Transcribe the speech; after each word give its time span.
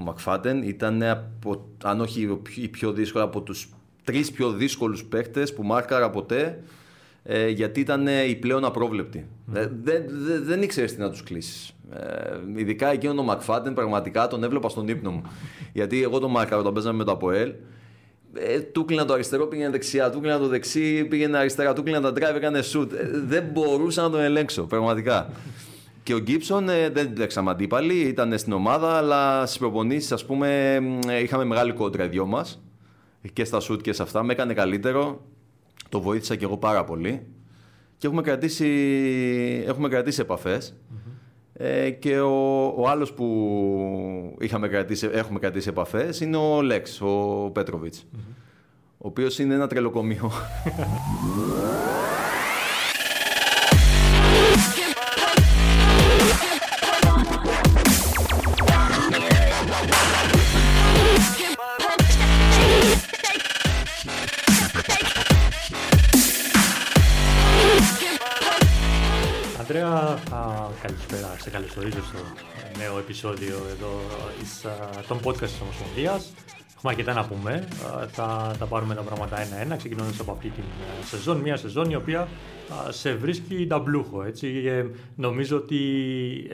ο 0.00 0.04
Μακφάτεν. 0.04 0.62
Ήταν, 0.62 1.02
από, 1.02 1.68
αν 1.84 2.00
όχι 2.00 2.40
η 2.54 2.68
πιο 2.68 2.92
δύσκολη, 2.92 3.24
από 3.24 3.40
τους 3.40 3.68
τρεις 4.04 4.30
πιο 4.30 4.50
δύσκολους 4.52 5.04
παίκτες 5.04 5.54
που 5.54 5.62
μάρκαρα 5.62 6.10
ποτέ. 6.10 6.62
Ε, 7.22 7.48
γιατί 7.48 7.80
ήταν 7.80 8.06
η 8.06 8.34
πλέον 8.34 8.64
απρόβλεπτη. 8.64 9.26
Ε, 9.54 9.68
δεν, 9.82 10.04
δεν, 10.08 10.44
δεν 10.44 10.62
ήξερες 10.62 10.94
τι 10.94 11.00
να 11.00 11.10
τους 11.10 11.22
κλείσεις. 11.22 11.74
Ε, 11.92 12.36
ειδικά 12.56 12.92
εκείνον 12.92 13.16
τον 13.16 13.24
Μακφάτεν, 13.24 13.74
πραγματικά 13.74 14.28
τον 14.28 14.44
έβλεπα 14.44 14.68
στον 14.68 14.88
ύπνο 14.88 15.10
μου. 15.10 15.22
γιατί 15.72 16.02
εγώ 16.02 16.18
τον 16.18 16.30
μάρκαρα 16.30 16.60
όταν 16.60 16.72
παίζαμε 16.72 16.96
με 16.96 17.04
το 17.04 17.12
Αποέλ. 17.12 17.52
Ε, 18.34 18.60
του 18.60 18.84
κλείνα 18.84 19.04
το 19.04 19.12
αριστερό, 19.12 19.46
πήγαινε 19.46 19.70
δεξιά. 19.70 20.10
Του 20.10 20.20
κλείνα 20.20 20.38
το 20.38 20.46
δεξί, 20.46 21.04
πήγαινε 21.04 21.38
αριστερά. 21.38 21.72
Του 21.72 21.82
κλείνα 21.82 22.00
τα 22.00 22.10
drive, 22.10 22.34
έκανε 22.34 22.60
shoot. 22.72 22.92
Ε, 22.92 23.08
δεν 23.26 23.44
μπορούσα 23.52 24.02
να 24.02 24.10
τον 24.10 24.20
ελέγξω, 24.20 24.62
πραγματικά. 24.62 25.30
Και 26.02 26.14
ο 26.14 26.18
Γκίψον 26.18 26.68
ε, 26.68 26.88
δεν 26.88 27.12
λέξαμε 27.16 27.50
αντίπαλοι, 27.50 27.94
ήταν 27.94 28.38
στην 28.38 28.52
ομάδα, 28.52 28.96
αλλά 28.96 29.46
στις 29.46 29.58
προπονήσεις, 29.58 30.12
ας 30.12 30.24
πούμε, 30.24 30.78
ε, 31.08 31.22
είχαμε 31.22 31.44
μεγάλη 31.44 31.72
κόντρα 31.72 32.04
οι 32.04 32.08
δυο 32.08 32.26
μας. 32.26 32.62
Και 33.32 33.44
στα 33.44 33.60
σουτ 33.60 33.80
και 33.80 33.92
σε 33.92 34.02
αυτά. 34.02 34.22
Με 34.22 34.32
έκανε 34.32 34.54
καλύτερο. 34.54 35.20
Το 35.88 36.00
βοήθησα 36.00 36.36
και 36.36 36.44
εγώ 36.44 36.56
πάρα 36.56 36.84
πολύ. 36.84 37.26
Και 37.96 38.06
έχουμε 38.06 38.22
κρατήσει, 38.22 38.66
έχουμε 39.66 39.88
κρατήσει 39.88 40.20
επαφές. 40.20 40.76
Ε, 41.52 41.90
και 41.90 42.20
ο, 42.20 42.64
ο 42.76 42.88
άλλος 42.88 43.12
που 43.12 44.36
είχαμε 44.40 44.68
κρατήσει, 44.68 45.08
έχουμε 45.12 45.38
κρατήσει 45.38 45.68
επαφές 45.68 46.20
είναι 46.20 46.36
ο 46.36 46.62
Λέξ, 46.62 47.00
ο 47.00 47.50
πετροβιτς 47.52 48.06
Ο 48.98 49.08
οποίος 49.08 49.38
είναι 49.38 49.54
ένα 49.54 49.66
τρελοκομείο. 49.66 50.30
Αντρέα, 69.70 70.18
καλησπέρα. 70.82 71.36
Σε 71.38 71.50
καλωσορίζω 71.50 72.02
στο 72.02 72.18
νέο 72.78 72.98
επεισόδιο 72.98 73.54
εδώ 73.70 74.00
των 75.08 75.18
podcast 75.24 75.38
της 75.38 75.60
Ομοσπονδίας. 75.60 76.32
Έχουμε 76.76 76.92
αρκετά 76.92 77.12
να 77.12 77.24
πούμε. 77.24 77.68
Θα 78.08 78.54
τα 78.58 78.66
πάρουμε 78.66 78.94
τα 78.94 79.02
πράγματα 79.02 79.40
ένα-ένα, 79.40 79.76
ξεκινώντας 79.76 80.20
από 80.20 80.32
αυτή 80.32 80.48
τη 80.48 80.60
ε, 80.60 81.04
σεζόν. 81.04 81.38
Μια 81.38 81.56
σεζόν 81.56 81.90
η 81.90 81.94
οποία 81.94 82.28
σε 82.88 83.14
βρίσκει 83.14 83.66
ταμπλούχο. 83.66 84.22
Έτσι. 84.22 84.62
Ε, 84.66 84.84
νομίζω 85.16 85.56
ότι 85.56 85.80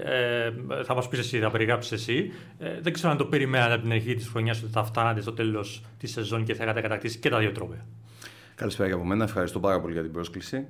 ε, 0.05 0.51
θα 0.85 0.95
μας 0.95 1.09
πεις 1.09 1.19
εσύ, 1.19 1.39
θα 1.39 1.51
περιγράψεις 1.51 1.93
εσύ. 1.93 2.33
Ε, 2.59 2.81
δεν 2.81 2.93
ξέρω 2.93 3.11
αν 3.11 3.17
το 3.17 3.25
περιμένατε 3.25 3.73
από 3.73 3.83
την 3.83 3.93
αρχή 3.93 4.15
της 4.15 4.29
χρονιάς 4.29 4.63
ότι 4.63 4.73
θα 4.73 4.85
φτάνατε 4.85 5.21
στο 5.21 5.33
τέλος 5.33 5.83
της 5.99 6.13
σεζόν 6.13 6.45
και 6.45 6.55
θα 6.55 6.65
είχατε 6.65 6.81
κατακτήσει 6.81 7.19
και 7.19 7.29
τα 7.29 7.39
δύο 7.39 7.53
τρόπια. 7.53 7.87
Καλησπέρα 8.55 8.89
και 8.89 8.95
από 8.95 9.05
μένα. 9.05 9.25
Ευχαριστώ 9.25 9.61
πάρα 9.61 9.81
πολύ 9.81 9.93
για 9.93 10.03
την 10.03 10.13
πρόσκληση. 10.13 10.67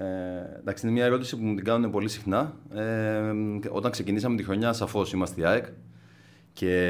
Ε, 0.00 0.58
εντάξει, 0.58 0.86
είναι 0.86 0.94
μια 0.94 1.04
ερώτηση 1.04 1.36
που 1.36 1.44
μου 1.44 1.54
την 1.54 1.64
κάνουν 1.64 1.90
πολύ 1.90 2.08
συχνά. 2.08 2.54
Ε, 2.74 3.32
όταν 3.68 3.90
ξεκινήσαμε 3.90 4.36
τη 4.36 4.42
χρονιά, 4.42 4.72
σαφώς 4.72 5.12
είμαστε 5.12 5.40
η 5.40 5.44
ΑΕΚ 5.44 5.64
και 6.52 6.84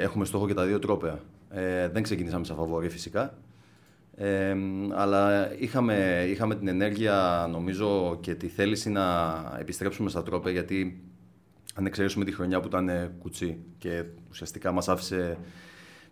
έχουμε 0.00 0.24
στόχο 0.24 0.46
και 0.46 0.54
τα 0.54 0.64
δύο 0.64 0.78
τρόπαια. 0.78 1.18
Ε, 1.50 1.88
δεν 1.88 2.02
ξεκινήσαμε 2.02 2.44
σαν 2.44 2.56
φαβόρη 2.56 2.88
φυσικά. 2.88 3.34
Ε, 4.16 4.56
αλλά 4.94 5.52
είχαμε, 5.58 6.26
είχαμε 6.28 6.54
την 6.54 6.68
ενέργεια 6.68 7.46
νομίζω 7.50 8.18
και 8.20 8.34
τη 8.34 8.48
θέληση 8.48 8.90
να 8.90 9.06
επιστρέψουμε 9.60 10.10
στα 10.10 10.22
τρόπια 10.22 10.50
γιατί 10.52 11.04
αν 11.74 11.86
εξαιρέσουμε 11.86 12.24
τη 12.24 12.32
χρονιά 12.32 12.60
που 12.60 12.66
ήταν 12.66 12.90
κουτσί 13.18 13.58
και 13.78 14.04
ουσιαστικά 14.30 14.72
μας 14.72 14.88
άφησε 14.88 15.38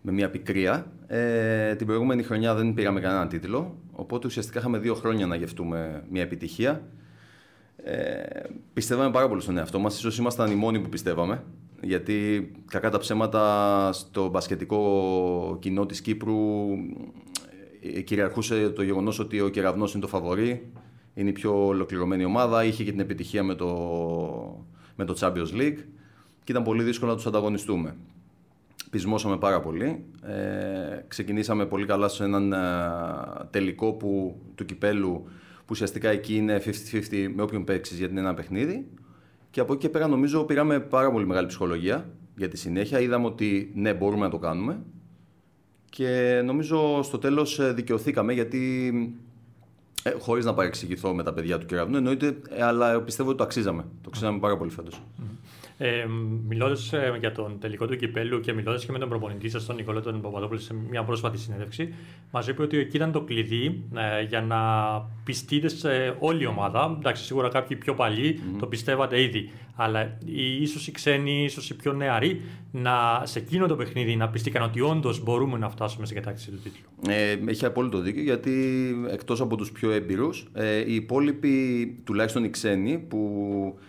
με 0.01 0.11
μια 0.11 0.29
πικρία. 0.29 0.91
Ε, 1.07 1.75
την 1.75 1.87
προηγούμενη 1.87 2.23
χρονιά 2.23 2.55
δεν 2.55 2.73
πήραμε 2.73 2.99
κανέναν 2.99 3.27
τίτλο, 3.27 3.77
οπότε 3.91 4.27
ουσιαστικά 4.27 4.59
είχαμε 4.59 4.77
δύο 4.77 4.93
χρόνια 4.93 5.25
να 5.25 5.35
γευτούμε 5.35 6.03
μια 6.09 6.21
επιτυχία. 6.21 6.81
Ε, 7.83 8.23
πιστεύαμε 8.73 9.11
πάρα 9.11 9.27
πολύ 9.27 9.41
στον 9.41 9.57
εαυτό 9.57 9.79
μας, 9.79 9.97
ίσως 9.97 10.17
ήμασταν 10.17 10.51
οι 10.51 10.55
μόνοι 10.55 10.79
που 10.79 10.89
πιστεύαμε, 10.89 11.43
γιατί 11.81 12.51
κακά 12.67 12.89
τα 12.89 12.97
ψέματα 12.97 13.89
στο 13.93 14.29
μπασκετικό 14.29 15.57
κοινό 15.61 15.85
της 15.85 16.01
Κύπρου 16.01 16.67
ε, 17.95 18.01
κυριαρχούσε 18.01 18.69
το 18.69 18.83
γεγονός 18.83 19.19
ότι 19.19 19.41
ο 19.41 19.49
Κεραυνός 19.49 19.93
είναι 19.93 20.01
το 20.01 20.07
φαβορή, 20.07 20.71
είναι 21.13 21.29
η 21.29 21.33
πιο 21.33 21.65
ολοκληρωμένη 21.65 22.23
ομάδα, 22.25 22.63
είχε 22.63 22.83
και 22.83 22.91
την 22.91 22.99
επιτυχία 22.99 23.43
με 23.43 23.55
το, 23.55 23.67
με 24.95 25.05
το 25.05 25.15
Champions 25.19 25.53
League 25.53 25.77
και 26.43 26.51
ήταν 26.51 26.63
πολύ 26.63 26.83
δύσκολο 26.83 27.11
να 27.11 27.17
τους 27.17 27.25
ανταγωνιστούμε 27.25 27.95
πεισμώσαμε 28.89 29.37
πάρα 29.37 29.59
πολύ. 29.59 30.03
Ε, 30.21 31.03
ξεκινήσαμε 31.07 31.65
πολύ 31.65 31.85
καλά 31.85 32.07
σε 32.07 32.23
έναν 32.23 32.53
ε, 32.53 32.57
τελικό 33.49 33.93
που, 33.93 34.39
του 34.55 34.65
κυπέλου 34.65 35.23
που 35.57 35.69
ουσιαστικά 35.69 36.09
εκεί 36.09 36.35
είναι 36.35 36.61
50-50 36.65 37.31
με 37.35 37.41
όποιον 37.41 37.63
παίξεις 37.63 37.97
γιατί 37.97 38.11
είναι 38.11 38.21
ένα 38.21 38.33
παιχνίδι. 38.33 38.87
Και 39.51 39.59
από 39.59 39.73
εκεί 39.73 39.81
και 39.81 39.89
πέρα 39.89 40.07
νομίζω 40.07 40.43
πήραμε 40.43 40.79
πάρα 40.79 41.11
πολύ 41.11 41.25
μεγάλη 41.25 41.47
ψυχολογία 41.47 42.09
για 42.35 42.47
τη 42.47 42.57
συνέχεια. 42.57 42.99
Είδαμε 42.99 43.25
ότι 43.25 43.71
ναι, 43.75 43.93
μπορούμε 43.93 44.25
να 44.25 44.29
το 44.31 44.37
κάνουμε. 44.37 44.81
Και 45.89 46.41
νομίζω 46.45 47.03
στο 47.03 47.17
τέλος 47.17 47.59
ε, 47.59 47.73
δικαιωθήκαμε 47.73 48.33
γιατί 48.33 48.91
ε, 50.03 50.11
χωρίς 50.19 50.45
να 50.45 50.53
παρεξηγηθώ 50.53 51.13
με 51.13 51.23
τα 51.23 51.33
παιδιά 51.33 51.57
του 51.57 51.65
κεραυνού 51.65 51.97
εννοείται, 51.97 52.37
ε, 52.49 52.63
αλλά 52.63 53.01
πιστεύω 53.01 53.29
ότι 53.29 53.37
το 53.37 53.43
αξίζαμε. 53.43 53.81
Το 53.81 54.07
αξίζαμε 54.07 54.39
πάρα 54.39 54.57
πολύ 54.57 54.71
φέτος. 54.71 55.01
Ε, 55.81 56.05
μιλώντας 56.47 56.93
ε, 56.93 57.15
για 57.19 57.31
τον 57.31 57.59
τελικό 57.59 57.87
του 57.87 57.95
κυπέλου 57.95 58.39
και 58.39 58.53
μιλώντας 58.53 58.85
και 58.85 58.91
με 58.91 58.99
τον 58.99 59.09
προπονητή 59.09 59.49
σας, 59.49 59.65
τον 59.65 59.75
Νικόλα 59.75 60.01
τον 60.01 60.21
Παπαδόπουλο, 60.21 60.59
σε 60.59 60.73
μια 60.89 61.03
πρόσφατη 61.03 61.37
συνέντευξη, 61.37 61.93
μας 62.31 62.47
είπε 62.47 62.61
ότι 62.61 62.77
εκεί 62.77 62.95
ήταν 62.95 63.11
το 63.11 63.21
κλειδί 63.21 63.83
ε, 63.95 64.21
για 64.21 64.41
να 64.41 64.57
πιστείτε 65.23 65.67
σε 65.67 66.15
όλη 66.19 66.43
η 66.43 66.45
ομάδα. 66.45 66.95
Εντάξει, 66.97 67.23
σίγουρα 67.23 67.49
κάποιοι 67.49 67.77
πιο 67.77 67.93
παλιοι 67.93 68.39
το 68.59 68.65
πιστεύατε 68.65 69.21
ήδη. 69.21 69.51
Αλλά 69.75 70.17
ίσως 70.61 70.87
οι 70.87 70.91
ξένοι, 70.91 71.43
ίσως 71.43 71.69
οι 71.69 71.75
πιο 71.75 71.93
νεαροί, 71.93 72.41
να, 72.71 73.21
σε 73.23 73.39
εκείνο 73.39 73.67
το 73.67 73.75
παιχνίδι 73.75 74.15
να 74.15 74.29
πιστήκαν 74.29 74.63
ότι 74.63 74.81
όντως 74.81 75.23
μπορούμε 75.23 75.57
να 75.57 75.69
φτάσουμε 75.69 76.05
στην 76.05 76.17
κατάκτηση 76.17 76.51
του 76.51 76.59
τίτλου. 76.63 77.13
Ε, 77.13 77.37
έχει 77.47 77.65
απόλυτο 77.65 77.99
δίκιο 77.99 78.21
γιατί 78.21 78.51
εκτός 79.11 79.41
από 79.41 79.55
τους 79.55 79.71
πιο 79.71 79.91
έμπειρους, 79.91 80.47
ε, 80.53 80.77
οι 80.77 80.95
υπόλοιποι, 80.95 81.85
τουλάχιστον 82.03 82.43
οι 82.43 82.49
ξένοι, 82.49 82.97
που 82.97 83.79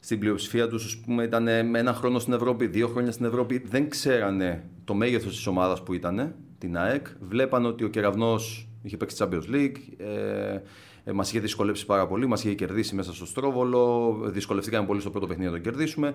στην 0.00 0.18
πλειοψηφία 0.18 0.68
τους 0.68 1.02
ήταν 1.22 1.68
με 1.68 1.78
ένα 1.78 1.92
χρόνο 1.92 2.18
στην 2.18 2.32
Ευρώπη, 2.32 2.66
δύο 2.66 2.88
χρόνια 2.88 3.12
στην 3.12 3.24
Ευρώπη, 3.24 3.62
δεν 3.68 3.88
ξέρανε 3.88 4.64
το 4.84 4.94
μέγεθος 4.94 5.36
της 5.36 5.46
ομάδας 5.46 5.82
που 5.82 5.94
ήταν, 5.94 6.34
την 6.58 6.76
ΑΕΚ. 6.76 7.06
Βλέπαν 7.20 7.64
ότι 7.64 7.84
ο 7.84 7.88
κεραυνός 7.88 8.68
είχε 8.82 8.96
παίξει 8.96 9.16
Champions 9.18 9.54
League, 9.54 9.76
ε, 9.96 10.60
ε, 11.04 11.12
μας 11.12 11.28
είχε 11.28 11.40
δυσκολέψει 11.40 11.86
πάρα 11.86 12.06
πολύ, 12.06 12.26
μας 12.26 12.44
είχε 12.44 12.54
κερδίσει 12.54 12.94
μέσα 12.94 13.14
στο 13.14 13.26
Στρόβολο, 13.26 14.16
δυσκολευτήκαμε 14.24 14.86
πολύ 14.86 15.00
στο 15.00 15.10
πρώτο 15.10 15.26
παιχνίδι 15.26 15.50
να 15.50 15.56
το 15.56 15.62
κερδίσουμε. 15.62 16.14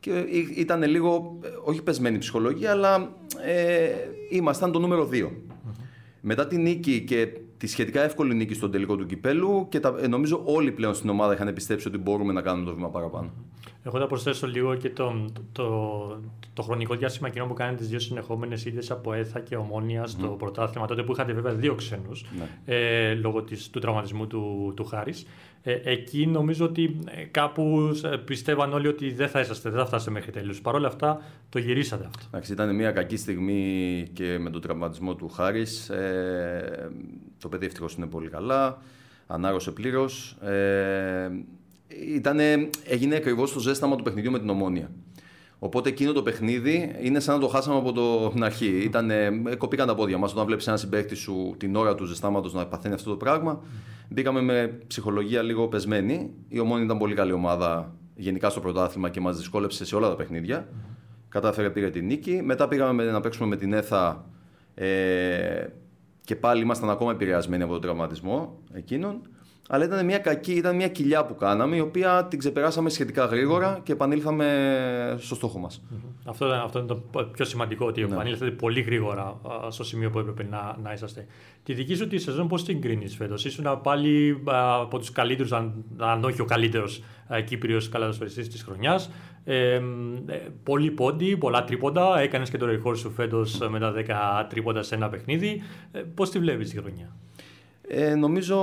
Και 0.00 0.10
ήταν 0.56 0.82
λίγο, 0.82 1.38
ε, 1.44 1.48
όχι 1.64 1.82
πεσμένη 1.82 2.18
ψυχολογία, 2.18 2.70
αλλά 2.70 3.16
ε, 3.44 3.88
ήμασταν 4.30 4.72
το 4.72 4.78
νούμερο 4.78 5.08
2. 5.12 5.30
Μετά 6.20 6.46
την 6.46 6.62
νίκη 6.62 7.00
και 7.00 7.28
τη 7.56 7.66
σχετικά 7.66 8.02
εύκολη 8.02 8.34
νίκη 8.34 8.54
στον 8.54 8.70
τελικό 8.70 8.96
του 8.96 9.06
κυπέλου 9.06 9.66
και 9.68 9.80
τα, 9.80 9.94
ε, 10.00 10.06
νομίζω 10.06 10.42
όλοι 10.44 10.72
πλέον 10.72 10.94
στην 10.94 11.10
ομάδα 11.10 11.32
είχαν 11.32 11.52
πιστέψει 11.52 11.88
ότι 11.88 11.98
μπορούμε 11.98 12.32
να 12.32 12.42
κάνουμε 12.42 12.66
το 12.66 12.74
βήμα 12.74 12.90
παραπάνω. 12.90 13.32
Εγώ 13.86 13.98
θα 13.98 14.06
προσθέσω 14.06 14.46
λίγο 14.46 14.74
και 14.74 14.90
το, 14.90 15.24
το, 15.52 16.20
το, 16.52 16.62
χρονικό 16.62 16.94
διάστημα 16.94 17.28
εκείνο 17.28 17.46
που 17.46 17.54
κάνετε 17.54 17.76
τις 17.76 17.88
δύο 17.88 17.98
συνεχόμενες 17.98 18.64
ήττε 18.64 18.92
από 18.92 19.12
ΕΘΑ 19.12 19.40
και 19.40 19.56
Ομόνια 19.56 20.06
στο 20.06 20.28
πρωτάθλημα, 20.28 20.86
τότε 20.86 21.02
που 21.02 21.12
είχατε 21.12 21.32
βέβαια 21.32 21.52
δύο 21.52 21.74
ξένους 21.74 22.24
ναι. 22.38 22.74
ε, 22.74 23.14
λόγω 23.14 23.42
της, 23.42 23.70
του 23.70 23.78
τραυματισμού 23.78 24.26
του, 24.26 24.72
του 24.76 24.84
Χάρης. 24.84 25.26
Ε, 25.62 25.80
εκεί 25.84 26.26
νομίζω 26.26 26.64
ότι 26.64 26.98
ε, 27.04 27.24
κάπου 27.24 27.92
ε, 28.04 28.16
πιστεύαν 28.16 28.72
όλοι 28.72 28.88
ότι 28.88 29.12
δεν 29.12 29.28
θα 29.28 29.40
είσαστε, 29.40 29.70
δεν 29.70 29.78
θα 29.78 29.86
φτάσετε 29.86 30.10
μέχρι 30.10 30.30
τέλους. 30.30 30.60
Παρ' 30.60 30.74
όλα 30.74 30.88
αυτά 30.88 31.22
το 31.48 31.58
γυρίσατε 31.58 32.04
αυτό. 32.04 32.24
Εντάξει, 32.26 32.52
ήταν 32.52 32.74
μια 32.74 32.90
κακή 32.90 33.16
στιγμή 33.16 34.06
και 34.12 34.38
με 34.38 34.50
τον 34.50 34.60
τραυματισμό 34.60 35.14
του 35.14 35.28
Χάρης. 35.28 35.88
Ε, 35.88 36.90
το 37.38 37.48
παιδί 37.48 37.66
ευτυχώς 37.66 37.94
είναι 37.94 38.06
πολύ 38.06 38.28
καλά. 38.28 38.78
Ανάρρωσε 39.26 39.70
πλήρως. 39.70 40.30
Ε, 40.30 41.30
έγινε 42.84 43.16
ακριβώς 43.16 43.52
το 43.52 43.60
ζέσταμα 43.60 43.96
του 43.96 44.02
παιχνιδιού 44.02 44.30
με 44.30 44.38
την 44.38 44.48
ομόνια. 44.48 44.90
Οπότε 45.58 45.88
εκείνο 45.88 46.12
το 46.12 46.22
παιχνίδι 46.22 46.94
είναι 47.00 47.20
σαν 47.20 47.34
να 47.34 47.40
το 47.40 47.48
χάσαμε 47.48 47.76
από 47.76 47.92
το, 47.92 48.28
την 48.28 48.44
αρχή. 48.44 48.82
Ήτανε, 48.84 49.30
κοπήκαν 49.58 49.86
τα 49.86 49.94
πόδια 49.94 50.18
μας 50.18 50.32
όταν 50.32 50.46
βλέπεις 50.46 50.66
ένα 50.66 50.76
συμπέχτη 50.76 51.14
σου 51.14 51.54
την 51.58 51.76
ώρα 51.76 51.94
του 51.94 52.04
ζεστάματος 52.04 52.54
να 52.54 52.66
παθαίνει 52.66 52.94
αυτό 52.94 53.10
το 53.10 53.16
πράγμα. 53.16 53.62
Μπήκαμε 54.08 54.40
με 54.40 54.78
ψυχολογία 54.86 55.42
λίγο 55.42 55.68
πεσμένη. 55.68 56.30
Η 56.48 56.58
Ομόνη 56.58 56.84
ήταν 56.84 56.98
πολύ 56.98 57.14
καλή 57.14 57.32
ομάδα 57.32 57.94
γενικά 58.14 58.50
στο 58.50 58.60
πρωτάθλημα 58.60 59.10
και 59.10 59.20
μας 59.20 59.36
δυσκόλεψε 59.36 59.84
σε 59.84 59.96
όλα 59.96 60.08
τα 60.08 60.14
παιχνίδια. 60.14 60.68
Κατάφερε 61.28 61.70
πήρε 61.70 61.90
την 61.90 62.06
νίκη. 62.06 62.40
Μετά 62.42 62.68
πήγαμε 62.68 63.04
να 63.04 63.20
παίξουμε 63.20 63.48
με 63.48 63.56
την 63.56 63.72
ΕΘΑ 63.72 64.26
ε, 64.74 65.66
και 66.24 66.36
πάλι 66.36 66.62
ήμασταν 66.62 66.90
ακόμα 66.90 67.10
επηρεασμένοι 67.10 67.62
από 67.62 67.72
τον 67.72 67.80
τραυματισμό 67.80 68.58
εκείνον. 68.72 69.20
Αλλά 69.68 69.84
ήταν 69.84 70.04
μια 70.04 70.18
κακή, 70.18 70.52
ήταν 70.52 70.76
μια 70.76 70.88
κοιλιά 70.88 71.24
που 71.24 71.34
κάναμε, 71.34 71.76
η 71.76 71.80
οποία 71.80 72.26
την 72.30 72.38
ξεπεράσαμε 72.38 72.90
σχετικά 72.90 73.24
γρήγορα 73.24 73.80
και 73.82 73.92
επανήλθαμε 73.92 75.16
στο 75.18 75.34
στόχο 75.34 75.58
μας. 75.58 75.82
Αυτό, 76.24 76.46
αυτό 76.46 76.78
είναι 76.78 76.88
το 76.88 77.24
πιο 77.32 77.44
σημαντικό, 77.44 77.86
ότι 77.86 78.00
ναι. 78.00 78.14
επανήλθατε 78.14 78.50
πολύ 78.50 78.80
γρήγορα 78.80 79.40
στο 79.68 79.84
σημείο 79.84 80.10
που 80.10 80.18
έπρεπε 80.18 80.46
να, 80.50 80.76
να 80.82 80.92
είσαστε. 80.92 81.26
Τη 81.62 81.74
δική 81.74 81.94
σου 81.94 82.06
τη 82.06 82.18
σεζόν 82.18 82.48
πώς 82.48 82.64
την 82.64 82.80
κρίνεις 82.80 83.16
φέτος, 83.16 83.44
Ήσουν 83.44 83.80
πάλι 83.82 84.42
από 84.82 84.98
τους 84.98 85.12
καλύτερους, 85.12 85.52
αν, 85.52 85.84
αν 85.96 86.24
όχι 86.24 86.40
ο 86.40 86.44
καλύτερος 86.44 87.02
Κύπριος 87.44 87.88
καλαδοσφαιριστή 87.88 88.48
της 88.48 88.62
χρονιάς. 88.62 89.10
Ε, 89.44 89.80
πολύ 90.62 90.90
πόντι, 90.90 91.36
πολλά 91.36 91.64
τρίποντα. 91.64 92.18
Έκανες 92.20 92.50
και 92.50 92.58
το 92.58 92.66
ρεκόρ 92.66 92.96
σου 92.96 93.10
φέτος 93.10 93.58
με 93.70 93.78
τα 93.78 93.92
10 93.92 94.46
τρίποντα 94.48 94.82
σε 94.82 94.94
ένα 94.94 95.08
παιχνίδι. 95.08 95.62
Ε, 95.92 95.98
πώς 95.98 96.30
τη 96.30 96.38
βλέπεις 96.38 96.70
τη 96.70 96.76
χρονιά; 96.76 97.16
Ε, 97.88 98.14
νομίζω, 98.14 98.58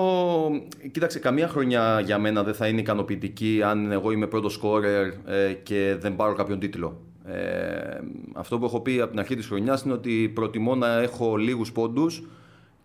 κοίταξε, 0.91 1.19
καμία 1.19 1.47
χρονιά 1.47 2.01
για 2.05 2.17
μένα 2.17 2.43
δεν 2.43 2.53
θα 2.53 2.67
είναι 2.67 2.79
ικανοποιητική 2.79 3.61
αν 3.63 3.91
εγώ 3.91 4.11
είμαι 4.11 4.27
πρώτος 4.27 4.53
σκόρερ 4.53 5.07
ε, 5.07 5.53
και 5.63 5.97
δεν 5.99 6.15
πάρω 6.15 6.33
κάποιον 6.33 6.59
τίτλο. 6.59 7.01
Ε, 7.25 7.99
αυτό 8.33 8.59
που 8.59 8.65
έχω 8.65 8.79
πει 8.79 9.01
από 9.01 9.09
την 9.09 9.19
αρχή 9.19 9.35
της 9.35 9.47
χρονιάς 9.47 9.81
είναι 9.81 9.93
ότι 9.93 10.31
προτιμώ 10.35 10.75
να 10.75 11.01
έχω 11.01 11.35
λίγους 11.35 11.71
πόντους 11.71 12.23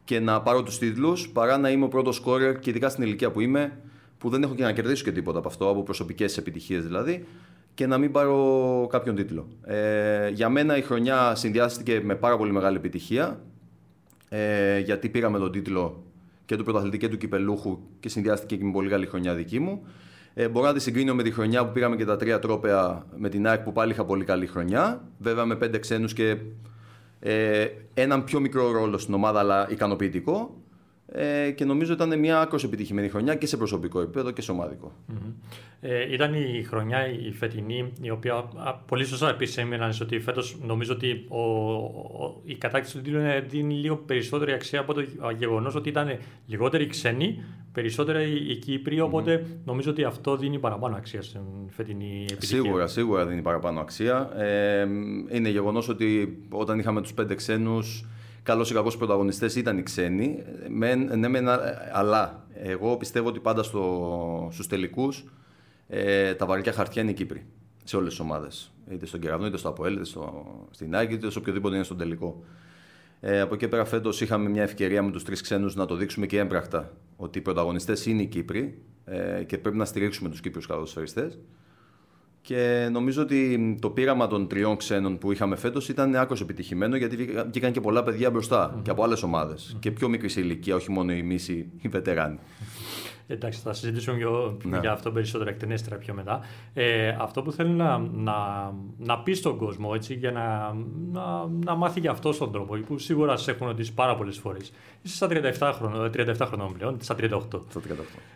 και 0.05 0.21
να 0.21 0.43
πάρω 0.43 0.63
τους 0.63 0.79
τίτλους 0.79 1.29
παρά 1.29 1.59
να 1.59 1.71
είμαι 1.71 1.85
ο 1.85 1.89
πρώτος 1.89 2.17
σκόρερ 2.17 2.59
και 2.59 2.71
ειδικά 2.71 2.89
στην 2.89 3.05
ηλικία 3.05 3.31
που 3.31 3.41
είμαι 3.41 3.79
που 4.19 4.29
δεν 4.29 4.43
έχω 4.43 4.55
και 4.55 4.63
να 4.63 4.73
κερδίσω 4.73 5.05
και 5.05 5.13
τίποτα 5.13 5.39
από 5.39 5.49
αυτό, 5.49 5.69
από 5.69 5.83
προσωπικές 5.83 6.37
επιτυχίες 6.37 6.85
δηλαδή 6.85 7.27
και 7.75 7.87
να 7.87 7.99
μην 7.99 8.13
πάρω 8.13 8.87
κάποιον 8.91 9.15
τίτλο. 9.15 9.47
Ε, 9.65 10.29
για 10.29 10.49
μένα 10.49 10.77
η 10.77 10.83
χρονιά 10.83 11.35
συνδυάστηκε 11.35 12.01
με 12.05 12.15
πάρα 12.15 12.37
πολύ 12.37 12.53
μεγάλη 12.53 12.77
επιτυχία 12.77 13.41
ε, 14.29 14.79
γιατί 14.79 15.09
πήραμε 15.09 15.39
τον 15.39 15.53
τίτλο 15.53 16.06
και 16.47 16.57
του 16.57 16.65
πρωταθλητή 16.65 16.99
και 16.99 17.09
του 17.09 17.17
κυπελούχου 17.17 17.79
και 18.01 18.09
συνδυάστηκε 18.09 18.57
και 18.57 18.65
με 18.65 18.73
πολύ 18.73 18.89
καλή 18.89 19.07
χρονιά 19.07 19.35
δική 19.35 19.59
μου. 19.59 19.87
Ε, 20.35 20.49
μπορώ 20.49 20.67
να 20.67 20.73
τη 20.73 20.81
συγκρίνω 20.81 21.15
με 21.15 21.23
τη 21.23 21.31
χρονιά 21.31 21.67
που 21.67 21.73
πήραμε 21.73 21.97
και 21.97 22.05
τα 22.05 22.17
τρία 22.17 22.39
τρόπαια 22.39 23.07
με 23.17 23.29
την 23.29 23.47
ΑΕΚ 23.47 23.61
που 23.61 23.73
πάλι 23.73 23.93
είχα 23.93 24.05
πολύ 24.05 24.25
καλή 24.25 24.47
χρονιά. 24.47 25.05
Βέβαια 25.19 25.45
με 25.45 25.57
πέντε 25.57 25.79
ξένους 25.79 26.13
και 26.13 26.37
ε, 27.21 27.67
έναν 27.95 28.25
πιο 28.25 28.41
μικρό 28.41 28.71
ρόλο 28.71 28.99
στην 28.99 29.15
ομάδα, 29.15 29.39
αλλά 29.39 29.71
ικανοποιητικό. 29.71 30.63
Ε, 31.13 31.51
και 31.51 31.65
νομίζω 31.65 31.93
ήταν 31.93 32.19
μια 32.19 32.41
άκρος 32.41 32.65
επιτυχημένη 32.65 33.09
χρονιά 33.09 33.35
και 33.35 33.47
σε 33.47 33.57
προσωπικό 33.57 34.01
επίπεδο 34.01 34.31
και 34.31 34.43
σε 34.43 34.51
ομαδικο 34.51 34.93
Ε, 35.81 36.13
ήταν 36.13 36.35
η 36.35 36.63
χρονιά 36.63 37.07
η 37.09 37.33
φετινή, 37.33 37.93
η 38.01 38.11
οποία 38.11 38.45
πολύ 38.87 39.05
σωστά 39.05 39.29
επίσης 39.29 39.57
έμειναν 39.57 39.93
ότι 40.03 40.21
φέτος 40.21 40.57
νομίζω 40.63 40.93
ότι 40.93 41.25
ο, 41.29 41.41
ο, 41.41 42.41
η 42.45 42.55
κατάκτηση 42.55 42.97
του 42.97 43.03
τίτλου 43.03 43.21
δίνει 43.49 43.75
λίγο 43.75 43.97
περισσότερη 43.97 44.53
αξία 44.53 44.81
από 44.81 44.95
το 44.95 45.05
γεγονός 45.39 45.75
ότι 45.75 45.89
ήταν 45.89 46.19
λιγότεροι 46.47 46.87
ξένοι, 46.87 47.45
περισσότερα 47.73 48.23
οι 48.23 48.57
Κύπροι. 48.57 49.01
Οπότε 49.01 49.47
νομίζω 49.65 49.91
ότι 49.91 50.05
αυτό 50.05 50.37
δίνει 50.37 50.59
παραπάνω 50.59 50.97
αξία 50.97 51.23
στην 51.23 51.41
φετινή 51.69 52.27
επιτυχία. 52.31 52.63
Σίγουρα, 52.63 52.87
σίγουρα 52.87 53.27
δίνει 53.27 53.43
παραπάνω 53.43 53.81
αξία. 53.81 54.31
Ε, 54.37 54.87
είναι 55.31 55.49
γεγονός 55.49 55.89
ότι 55.89 56.39
όταν 56.51 56.79
είχαμε 56.79 57.03
τους 57.03 57.15
πέντε 57.15 57.35
ξένους 57.35 58.05
καλός 58.47 58.71
ή 58.71 58.75
κακός 58.75 58.97
πρωταγωνιστές 58.97 59.57
ήταν 59.57 59.79
οι 59.79 59.83
ξένοι. 59.83 60.43
ναι, 61.17 61.29
μεν, 61.29 61.49
αλλά 61.93 62.47
εγώ 62.55 62.97
πιστεύω 62.97 63.29
ότι 63.29 63.41
πάντα 63.41 63.63
στο, 63.63 64.49
στους 64.53 64.67
τελικούς 64.67 65.25
ε, 65.89 66.35
τα 66.35 66.47
βαριά 66.47 66.73
χαρτιά 66.73 67.03
είναι 67.03 67.11
οι 67.11 67.15
Κύπροι. 67.15 67.47
Σε 67.85 67.97
όλες 67.97 68.09
τις 68.11 68.21
ομάδες. 68.21 68.73
Είτε 68.91 69.07
στον 69.07 69.21
Κεραυνό, 69.21 69.47
είτε 69.47 69.57
στο 69.57 69.69
Αποέλ, 69.69 69.95
είτε 69.95 70.05
στο, 70.05 70.45
στην 70.71 70.97
Άγκη, 70.97 71.15
είτε 71.15 71.31
σε 71.31 71.39
οποιοδήποτε 71.39 71.75
είναι 71.75 71.85
στον 71.85 71.99
τελικό. 71.99 72.45
Ε, 73.21 73.41
από 73.41 73.55
εκεί 73.55 73.69
πέρα 73.69 73.85
φέτος 73.85 74.21
είχαμε 74.21 74.49
μια 74.49 74.63
ευκαιρία 74.63 75.03
με 75.03 75.11
τους 75.11 75.25
τρεις 75.25 75.41
ξένους 75.41 75.75
να 75.75 75.87
το 75.87 75.95
δείξουμε 75.95 76.27
και 76.27 76.39
έμπρακτα 76.39 76.93
ότι 77.17 77.39
οι 77.39 77.41
πρωταγωνιστές 77.41 78.07
είναι 78.07 78.23
οι 78.23 78.27
Κύπροι 78.27 78.83
ε, 79.05 79.43
και 79.47 79.59
πρέπει 79.59 79.77
να 79.77 79.85
στηρίξουμε 79.85 80.29
τους 80.29 80.41
Κύπριους 80.41 80.67
καλοδοσφαιριστές. 80.67 81.39
Και 82.47 82.89
νομίζω 82.93 83.23
ότι 83.23 83.77
το 83.81 83.91
πείραμα 83.91 84.27
των 84.27 84.49
τριών 84.49 84.77
ξένων 84.77 85.19
που 85.19 85.33
είχαμε 85.33 85.57
φέτος 85.57 85.89
ήταν 85.89 86.17
άκρος 86.17 86.41
επιτυχημένο 86.41 86.97
γιατί 86.97 87.17
βγήκαν 87.51 87.73
και 87.73 87.81
πολλά 87.81 88.03
παιδιά 88.03 88.31
μπροστά 88.31 88.81
και 88.83 88.91
από 88.91 89.03
άλλες 89.03 89.23
ομάδες. 89.23 89.77
Και 89.81 89.91
πιο 89.91 90.09
μικρή 90.09 90.43
ηλικία, 90.43 90.75
όχι 90.75 90.91
μόνο 90.91 91.13
οι 91.13 91.23
μίση, 91.23 91.71
οι 91.81 91.89
βετεράνοι. 91.89 92.39
Εντάξει, 93.29 93.61
θα 93.61 93.73
συζητήσουμε 93.73 94.17
για, 94.17 94.29
ναι. 94.63 94.79
για 94.79 94.93
αυτό 94.93 95.13
περισσότερο 95.13 95.51
εκτενέστερα 95.51 95.97
πιο 95.97 96.15
μετά. 96.15 96.41
Ε, 96.75 97.17
αυτό 97.19 97.43
που 97.43 97.53
θέλω 97.53 97.71
να, 97.71 97.99
να, 97.99 98.35
να 98.99 99.19
πεις 99.19 99.39
στον 99.39 99.57
κόσμο 99.57 99.91
έτσι, 99.95 100.15
για 100.15 100.31
να, 100.31 100.75
να, 101.13 101.49
να 101.65 101.75
μάθει 101.75 102.01
για 102.01 102.11
αυτό 102.11 102.37
τον 102.37 102.53
τρόπο, 102.53 102.77
που 102.77 102.99
σίγουρα 102.99 103.37
σε 103.37 103.51
έχουν 103.51 103.67
ρωτήσει 103.67 103.95
πάρα 103.95 104.17
πολλές 104.17 104.39
φορές. 104.39 104.73
Είσαι 105.03 105.15
στα 105.15 105.29
37 105.31 105.73
χρόνια, 105.75 106.11
37 106.15 106.47
χρονών 106.47 106.73
πλέον, 106.79 106.97
στα 107.01 107.17
38. 107.19 107.29
Στα 107.69 107.81
38. 107.81 107.93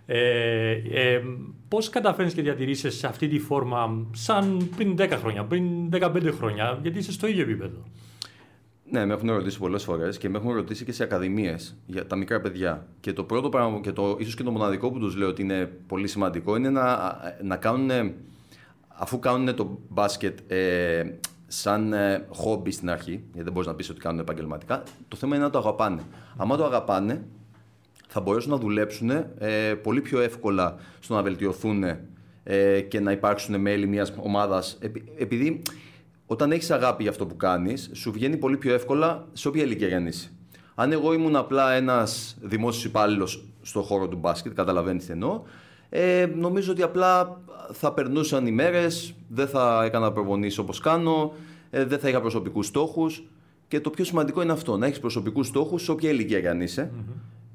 Ε, 0.06 0.70
ε, 0.70 1.22
Πώς 1.68 1.88
καταφέρνεις 1.88 2.34
και 2.34 2.42
διατηρήσεις 2.42 3.04
αυτή 3.04 3.28
τη 3.28 3.38
φόρμα 3.38 4.06
σαν 4.12 4.70
πριν 4.76 4.96
10 4.98 5.08
χρόνια, 5.10 5.44
πριν 5.44 5.64
15 5.92 6.32
χρόνια, 6.36 6.78
γιατί 6.82 6.98
είσαι 6.98 7.12
στο 7.12 7.26
ίδιο 7.26 7.42
επίπεδο; 7.42 7.82
Ναι, 8.90 9.06
με 9.06 9.14
έχουν 9.14 9.30
ρωτήσει 9.30 9.58
πολλές 9.58 9.84
φορές 9.84 10.18
και 10.18 10.28
με 10.28 10.38
έχουν 10.38 10.52
ρωτήσει 10.52 10.84
και 10.84 10.92
σε 10.92 11.02
ακαδημίες 11.02 11.76
για 11.86 12.06
τα 12.06 12.16
μικρά 12.16 12.40
παιδιά. 12.40 12.86
Και 13.00 13.12
το 13.12 13.24
πρώτο 13.24 13.48
πράγμα 13.48 13.80
και 13.80 13.92
το 13.92 14.16
ίσως 14.18 14.34
και 14.34 14.42
το 14.42 14.50
μοναδικό 14.50 14.90
που 14.90 14.98
τους 14.98 15.16
λέω 15.16 15.28
ότι 15.28 15.42
είναι 15.42 15.70
πολύ 15.86 16.08
σημαντικό 16.08 16.56
είναι 16.56 16.70
να, 16.70 17.16
να 17.42 17.56
κάνουν, 17.56 18.12
αφού 18.88 19.18
κάνουν 19.18 19.54
το 19.54 19.78
μπάσκετ 19.88 20.38
ε, 20.52 21.04
σαν 21.46 21.92
ε, 21.92 22.26
χόμπι 22.28 22.70
στην 22.70 22.90
αρχή, 22.90 23.10
γιατί 23.10 23.42
δεν 23.42 23.52
μπορείς 23.52 23.68
να 23.68 23.74
πεις 23.74 23.90
ότι 23.90 24.00
κάνουν 24.00 24.20
επαγγελματικά, 24.20 24.82
το 25.08 25.16
θέμα 25.16 25.34
είναι 25.34 25.44
να 25.44 25.50
το 25.50 25.58
αγαπάνε. 25.58 26.02
Αν 26.36 26.48
το 26.48 26.64
αγαπάνε, 26.64 27.24
θα 28.08 28.20
μπορέσουν 28.20 28.50
να 28.50 28.56
δουλέψουν 28.56 29.10
ε, 29.10 29.74
πολύ 29.82 30.00
πιο 30.00 30.20
εύκολα 30.20 30.76
στο 31.00 31.14
να 31.14 31.22
βελτιωθούν 31.22 31.84
ε, 32.42 32.80
και 32.80 33.00
να 33.00 33.12
υπάρξουν 33.12 33.60
μέλη 33.60 33.86
μιας 33.86 34.12
ομάδας. 34.16 34.78
Επειδή 35.18 35.62
όταν 36.30 36.52
έχεις 36.52 36.70
αγάπη 36.70 37.02
για 37.02 37.10
αυτό 37.10 37.26
που 37.26 37.36
κάνεις, 37.36 37.90
σου 37.92 38.12
βγαίνει 38.12 38.36
πολύ 38.36 38.56
πιο 38.56 38.74
εύκολα 38.74 39.26
σε 39.32 39.48
όποια 39.48 39.62
ηλικία 39.62 39.88
για 39.88 39.98
είσαι. 40.06 40.32
Αν 40.74 40.92
εγώ 40.92 41.12
ήμουν 41.12 41.36
απλά 41.36 41.72
ένας 41.72 42.36
δημόσιος 42.40 42.84
υπάλληλος 42.84 43.48
στον 43.62 43.82
χώρο 43.82 44.08
του 44.08 44.16
μπάσκετ, 44.16 44.52
καταλαβαίνεις 44.52 45.06
τι 45.06 45.12
εννοώ, 45.12 45.42
ε, 45.88 46.26
νομίζω 46.34 46.72
ότι 46.72 46.82
απλά 46.82 47.40
θα 47.72 47.92
περνούσαν 47.92 48.46
οι 48.46 48.50
μέρες, 48.50 49.14
δεν 49.28 49.48
θα 49.48 49.82
έκανα 49.84 50.12
προπονήσεις 50.12 50.58
όπως 50.58 50.80
κάνω, 50.80 51.32
ε, 51.70 51.84
δεν 51.84 51.98
θα 51.98 52.08
είχα 52.08 52.20
προσωπικούς 52.20 52.66
στόχους. 52.66 53.22
Και 53.68 53.80
το 53.80 53.90
πιο 53.90 54.04
σημαντικό 54.04 54.42
είναι 54.42 54.52
αυτό, 54.52 54.76
να 54.76 54.86
έχεις 54.86 55.00
προσωπικούς 55.00 55.46
στόχους 55.46 55.82
σε 55.82 55.90
όποια 55.90 56.10
ηλικία 56.10 56.38
για 56.38 56.54
να 56.54 56.62
εισαι 56.62 56.90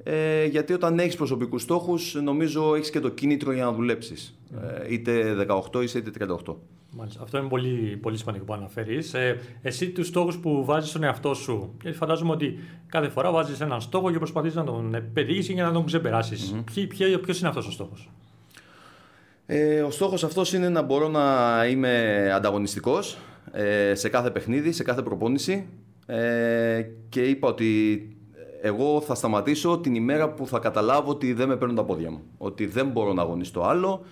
Ε, 0.08 0.46
γιατί 0.46 0.74
όταν 0.74 1.00
έχεις 1.00 1.16
προσωπικούς 1.16 1.62
στόχους, 1.62 2.14
νομίζω 2.14 2.76
έχεις 2.76 2.90
και 2.90 3.00
το 3.00 3.10
κίνητρο 3.10 3.52
για 3.52 3.64
να 3.64 3.72
δουλεψει 3.72 4.36
Ε, 4.62 4.94
είτε 4.94 5.34
18 5.74 5.84
είσαι 5.84 5.98
είτε 5.98 6.12
38. 6.46 6.56
Μάλιστα. 6.98 7.24
Αυτό 7.24 7.38
είναι 7.38 7.48
πολύ, 7.48 7.98
πολύ 8.02 8.18
σημαντικό 8.18 8.46
που 8.46 8.54
αναφέρεις. 8.54 9.14
Ε, 9.14 9.40
εσύ 9.62 9.90
τους 9.90 10.08
στόχους 10.08 10.38
που 10.38 10.66
βάζεις 10.66 10.90
στον 10.90 11.04
εαυτό 11.04 11.34
σου, 11.34 11.76
γιατί 11.82 11.98
φαντάζομαι 11.98 12.32
ότι 12.32 12.60
κάθε 12.88 13.10
φορά 13.10 13.32
βάζεις 13.32 13.62
έναν 13.62 13.82
στόχο 13.82 14.12
και 14.12 14.18
προσπαθείς 14.18 14.56
να 14.56 14.64
τον 14.64 14.96
πετύχει 15.14 15.54
για 15.54 15.64
να 15.64 15.72
τον 15.72 15.86
ξεπεράσεις. 15.86 16.56
Mm-hmm. 16.56 16.88
Ποιος 17.22 17.40
είναι 17.40 17.48
αυτός 17.48 17.68
ο 17.68 17.72
στόχος, 17.72 18.10
ε, 19.46 19.82
Ο 19.82 19.92
στόχος 19.92 20.24
αυτός 20.24 20.54
είναι 20.54 20.70
να 20.70 20.82
μπορώ 20.82 21.08
να 21.08 21.66
είμαι 21.70 22.32
ανταγωνιστικός 22.36 23.18
ε, 23.52 23.96
σε 23.96 24.10
κάθε 24.10 24.32
παιχνίδι, 24.32 24.72
σε 24.72 24.84
κάθε 24.84 25.02
προπόνηση. 25.02 25.68
Ε, 26.06 26.86
και 27.10 27.22
είπα 27.22 27.48
ότι 27.48 28.00
εγώ 28.66 29.02
θα 29.02 29.16
σταματήσω 29.16 29.78
την 29.78 29.96
ημέρα 29.96 30.30
που 30.30 30.48
θα 30.48 30.60
καταλάβω 30.60 31.12
ότι 31.12 31.34
δεν 31.34 31.48
με 31.48 31.58
παίρνουν 31.58 31.76
τα 31.76 31.84
πόδια 31.84 32.12
μου. 32.12 32.22
Ότι 32.38 32.66
δεν 32.66 32.88
μπορώ 32.88 33.14
να 33.14 33.22
αγωνιστώ 33.22 33.64
άλλο 33.64 34.06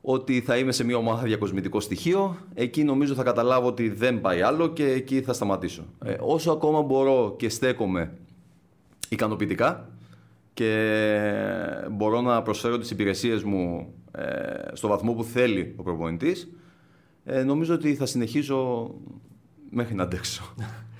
ότι 0.00 0.40
θα 0.40 0.56
είμαι 0.56 0.72
σε 0.72 0.84
μια 0.84 0.96
ομάδα 0.96 1.22
διακοσμητικό 1.22 1.80
στοιχείο. 1.80 2.36
Εκεί 2.54 2.84
νομίζω 2.84 3.14
θα 3.14 3.22
καταλάβω 3.22 3.66
ότι 3.66 3.88
δεν 3.88 4.20
πάει 4.20 4.42
άλλο 4.42 4.68
και 4.68 4.86
εκεί 4.86 5.22
θα 5.22 5.32
σταματήσω. 5.32 5.84
Ε, 6.04 6.16
όσο 6.20 6.50
ακόμα 6.50 6.82
μπορώ 6.82 7.34
και 7.38 7.48
στέκομαι 7.48 8.12
ικανοποιητικά 9.08 9.88
και 10.54 11.02
μπορώ 11.90 12.20
να 12.20 12.42
προσφέρω 12.42 12.78
τις 12.78 12.90
υπηρεσίες 12.90 13.42
μου 13.42 13.94
ε, 14.12 14.22
στο 14.72 14.88
βαθμό 14.88 15.12
που 15.12 15.24
θέλει 15.24 15.74
ο 15.76 15.82
προπονητής, 15.82 16.50
ε, 17.24 17.42
νομίζω 17.42 17.74
ότι 17.74 17.94
θα 17.94 18.06
συνεχίσω 18.06 18.90
μέχρι 19.70 19.94
να 19.94 20.02
αντέξω. 20.02 20.42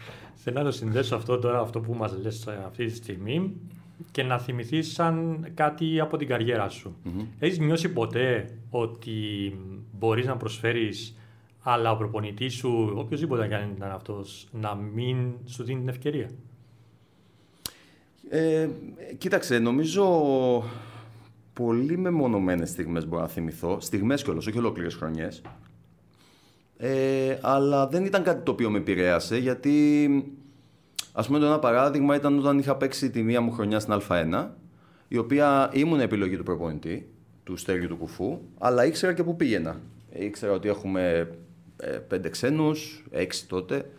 Θέλω 0.44 0.58
να 0.58 0.64
το 0.64 0.70
συνδέσω 0.70 1.16
αυτό 1.16 1.38
τώρα, 1.38 1.60
αυτό 1.60 1.80
που 1.80 1.94
μας 1.94 2.16
λες 2.22 2.48
αυτή 2.66 2.84
τη 2.84 2.94
στιγμή 2.94 3.52
και 4.10 4.22
να 4.22 4.38
θυμηθείς 4.38 4.92
σαν 4.92 5.46
κάτι 5.54 6.00
από 6.00 6.16
την 6.16 6.28
καριέρα 6.28 6.68
σου. 6.68 6.94
mm 7.04 7.24
Έχεις 7.38 7.58
νιώσει 7.58 7.88
ποτέ 7.88 8.58
ότι 8.70 9.12
μπορείς 9.98 10.26
να 10.26 10.36
προσφέρεις 10.36 11.16
αλλά 11.62 11.90
ο 11.90 11.96
προπονητής 11.96 12.54
σου, 12.54 12.92
οποιοδήποτε 12.96 13.54
αν 13.54 13.72
ήταν 13.76 13.90
αυτός, 13.90 14.48
να 14.52 14.74
μην 14.74 15.32
σου 15.44 15.64
δίνει 15.64 15.78
την 15.78 15.88
ευκαιρία; 15.88 16.30
Ε, 18.28 18.68
κοίταξε, 19.18 19.58
νομίζω 19.58 20.04
πολύ 21.52 21.98
μεμονωμένες 21.98 22.68
στιγμές 22.68 23.06
μπορώ 23.06 23.22
να 23.22 23.28
θυμηθώ, 23.28 23.80
στιγμές 23.80 24.22
κιόλας, 24.22 24.46
όχι 24.46 24.58
ολόκληρες 24.58 24.94
χρονιές, 24.94 25.42
ε, 26.84 27.38
αλλά 27.40 27.86
δεν 27.86 28.04
ήταν 28.04 28.22
κάτι 28.22 28.42
το 28.42 28.50
οποίο 28.50 28.70
με 28.70 28.78
επηρέασε, 28.78 29.38
γιατί 29.38 30.08
Α 31.12 31.22
πούμε, 31.22 31.38
το 31.38 31.46
ένα 31.46 31.58
παράδειγμα 31.58 32.14
ήταν 32.14 32.38
όταν 32.38 32.58
είχα 32.58 32.76
παίξει 32.76 33.10
τη 33.10 33.22
μία 33.22 33.40
μου 33.40 33.50
χρονιά 33.50 33.80
στην 33.80 34.00
Α1. 34.08 34.46
η 35.08 35.16
οποία 35.16 35.70
ήμουν 35.72 36.00
επιλογή 36.00 36.36
του 36.36 36.42
προπονητή, 36.42 37.08
του 37.44 37.56
Στέργιου 37.56 37.88
του 37.88 37.96
Κουφού, 37.96 38.38
αλλά 38.58 38.86
ήξερα 38.86 39.12
και 39.12 39.22
πού 39.22 39.36
πήγαινα. 39.36 39.80
Ήξερα 40.12 40.52
ότι 40.52 40.68
έχουμε 40.68 41.28
ε, 41.76 41.90
πέντε 41.90 42.28
ξένους, 42.28 43.04
έξι 43.10 43.48
τότε, 43.48 43.90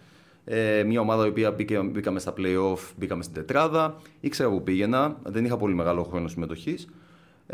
ε, 0.46 0.84
μια 0.84 1.00
ομάδα 1.00 1.26
η 1.26 1.30
οποία 1.30 1.52
μπήκε, 1.52 1.80
μπήκαμε 1.80 2.20
στα 2.20 2.34
play-off, 2.38 2.80
μπήκαμε 2.98 3.24
στην 3.24 3.36
τετράδα. 3.36 4.02
Ήξερα 4.20 4.50
που 4.50 4.64
πήγαινα, 4.64 5.18
δεν 5.24 5.46
είχα 5.46 5.58
πολύ 5.58 5.74
μεγάλο 5.74 6.04
χρόνο 6.04 6.28
συμμετοχής. 6.28 6.88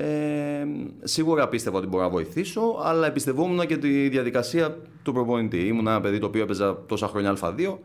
Ε, 0.01 0.65
σίγουρα 1.03 1.47
πίστευα 1.47 1.77
ότι 1.77 1.87
μπορώ 1.87 2.03
να 2.03 2.09
βοηθήσω, 2.09 2.61
αλλά 2.83 3.07
εμπιστευόμουν 3.07 3.67
και 3.67 3.77
τη 3.77 4.09
διαδικασία 4.09 4.77
του 5.03 5.13
προπονητή. 5.13 5.67
Ήμουν 5.67 5.87
ένα 5.87 6.01
παιδί 6.01 6.19
το 6.19 6.25
οποίο 6.25 6.41
έπαιζα 6.41 6.85
τόσα 6.85 7.07
χρόνια 7.07 7.37
Α2 7.41 7.77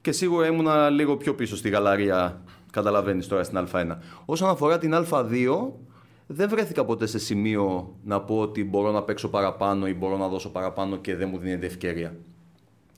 και 0.00 0.12
σίγουρα 0.12 0.46
ήμουν 0.46 0.68
λίγο 0.90 1.16
πιο 1.16 1.34
πίσω 1.34 1.56
στη 1.56 1.68
γαλαρία, 1.68 2.40
καταλαβαίνεις 2.72 3.26
τώρα 3.26 3.44
στην 3.44 3.66
Α1. 3.72 3.96
Όσον 4.24 4.48
αφορά 4.48 4.78
την 4.78 4.94
Α2, 4.94 5.68
δεν 6.26 6.48
βρέθηκα 6.48 6.84
ποτέ 6.84 7.06
σε 7.06 7.18
σημείο 7.18 7.94
να 8.04 8.20
πω 8.20 8.38
ότι 8.38 8.64
μπορώ 8.64 8.90
να 8.90 9.02
παίξω 9.02 9.28
παραπάνω 9.28 9.86
ή 9.86 9.94
μπορώ 9.94 10.16
να 10.16 10.28
δώσω 10.28 10.50
παραπάνω 10.50 10.96
και 10.96 11.16
δεν 11.16 11.28
μου 11.32 11.38
δίνεται 11.38 11.66
ευκαιρία. 11.66 12.16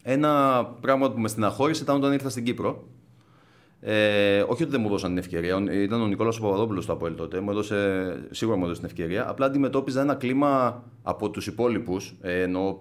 Ένα 0.02 0.64
πράγμα 0.80 1.12
που 1.12 1.20
με 1.20 1.28
στεναχώρησε 1.28 1.82
ήταν 1.82 1.96
όταν 1.96 2.12
ήρθα 2.12 2.28
στην 2.30 2.44
Κύπρο. 2.44 2.84
Ε, 3.84 4.40
όχι 4.40 4.62
ότι 4.62 4.70
δεν 4.70 4.80
μου 4.80 4.88
δώσαν 4.88 5.08
την 5.08 5.18
ευκαιρία. 5.18 5.62
Ήταν 5.72 6.00
ο 6.00 6.06
Νικόλας 6.06 6.40
Παπαδόπουλος 6.40 6.84
στο 6.84 6.92
Αποέλ 6.92 7.14
τότε. 7.14 7.40
Μου 7.40 7.50
έδωσε, 7.50 7.76
σίγουρα 8.30 8.56
μου 8.56 8.64
έδωσε 8.64 8.80
την 8.80 8.88
ευκαιρία. 8.88 9.28
Απλά 9.28 9.46
αντιμετώπιζα 9.46 10.00
ένα 10.00 10.14
κλίμα 10.14 10.82
από 11.02 11.30
τους 11.30 11.46
υπόλοιπους. 11.46 12.14
Ε, 12.20 12.40
ενώ 12.40 12.78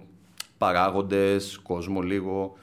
παράγοντες, 0.57 1.59
κόσμο 1.63 2.01
λίγο. 2.01 2.57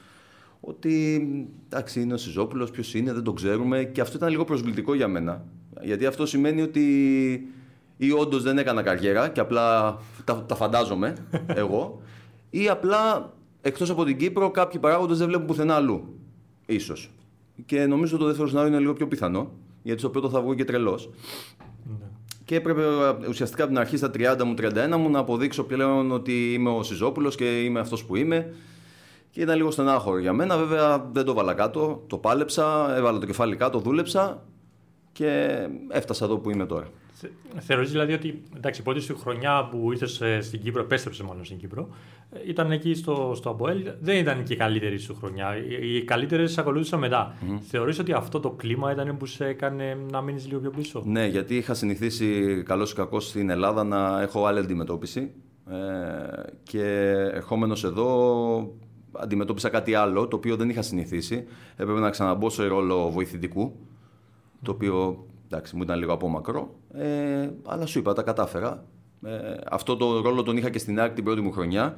Ότι 0.61 1.27
εντάξει, 1.67 2.01
είναι 2.01 2.15
ο 2.15 2.17
Σιζόπουλος, 2.17 2.71
ποιος 2.71 2.95
είναι, 2.95 3.13
δεν 3.13 3.23
το 3.23 3.33
ξέρουμε. 3.33 3.85
Και 3.85 4.01
αυτό 4.01 4.17
ήταν 4.17 4.29
λίγο 4.29 4.45
προσβλητικό 4.45 4.95
για 4.95 5.09
μένα. 5.09 5.45
Γιατί 5.83 6.07
αυτό 6.07 6.27
σημαίνει 6.27 6.63
ότι 6.63 6.85
ή 7.97 8.13
όντως 8.13 8.43
δεν 8.43 8.59
έκανα 8.59 8.83
καριέρα 8.83 9.29
και 9.29 9.41
απλά 9.41 9.99
τα, 10.25 10.45
τα 10.45 10.55
φαντάζομαι 10.55 11.15
εγώ, 11.47 12.03
ή 12.51 12.69
απλά 12.69 13.33
εκτός 13.61 13.91
από 13.91 14.05
την 14.05 14.17
Κύπρο 14.17 14.51
κάποιοι 14.51 14.81
παράγοντες 14.81 15.19
δεν 15.19 15.27
βλέπουν 15.27 15.47
πουθενά 15.47 15.75
αλλού. 15.75 16.19
σω. 16.79 16.95
Και 17.67 17.87
νομίζω 17.87 18.17
το 18.17 18.25
δεύτερο 18.25 18.49
σενάριο 18.49 18.71
είναι 18.71 18.79
λίγο 18.79 18.93
πιο 18.93 19.09
πιθανό, 19.09 19.51
γιατί 19.83 20.01
στο 20.01 20.09
πρώτο 20.11 20.29
θα 20.31 20.41
βγω 20.41 20.55
και 20.55 20.65
τρελός. 20.65 21.11
Ναι. 21.85 22.07
Και 22.45 22.55
έπρεπε 22.55 22.83
ουσιαστικά 23.29 23.63
από 23.63 23.73
την 23.73 23.81
αρχή 23.81 23.97
στα 23.97 24.11
30 24.15 24.43
μου, 24.45 24.55
31 24.59 24.97
μου 24.99 25.11
να 25.11 25.19
αποδείξω 25.19 25.65
πλέον 25.65 26.13
ότι 26.13 26.53
είμαι 26.53 26.71
ο 26.71 26.83
Σιζόπουλος 26.83 27.35
και 27.35 27.63
είμαι 27.63 27.81
αυτός 27.81 28.05
που 28.05 28.17
είμαι. 28.17 28.55
Και 29.31 29.41
ήταν 29.41 29.57
λίγο 29.57 29.71
στενάχωρο 29.71 30.19
για 30.19 30.33
μένα. 30.33 30.57
Βέβαια 30.57 31.09
δεν 31.13 31.25
το 31.25 31.35
βάλα 31.35 31.55
κάτω, 31.55 32.05
το 32.07 32.19
πάλεψα, 32.19 32.97
έβαλα 32.97 33.19
το 33.19 33.27
κεφάλι 33.27 33.57
κάτω, 33.57 33.79
δούλεψα 33.79 34.45
και 35.13 35.59
έφτασα 35.89 36.25
εδώ 36.25 36.39
που 36.39 36.51
είμαι 36.51 36.67
τώρα. 36.67 36.89
Θεωρείς 37.59 37.91
δηλαδή 37.91 38.13
ότι 38.13 38.43
εντάξει, 38.57 38.81
η 38.81 38.85
πρώτη 38.85 39.01
σου 39.01 39.19
χρονιά 39.19 39.69
που 39.71 39.93
ήρθες 39.93 40.47
στην 40.47 40.61
Κύπρο, 40.61 40.83
επέστρεψες 40.83 41.27
μάλλον 41.27 41.45
στην 41.45 41.59
Κύπρο, 41.59 41.89
ε, 42.31 42.39
ήταν 42.47 42.71
εκεί 42.71 42.95
στο, 42.95 43.33
στο 43.35 43.51
Αμποέλ, 43.51 43.93
δεν 44.01 44.17
ήταν 44.17 44.43
και 44.43 44.53
η 44.53 44.57
καλύτερη 44.57 44.99
σου 44.99 45.15
χρονιά. 45.15 45.57
Οι 45.81 46.05
καλύτερες 46.05 46.59
ακολούθησαν 46.59 46.99
μετά. 46.99 47.35
Mm. 47.41 47.59
Θεωρείς 47.61 47.99
ότι 47.99 48.13
αυτό 48.13 48.41
το 48.41 48.51
κλίμα 48.51 48.93
ήταν 48.93 49.17
που 49.17 49.27
σε 49.27 49.47
έκανε 49.47 49.97
να 50.11 50.21
μείνεις 50.21 50.47
λίγο 50.47 50.61
πιο 50.61 50.71
πίσω; 50.71 51.03
Ναι, 51.07 51.27
γιατί 51.27 51.57
είχα 51.57 51.75
συνηθίσει 51.75 52.63
καλός 52.63 52.91
ή 52.91 52.95
κακός 52.95 53.29
στην 53.29 53.51
Ελλάδα 53.51 53.85
να 53.85 54.21
έχω 54.23 54.47
άλλη 54.47 54.59
αντιμετώπιση. 54.59 55.31
Ε, 55.71 55.77
και 56.63 56.85
ερχόμενος 57.33 57.85
εδώ 57.85 58.73
αντιμετώπισα 59.13 59.69
κάτι 59.69 59.95
άλλο 59.95 60.29
το 60.29 60.37
οποίο 60.37 60.57
δεν 60.57 60.69
είχα 60.69 60.83
συνηθίσει. 60.83 61.45
Έπρεπε 61.77 62.01
να 62.01 62.11
ξαναμπω 62.11 62.51
σε 62.51 62.67
ρόλο 62.67 63.11
βοηθητικού, 63.11 63.77
το 64.63 64.71
οποίο 64.71 65.27
Εντάξει, 65.51 65.77
μου 65.77 65.83
ήταν 65.83 65.99
λίγο 65.99 66.13
από 66.13 66.29
μακρό. 66.29 66.75
Ε, 66.93 67.51
αλλά 67.67 67.87
σου 67.87 67.99
είπα, 67.99 68.13
τα 68.13 68.23
κατάφερα. 68.23 68.85
Ε, 69.25 69.55
αυτό 69.71 69.97
το 69.97 70.21
ρόλο 70.21 70.43
τον 70.43 70.57
είχα 70.57 70.71
και 70.71 70.79
στην 70.79 71.01
άκρη 71.01 71.15
την 71.15 71.25
πρώτη 71.25 71.41
μου 71.41 71.53
χρονιά. 71.53 71.97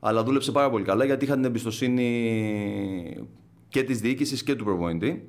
Αλλά 0.00 0.24
δούλεψε 0.24 0.52
πάρα 0.52 0.70
πολύ 0.70 0.84
καλά 0.84 1.04
γιατί 1.04 1.24
είχα 1.24 1.34
την 1.34 1.44
εμπιστοσύνη 1.44 3.26
και 3.68 3.82
της 3.82 4.00
διοίκησης 4.00 4.42
και 4.42 4.54
του 4.54 4.64
προπονητή. 4.64 5.28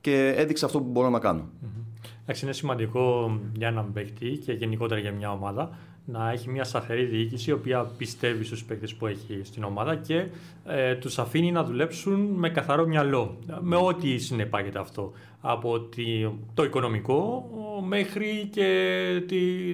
Και 0.00 0.34
έδειξα 0.36 0.66
αυτό 0.66 0.78
που 0.78 0.90
μπορώ 0.90 1.08
να 1.08 1.18
κάνω. 1.18 1.48
Εντάξει, 2.22 2.44
είναι 2.44 2.54
σημαντικό 2.54 3.38
για 3.56 3.68
έναν 3.68 3.92
παίκτη 3.92 4.40
και 4.44 4.52
γενικότερα 4.52 5.00
για 5.00 5.12
μια 5.12 5.32
ομάδα 5.32 5.78
να 6.06 6.30
έχει 6.30 6.50
μια 6.50 6.64
σταθερή 6.64 7.04
διοίκηση 7.04 7.50
η 7.50 7.52
οποία 7.52 7.84
πιστεύει 7.96 8.44
στους 8.44 8.64
παίκτες 8.64 8.94
που 8.94 9.06
έχει 9.06 9.40
στην 9.42 9.64
ομάδα 9.64 9.96
και 9.96 10.26
ε, 10.66 10.94
τους 10.94 11.18
αφήνει 11.18 11.52
να 11.52 11.64
δουλέψουν 11.64 12.20
με 12.20 12.50
καθαρό 12.50 12.86
μυαλό, 12.86 13.38
με 13.60 13.76
ό,τι 13.76 14.18
συνεπάγεται 14.18 14.78
αυτό. 14.78 15.12
Από 15.40 15.88
το 16.54 16.64
οικονομικό 16.64 17.50
μέχρι 17.86 18.48
και 18.52 18.66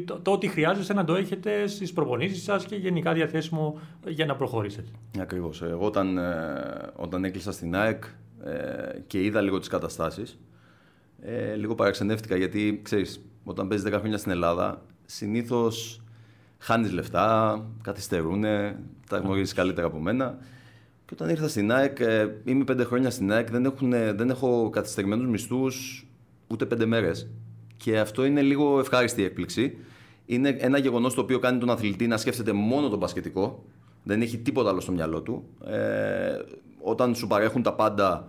το, 0.04 0.18
το 0.22 0.30
ότι 0.30 0.48
χρειάζεστε 0.48 0.94
να 0.94 1.04
το 1.04 1.14
έχετε 1.14 1.66
στις 1.66 1.92
προπονήσεις 1.92 2.42
σας 2.42 2.64
και 2.64 2.76
γενικά 2.76 3.12
διαθέσιμο 3.12 3.78
για 4.06 4.26
να 4.26 4.36
προχωρήσετε. 4.36 4.88
Ακριβώς. 5.18 5.62
Εγώ 5.62 5.86
όταν, 5.86 6.18
ε, 6.18 6.32
όταν 6.96 7.24
έκλεισα 7.24 7.52
στην 7.52 7.76
ΑΕΚ 7.76 8.04
ε, 8.44 8.98
και 9.06 9.22
είδα 9.22 9.40
λίγο 9.40 9.58
τις 9.58 9.68
καταστάσεις, 9.68 10.38
ε, 11.20 11.54
λίγο 11.54 11.74
παραξενεύτηκα 11.74 12.36
γιατί, 12.36 12.80
ξέρεις, 12.82 13.20
όταν 13.44 13.68
παίζεις 13.68 13.90
10 13.90 13.98
χρόνια 13.98 14.18
στην 14.18 14.32
Ελλάδα, 14.32 14.82
συνήθως 15.06 16.01
χάνεις 16.62 16.92
λεφτά, 16.92 17.60
καθυστερούν, 17.82 18.42
τα 19.08 19.18
γνωρίζεις 19.18 19.52
καλύτερα 19.52 19.86
από 19.86 19.98
μένα. 19.98 20.38
Και 21.04 21.14
όταν 21.14 21.28
ήρθα 21.28 21.48
στην 21.48 21.72
ΑΕΚ, 21.72 22.00
ε, 22.00 22.28
είμαι 22.44 22.64
πέντε 22.64 22.84
χρόνια 22.84 23.10
στην 23.10 23.32
ΑΕΚ, 23.32 23.50
δεν, 23.50 23.64
έχουν, 23.64 23.90
δεν 23.90 24.30
έχω 24.30 24.70
καθυστερημένους 24.70 25.26
μισθούς 25.26 26.06
ούτε 26.46 26.66
πέντε 26.66 26.86
μέρες. 26.86 27.28
Και 27.76 27.98
αυτό 27.98 28.24
είναι 28.24 28.42
λίγο 28.42 28.78
ευχάριστη 28.78 29.24
έκπληξη. 29.24 29.78
Είναι 30.26 30.56
ένα 30.58 30.78
γεγονός 30.78 31.14
το 31.14 31.20
οποίο 31.20 31.38
κάνει 31.38 31.58
τον 31.58 31.70
αθλητή 31.70 32.06
να 32.06 32.16
σκέφτεται 32.16 32.52
μόνο 32.52 32.88
τον 32.88 32.98
πασχετικό. 32.98 33.64
Δεν 34.02 34.22
έχει 34.22 34.38
τίποτα 34.38 34.70
άλλο 34.70 34.80
στο 34.80 34.92
μυαλό 34.92 35.20
του. 35.20 35.44
Ε, 35.66 36.38
όταν 36.82 37.14
σου 37.14 37.26
παρέχουν 37.26 37.62
τα 37.62 37.72
πάντα, 37.74 38.28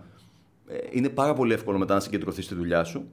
ε, 0.68 0.76
είναι 0.90 1.08
πάρα 1.08 1.34
πολύ 1.34 1.52
εύκολο 1.52 1.78
μετά 1.78 1.94
να 1.94 2.00
συγκεντρωθείς 2.00 2.44
στη 2.44 2.54
δουλειά 2.54 2.84
σου. 2.84 3.08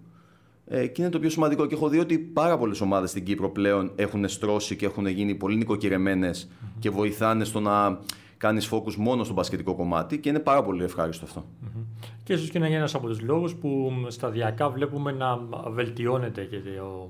Ε, 0.73 0.87
και 0.87 1.01
είναι 1.01 1.11
το 1.11 1.19
πιο 1.19 1.29
σημαντικό. 1.29 1.65
Και 1.65 1.75
έχω 1.75 1.89
δει 1.89 1.99
ότι 1.99 2.17
πάρα 2.17 2.57
πολλές 2.57 2.81
ομάδες 2.81 3.09
στην 3.09 3.23
Κύπρο 3.23 3.49
πλέον 3.49 3.91
έχουν 3.95 4.27
στρώσει 4.27 4.75
και 4.75 4.85
έχουν 4.85 5.07
γίνει 5.07 5.35
πολύ 5.35 5.55
νοικοκυρεμένες 5.55 6.47
mm-hmm. 6.49 6.67
και 6.79 6.89
βοηθάνε 6.89 7.43
στο 7.43 7.59
να 7.59 7.99
κάνεις 8.37 8.69
focus 8.71 8.95
μόνο 8.95 9.23
στο 9.23 9.33
μπασκετικό 9.33 9.75
κομμάτι 9.75 10.19
και 10.19 10.29
είναι 10.29 10.39
πάρα 10.39 10.63
πολύ 10.63 10.83
ευχάριστο 10.83 11.25
αυτό. 11.25 11.45
Mm-hmm. 11.45 12.05
Και 12.23 12.33
ίσως 12.33 12.49
και 12.49 12.59
να 12.59 12.67
είναι 12.67 12.75
ένας 12.75 12.95
από 12.95 13.07
τους 13.07 13.21
λόγους 13.21 13.55
που 13.55 13.91
σταδιακά 14.07 14.69
βλέπουμε 14.69 15.11
να 15.11 15.39
βελτιώνεται 15.71 16.43
και 16.43 16.57
ο, 16.79 17.09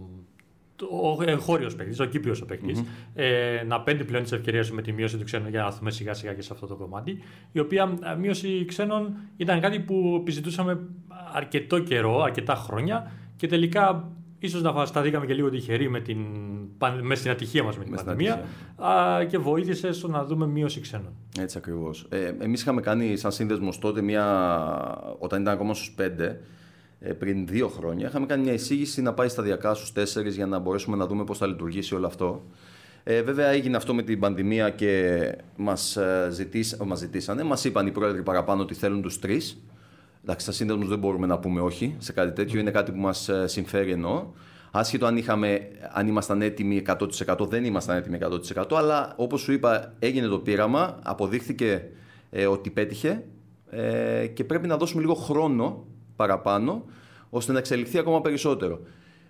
ο 1.18 1.24
εγχώριος 1.26 1.76
παίκτης, 1.76 2.00
ο 2.00 2.06
κύπριος 2.06 2.42
ο 2.42 2.46
παικτη 2.46 2.74
mm-hmm. 2.76 3.12
ε, 3.16 3.64
να 3.68 3.82
παίρνει 3.82 4.04
πλέον 4.04 4.24
τις 4.24 4.32
ευκαιρίες 4.32 4.72
με 4.72 4.82
τη 4.82 4.92
μείωση 4.92 5.18
του 5.18 5.24
ξένου 5.24 5.50
για 5.50 5.62
να 5.62 5.68
έρθουμε 5.68 5.92
σιγά 5.92 6.14
σιγά 6.14 6.34
και 6.34 6.42
σε 6.42 6.50
αυτό 6.54 6.68
το 6.68 6.76
κομμάτι. 6.76 7.18
Η 7.52 7.60
οποία 7.60 7.98
ε, 8.14 8.16
μείωση 8.16 8.66
ξένων 8.66 9.16
ήταν 9.38 9.60
κάτι 9.60 9.80
που 9.80 10.18
επιζητούσαμε 10.22 10.80
αρκετό 11.34 11.80
καιρό, 11.80 12.22
αρκετά 12.22 12.56
χρόνια 12.56 13.12
και 13.42 13.48
τελικά 13.48 14.12
ίσως 14.40 14.62
να 14.62 14.86
σταθήκαμε 14.86 15.26
και 15.26 15.34
λίγο 15.34 15.50
τυχεροί 15.50 15.90
με, 15.90 16.00
την, 16.00 16.18
με 17.02 17.16
στην 17.16 17.32
ατυχία 17.32 17.64
μας 17.64 17.78
με 17.78 17.84
την 17.84 17.96
πανδημία 17.96 18.46
και 19.30 19.38
βοήθησε 19.38 19.92
στο 19.92 20.08
να 20.08 20.26
δούμε 20.26 20.48
μείωση 20.48 20.80
ξένων. 20.80 21.14
Έτσι 21.40 21.58
ακριβώς. 21.58 22.06
Ε, 22.10 22.34
Εμείς 22.40 22.62
είχαμε 22.62 22.82
κάνει 22.82 23.18
σαν 23.18 23.32
σύνδεσμος 23.32 23.80
τότε, 23.80 24.02
μια, 24.02 24.26
όταν 25.20 25.42
ήταν 25.42 25.54
ακόμα 25.54 25.74
στους 25.74 25.92
πέντε, 25.92 26.42
ε, 27.00 27.14
πριν 27.14 27.48
δύο 27.48 27.68
χρόνια, 27.68 28.08
είχαμε 28.08 28.26
κάνει 28.26 28.44
μια 28.44 28.54
εισήγηση 28.54 29.02
να 29.02 29.14
πάει 29.14 29.28
σταδιακά 29.28 29.74
στους 29.74 29.92
τέσσερις 29.92 30.36
για 30.36 30.46
να 30.46 30.60
μπορέσουμε 30.60 30.98
να 30.98 31.08
δούμε 31.08 31.24
πώς 31.24 31.38
θα 31.38 31.48
λειτουργήσει 31.48 31.96
όλο 31.96 32.06
αυτό. 32.06 32.44
Ε, 33.04 33.22
βέβαια 33.22 33.48
έγινε 33.48 33.78
αυτό 33.78 33.94
με 33.94 34.04
την 34.04 34.20
πανδημία 34.20 34.70
και 34.70 35.20
μας, 35.56 35.96
ε, 35.98 36.28
ζητήσ, 36.32 36.78
μας 36.86 37.00
ζητήσανε. 37.00 37.44
Μας 37.44 37.64
είπαν 37.64 37.88
οι 37.88 37.92
πρόεδροι 37.92 38.24
παραπάνω 38.24 38.62
ότι 38.62 38.74
θέλουν 38.74 39.02
τους 39.02 39.20
τρεις. 39.20 39.62
Εντάξει, 40.24 40.46
στα 40.46 40.52
σύνδεσμους 40.52 40.88
δεν 40.88 41.00
μπορούμε 41.00 41.28
να 41.28 41.40
πούμε 41.40 41.62
όχι 41.62 41.96
σε 41.98 42.12
κάτι 42.12 42.32
τέτοιο. 42.32 42.60
Είναι 42.60 42.72
κάτι 42.72 42.92
που 42.92 43.00
μας 43.00 43.30
ε, 43.30 43.48
συμφέρει 43.48 43.92
εννοώ. 43.92 44.26
Άσχετο 44.72 45.06
αν, 45.06 45.18
είχαμε, 45.18 45.68
αν 45.92 46.08
ήμασταν 46.08 46.42
έτοιμοι 46.42 46.82
100%, 47.28 47.48
δεν 47.50 47.64
ήμασταν 47.64 47.98
έτοιμοι 47.98 48.18
100%, 48.56 48.66
αλλά 48.72 49.14
όπως 49.18 49.42
σου 49.42 49.52
είπα, 49.52 49.94
έγινε 50.00 50.28
το 50.28 50.40
πείραμα, 50.40 51.00
αποδείχθηκε 51.04 51.90
ε, 52.30 52.46
ότι 52.46 52.70
πέτυχε 52.70 53.24
ε, 53.70 54.28
και 54.28 54.44
πρέπει 54.44 54.68
να 54.68 54.78
δώσουμε 54.78 55.02
λίγο 55.02 55.14
χρόνο 55.14 55.86
παραπάνω 56.16 56.86
ώστε 57.30 57.52
να 57.52 57.58
εξελιχθεί 57.58 57.98
ακόμα 57.98 58.22
περισσότερο. 58.22 58.80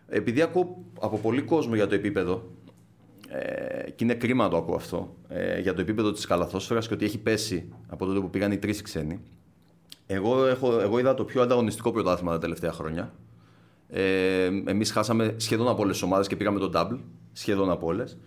Επειδή 0.08 0.42
ακούω 0.42 0.84
από 1.00 1.18
πολύ 1.18 1.42
κόσμο 1.42 1.76
για 1.76 1.88
το 1.88 1.96
επίπεδο, 1.96 2.52
ε, 3.28 3.90
και 3.90 4.04
είναι 4.04 4.14
κρίμα 4.14 4.44
να 4.44 4.50
το 4.50 4.58
ακούω 4.58 4.76
αυτό, 4.76 5.16
ε, 5.28 5.60
για 5.60 5.74
το 5.74 5.82
επίπεδο 5.82 6.12
της 6.12 6.26
καλαθόσφαιρας 6.26 6.88
και 6.88 6.94
ότι 6.94 7.06
έχει 7.06 7.18
πέσει 7.18 7.74
από 7.88 8.06
τότε 8.06 8.20
που 8.20 8.30
πήγαν 8.30 8.52
οι 8.52 8.58
τρεις 8.58 8.82
ξένοι. 8.82 9.20
Εγώ, 10.13 10.46
έχω, 10.46 10.80
εγώ 10.80 11.00
είδα 11.00 11.13
το 11.13 11.24
πιο 11.24 11.41
ανταγωνιστικό 11.41 11.91
πρωτάθλημα 11.91 12.32
τα 12.32 12.38
τελευταία 12.39 12.72
χρόνια. 12.72 13.13
Ε, 13.89 14.50
Εμείς 14.65 14.91
χάσαμε 14.91 15.34
σχεδόν 15.38 15.68
από 15.68 15.82
όλες 15.82 15.94
τις 15.94 16.03
ομάδες 16.03 16.27
και 16.27 16.36
πήγαμε 16.36 16.60
το 16.60 16.72
double. 16.75 16.98
Σχεδόν 17.34 17.72
από 17.72 17.88
όλες. 17.88 18.18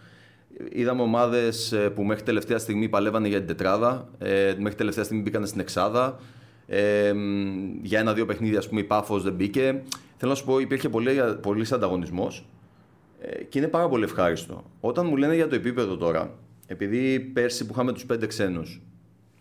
Είδαμε 0.72 1.02
ομάδες 1.02 1.72
ε, 1.72 1.90
που 1.90 2.02
μέχρι 2.02 2.22
τελευταία 2.22 2.58
στιγμή 2.58 2.88
παλεύανε 2.88 3.28
για 3.28 3.38
την 3.38 3.46
τετράδα, 3.46 4.08
ε, 4.18 4.54
μέχρι 4.58 4.76
τελευταία 4.76 5.04
στιγμή 5.04 5.22
μπήκαν 5.22 5.46
στην 5.46 5.60
εξάδα. 5.60 6.20
Ε, 6.66 7.12
για 7.82 7.98
ένα-δύο 7.98 8.26
παιχνίδια, 8.26 8.58
ας 8.58 8.68
πούμε, 8.68 8.80
η 8.80 8.84
Πάφος 8.84 9.22
δεν 9.22 9.32
μπήκε. 9.32 9.82
θέλω 10.16 10.30
να 10.30 10.36
σου 10.36 10.44
πω, 10.44 10.58
υπήρχε 10.58 10.88
πολύ, 10.88 11.10
πολύς 11.40 11.72
ανταγωνισμός 11.72 12.46
ε, 13.20 13.42
και 13.44 13.58
είναι 13.58 13.68
πάρα 13.68 13.88
πολύ 13.88 14.04
ευχάριστο. 14.04 14.64
Όταν 14.80 15.06
μου 15.06 15.16
λένε 15.16 15.34
για 15.34 15.48
το 15.48 15.54
επίπεδο 15.54 15.96
τώρα, 15.96 16.34
επειδή 16.66 17.20
πέρσι 17.20 17.66
που 17.66 17.72
είχαμε 17.72 17.92
τους 17.92 18.06
πέντε 18.06 18.26
ξένους, 18.26 18.82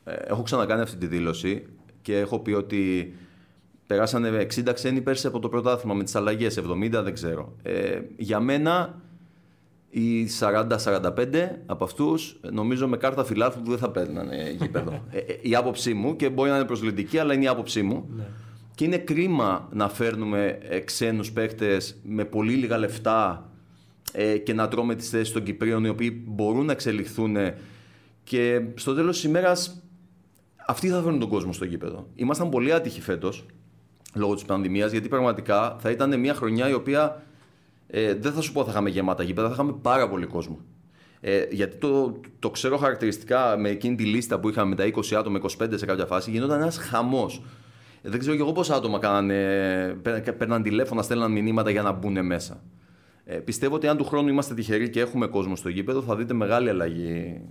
ε, 0.04 0.14
έχω 0.14 0.42
ξανακάνει 0.42 0.82
αυτή 0.82 0.98
τη 0.98 1.08
δήλωση 1.08 1.66
και 2.04 2.18
έχω 2.18 2.40
πει 2.40 2.52
ότι 2.52 3.14
περάσανε 3.88 4.48
60 4.56 4.74
ξένοι 4.74 5.02
πέρσι 5.02 5.28
από 5.28 5.40
το 5.40 5.50
πρωτάθλημα 5.50 5.94
με 5.94 6.04
τις 6.04 6.16
αλλαγές, 6.16 6.60
70 6.60 6.90
δεν 7.04 7.14
ξέρω. 7.14 7.56
Ε, 7.64 8.00
για 8.18 8.40
μένα 8.40 9.02
οι 9.90 10.28
40-45 10.40 11.50
από 11.66 11.84
αυτούς 11.84 12.40
νομίζω 12.52 12.88
με 12.88 12.98
κάρτα 12.98 13.24
φιλάθλου 13.24 13.62
που 13.62 13.70
δεν 13.70 13.80
θα 13.80 13.90
παίρνανε 13.90 14.56
γήπεδο. 14.62 14.92
ε, 15.12 15.18
ε, 15.18 15.38
η 15.42 15.56
άποψή 15.56 15.94
μου 15.94 16.16
και 16.16 16.30
μπορεί 16.30 16.50
να 16.50 16.56
είναι 16.56 16.66
προσλητική, 16.66 17.18
αλλά 17.18 17.34
είναι 17.34 17.44
η 17.44 17.48
άποψή 17.48 17.82
μου. 17.82 18.10
Ναι. 18.16 18.24
Και 18.76 18.86
είναι 18.86 18.98
κρίμα 18.98 19.70
να 19.72 19.90
φέρνουμε 19.90 20.58
ε, 20.62 20.80
ξένους 20.80 21.32
παίκτες 21.32 22.00
με 22.04 22.26
πολύ 22.26 22.54
λίγα 22.54 22.78
λεφτά 22.78 23.50
ε, 24.12 24.38
και 24.38 24.54
να 24.54 24.68
τρώμε 24.68 24.96
τις 24.96 25.10
θέσεις 25.10 25.34
των 25.34 25.44
Κυπρίων 25.44 25.86
οι 25.86 25.90
οποίοι 25.90 26.24
μπορούν 26.28 26.66
να 26.66 26.72
εξελιχθούν 26.72 27.38
και 28.24 28.62
στο 28.76 28.94
τέλος 28.94 29.16
της 29.16 29.24
ημέρας 29.24 29.84
αυτοί 30.68 30.88
θα 30.88 31.02
φέρουν 31.02 31.20
τον 31.20 31.30
κόσμο 31.30 31.54
στο 31.54 31.66
γήπεδο. 31.66 32.08
Ήμασταν 32.16 32.50
πολύ 32.50 32.74
άτυχοι 32.74 33.02
φέτος 33.02 33.46
λόγω 34.14 34.34
της 34.34 34.44
πανδημίας 34.44 34.92
γιατί 34.92 35.08
πραγματικά 35.08 35.76
θα 35.80 35.90
ήταν 35.90 36.20
μια 36.20 36.34
χρονιά 36.34 36.70
η 36.70 36.74
οποία 36.74 37.24
ε, 37.88 38.14
δεν 38.14 38.34
θα 38.34 38.42
σου 38.42 38.52
πω 38.52 38.64
θα 38.64 38.72
είχαμε 38.72 38.90
γεμάτα 38.90 39.24
γήπεδα, 39.24 39.48
θα 39.48 39.54
είχαμε 39.54 39.74
πάρα 39.82 40.10
πολύ 40.10 40.26
κόσμο. 40.26 40.60
Ε, 41.20 41.46
γιατί 41.52 41.78
το, 41.78 42.20
το 42.40 42.50
ξέρω 42.50 42.78
χαρακτηριστικά 42.78 43.58
με 43.58 43.70
εκείνη 43.70 43.96
τη 43.96 44.04
λίστα 44.04 44.40
που 44.40 44.50
είχαμε 44.50 44.70
με 44.70 44.76
τα 44.76 45.02
20 45.02 45.16
άτομα, 45.16 45.40
25 45.42 45.48
σε 45.76 45.86
κάποια 45.86 46.06
φάση, 46.06 46.32
γινόταν 46.32 46.62
ένας 46.62 46.78
χαμός. 46.78 47.42
Ε, 48.02 48.10
δεν 48.10 48.20
ξέρω 48.20 48.36
και 48.36 48.42
εγώ 48.42 48.52
πόσα 48.52 48.76
άτομα 48.76 49.00
κάνανε, 49.00 49.36
παίρναν 50.38 50.64
τηλέφωνα, 50.64 51.02
στέλναν 51.02 51.32
μηνύματα 51.32 51.70
για 51.70 51.82
να 51.82 51.92
μπουν 51.92 52.26
μέσα. 52.26 52.64
Ε, 53.26 53.36
πιστεύω 53.36 53.76
ότι 53.76 53.88
αν 53.88 53.98
του 53.98 54.06
χρόνου 54.06 54.28
είμαστε 54.28 54.54
τυχεροί 54.54 54.90
και 54.90 55.00
έχουμε 55.00 55.28
κόσμο 55.28 55.56
στο 55.56 55.70
γήπεδο, 55.70 56.02
θα 56.02 56.16
δείτε 56.16 56.34
μεγάλη 56.34 56.70
αλλαγή 56.70 57.10
ε, 57.10 57.42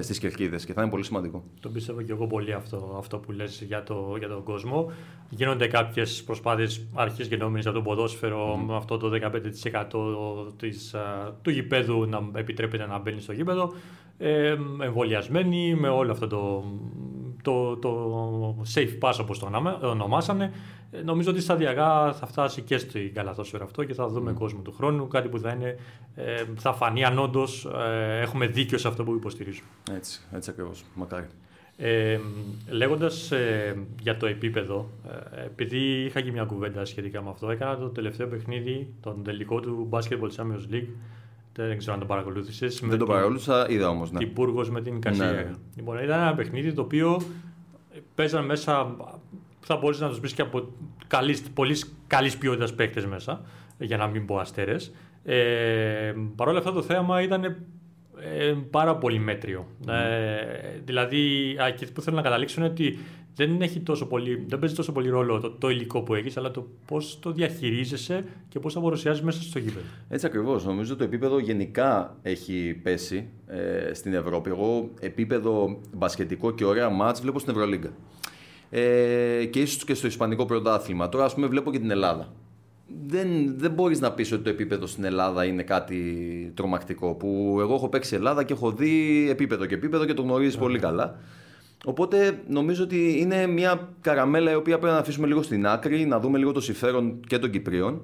στις 0.00 0.18
κερκίδες 0.18 0.64
και 0.64 0.72
θα 0.72 0.82
είναι 0.82 0.90
πολύ 0.90 1.04
σημαντικό. 1.04 1.44
Το 1.60 1.68
πιστεύω 1.68 2.02
και 2.02 2.12
εγώ 2.12 2.26
πολύ 2.26 2.52
αυτό, 2.52 2.94
αυτό 2.98 3.18
που 3.18 3.32
λες 3.32 3.62
για, 3.66 3.82
το, 3.82 4.14
για 4.18 4.28
τον 4.28 4.42
κόσμο. 4.42 4.92
Γίνονται 5.28 5.66
κάποιες 5.66 6.22
προσπάθειες 6.26 6.86
αρχής 6.94 7.28
και 7.28 7.36
νόμιζα 7.36 7.68
από 7.68 7.78
το 7.78 7.84
ποδόσφαιρο 7.84 8.54
mm. 8.54 8.64
με 8.66 8.76
αυτό 8.76 8.96
το 8.96 9.10
15% 10.52 10.52
της, 10.56 10.94
του 11.42 11.50
γηπέδου 11.50 12.06
να 12.06 12.28
επιτρέπεται 12.34 12.86
να 12.86 12.98
μπαίνει 12.98 13.20
στο 13.20 13.32
γήπεδο. 13.32 13.72
Ε, 14.18 14.56
εμβολιασμένοι 14.82 15.74
με 15.74 15.88
όλο 15.88 16.12
αυτό 16.12 16.26
το, 16.26 16.64
το, 17.42 17.76
το 17.76 18.64
safe 18.74 18.98
pass 19.00 19.16
όπως 19.20 19.38
το 19.38 19.50
ονομάσανε. 19.82 20.52
Ε, 20.92 21.02
νομίζω 21.02 21.30
ότι 21.30 21.40
σταδιακά 21.40 22.12
θα 22.12 22.26
φτάσει 22.26 22.62
και 22.62 22.78
στην 22.78 23.14
καλαθόσφαιρα 23.14 23.64
αυτό 23.64 23.84
και 23.84 23.94
θα 23.94 24.08
δούμε 24.08 24.30
mm. 24.30 24.34
κόσμο 24.34 24.60
του 24.60 24.72
χρόνου. 24.72 25.08
Κάτι 25.08 25.28
που 25.28 25.38
θα, 25.38 25.50
είναι, 25.50 25.76
ε, 26.14 26.44
θα 26.56 26.72
φανεί 26.72 27.04
αν 27.04 27.18
όντω 27.18 27.44
ε, 27.86 28.20
έχουμε 28.20 28.46
δίκιο 28.46 28.78
σε 28.78 28.88
αυτό 28.88 29.04
που 29.04 29.14
υποστηρίζουμε. 29.14 29.68
Έτσι, 29.90 30.20
έτσι 30.32 30.50
ακριβώς. 30.50 30.84
Μακάρι. 30.94 31.26
Ε, 31.76 32.18
Λέγοντας 32.68 33.30
ε, 33.30 33.76
για 34.00 34.16
το 34.16 34.26
επίπεδο, 34.26 34.90
ε, 35.34 35.44
επειδή 35.44 36.04
είχα 36.04 36.20
και 36.20 36.32
μια 36.32 36.44
κουβέντα 36.44 36.84
σχετικά 36.84 37.22
με 37.22 37.30
αυτό, 37.30 37.50
έκανα 37.50 37.78
το 37.78 37.88
τελευταίο 37.88 38.26
παιχνίδι, 38.26 38.94
τον 39.00 39.22
τελικό 39.24 39.60
του 39.60 39.88
Basketball 39.90 40.30
Champions 40.36 40.74
League. 40.74 40.88
Δεν 41.54 41.78
ξέρω 41.78 41.94
αν 41.94 42.00
το 42.00 42.06
παρακολούθησες. 42.06 42.80
Δεν 42.84 42.98
το 42.98 43.06
παρακολούθησα, 43.06 43.66
είδα 43.68 43.88
όμως. 43.88 44.10
Ναι. 44.10 44.18
Την 44.18 44.32
με 44.70 44.80
την 44.80 45.00
Κασία. 45.00 45.32
Ναι. 45.32 45.50
Λοιπόν, 45.76 45.98
ήταν 46.02 46.20
ένα 46.20 46.34
παιχνίδι 46.34 46.72
το 46.72 46.80
οποίο 46.80 47.22
παίζαν 48.14 48.44
μέσα 48.44 48.96
θα 49.60 49.76
μπορεί 49.76 49.98
να 49.98 50.08
τους 50.08 50.20
βρει 50.20 50.32
και 50.32 50.42
από 50.42 50.68
καλής, 51.06 51.42
πολύ 51.54 51.76
καλής 52.06 52.38
ποιότητας 52.38 52.74
παίκτες 52.74 53.06
μέσα, 53.06 53.40
για 53.78 53.96
να 53.96 54.06
μην 54.06 54.26
πω 54.26 54.38
αστέρες. 54.38 54.92
Ε, 55.24 56.12
Παρ' 56.36 56.48
όλα 56.48 56.58
αυτά 56.58 56.72
το 56.72 56.82
θέαμα 56.82 57.22
ήταν 57.22 57.44
ε, 57.44 58.54
πάρα 58.70 58.96
πολύ 58.96 59.18
μέτριο. 59.18 59.66
Ε, 59.88 60.80
δηλαδή, 60.84 61.56
εκεί 61.68 61.92
που 61.92 62.00
θέλω 62.00 62.16
να 62.16 62.22
καταλήξω 62.22 62.60
είναι 62.60 62.70
ότι 62.70 62.98
δεν, 63.34 63.62
έχει 63.62 63.80
τόσο 63.80 64.06
πολύ, 64.06 64.44
δεν 64.48 64.58
παίζει 64.58 64.74
τόσο 64.74 64.92
πολύ 64.92 65.08
ρόλο 65.08 65.40
το, 65.40 65.50
το 65.50 65.68
υλικό 65.68 66.02
που 66.02 66.14
έχεις, 66.14 66.36
αλλά 66.36 66.50
το 66.50 66.66
πώς 66.86 67.18
το 67.20 67.32
διαχειρίζεσαι 67.32 68.24
και 68.48 68.58
πώς 68.58 68.72
θα 68.72 68.80
παρουσιάζεις 68.80 69.22
μέσα 69.22 69.42
στο 69.42 69.58
γήπεδο. 69.58 69.86
Έτσι 70.08 70.26
ακριβώς. 70.26 70.64
Νομίζω 70.64 70.96
το 70.96 71.04
επίπεδο 71.04 71.38
γενικά 71.38 72.16
έχει 72.22 72.80
πέσει 72.82 73.28
ε, 73.46 73.94
στην 73.94 74.14
Ευρώπη. 74.14 74.50
Εγώ 74.50 74.90
επίπεδο 75.00 75.78
μπασκετικό 75.96 76.50
και 76.50 76.64
ωραία 76.64 76.88
μάτς 76.88 77.20
βλέπω 77.20 77.38
στην 77.38 77.52
Ευρωλίγκα 77.52 77.90
ε, 78.70 79.44
και 79.44 79.60
ίσως 79.60 79.84
και 79.84 79.94
στο 79.94 80.06
Ισπανικό 80.06 80.44
πρωτάθλημα. 80.44 81.08
Τώρα, 81.08 81.24
ας 81.24 81.34
πούμε, 81.34 81.46
βλέπω 81.46 81.70
και 81.70 81.78
την 81.78 81.90
Ελλάδα. 81.90 82.32
Δεν, 83.06 83.58
δεν 83.58 83.70
μπορείς 83.70 84.00
να 84.00 84.12
πεις 84.12 84.32
ότι 84.32 84.42
το 84.42 84.50
επίπεδο 84.50 84.86
στην 84.86 85.04
Ελλάδα 85.04 85.44
είναι 85.44 85.62
κάτι 85.62 85.96
τρομακτικό. 86.54 87.14
Που 87.14 87.56
εγώ 87.60 87.74
έχω 87.74 87.88
παίξει 87.88 88.14
Ελλάδα 88.14 88.44
και 88.44 88.52
έχω 88.52 88.70
δει 88.72 89.26
επίπεδο 89.30 89.66
και 89.66 89.74
επίπεδο 89.74 90.04
και 90.04 90.14
το 90.14 90.22
γνωρίζεις 90.22 90.56
πολύ 90.56 90.78
καλά. 90.78 91.18
Οπότε 91.84 92.42
νομίζω 92.48 92.84
ότι 92.84 93.18
είναι 93.18 93.46
μια 93.46 93.88
καραμέλα 94.00 94.50
η 94.50 94.54
οποία 94.54 94.78
πρέπει 94.78 94.94
να 94.94 95.00
αφήσουμε 95.00 95.26
λίγο 95.26 95.42
στην 95.42 95.66
άκρη, 95.66 96.06
να 96.06 96.20
δούμε 96.20 96.38
λίγο 96.38 96.52
το 96.52 96.60
συμφέρον 96.60 97.20
και 97.26 97.38
των 97.38 97.50
Κυπρίων 97.50 98.00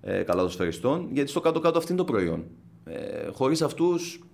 ε, 0.00 0.22
καλαδοσφαιριστών, 0.22 1.08
γιατί 1.12 1.30
στο 1.30 1.40
κάτω-κάτω 1.40 1.78
αυτό 1.78 1.92
είναι 1.92 2.02
το 2.02 2.12
προϊόν. 2.12 2.44
Ε, 2.84 3.28
Χωρίς 3.32 3.62
αυτούς, 3.62 4.24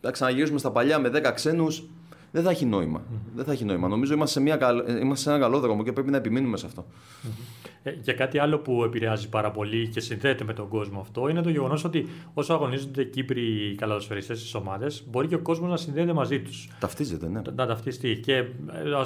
θα 0.00 0.10
ξαναγυρίσουμε 0.10 0.58
στα 0.58 0.70
παλιά 0.70 0.98
με 0.98 1.10
10 1.14 1.32
ξένους, 1.34 1.84
δεν 2.30 2.42
θα 2.42 2.50
έχει 2.50 2.64
νόημα. 2.64 3.00
Mm-hmm. 3.00 3.30
Δεν 3.34 3.44
θα 3.44 3.52
έχει 3.52 3.64
νόημα. 3.64 3.88
Νομίζω 3.88 4.14
είμαστε 4.14 4.38
σε, 4.38 4.40
μια, 4.40 4.58
είμαστε 5.00 5.24
σε 5.24 5.30
ένα 5.30 5.38
καλό 5.38 5.60
δρόμο 5.60 5.82
και 5.82 5.92
πρέπει 5.92 6.10
να 6.10 6.16
επιμείνουμε 6.16 6.56
σε 6.56 6.66
αυτό. 6.66 6.86
Mm-hmm. 6.86 7.70
Ε, 7.82 7.90
και 7.90 8.12
κάτι 8.12 8.38
άλλο 8.38 8.58
που 8.58 8.84
επηρεάζει 8.84 9.28
πάρα 9.28 9.50
πολύ 9.50 9.88
και 9.88 10.00
συνδέεται 10.00 10.44
με 10.44 10.52
τον 10.52 10.68
κόσμο 10.68 11.00
αυτό 11.00 11.28
είναι 11.28 11.42
το 11.42 11.50
γεγονός 11.50 11.84
ότι 11.84 12.08
όσο 12.34 12.52
αγωνίζονται 12.52 13.04
Κύπροι 13.04 13.74
καλαδοσφαιριστέ 13.78 14.34
στις 14.34 14.54
ομάδες, 14.54 15.04
μπορεί 15.10 15.28
και 15.28 15.34
ο 15.34 15.38
κόσμος 15.38 15.70
να 15.70 15.76
συνδέεται 15.76 16.12
μαζί 16.12 16.40
τους. 16.40 16.68
Ταυτίζεται, 16.80 17.28
ναι. 17.28 17.40
Να 17.54 17.66
ταυτιστεί. 17.66 18.16
Και 18.16 18.34
ε, 18.34 18.44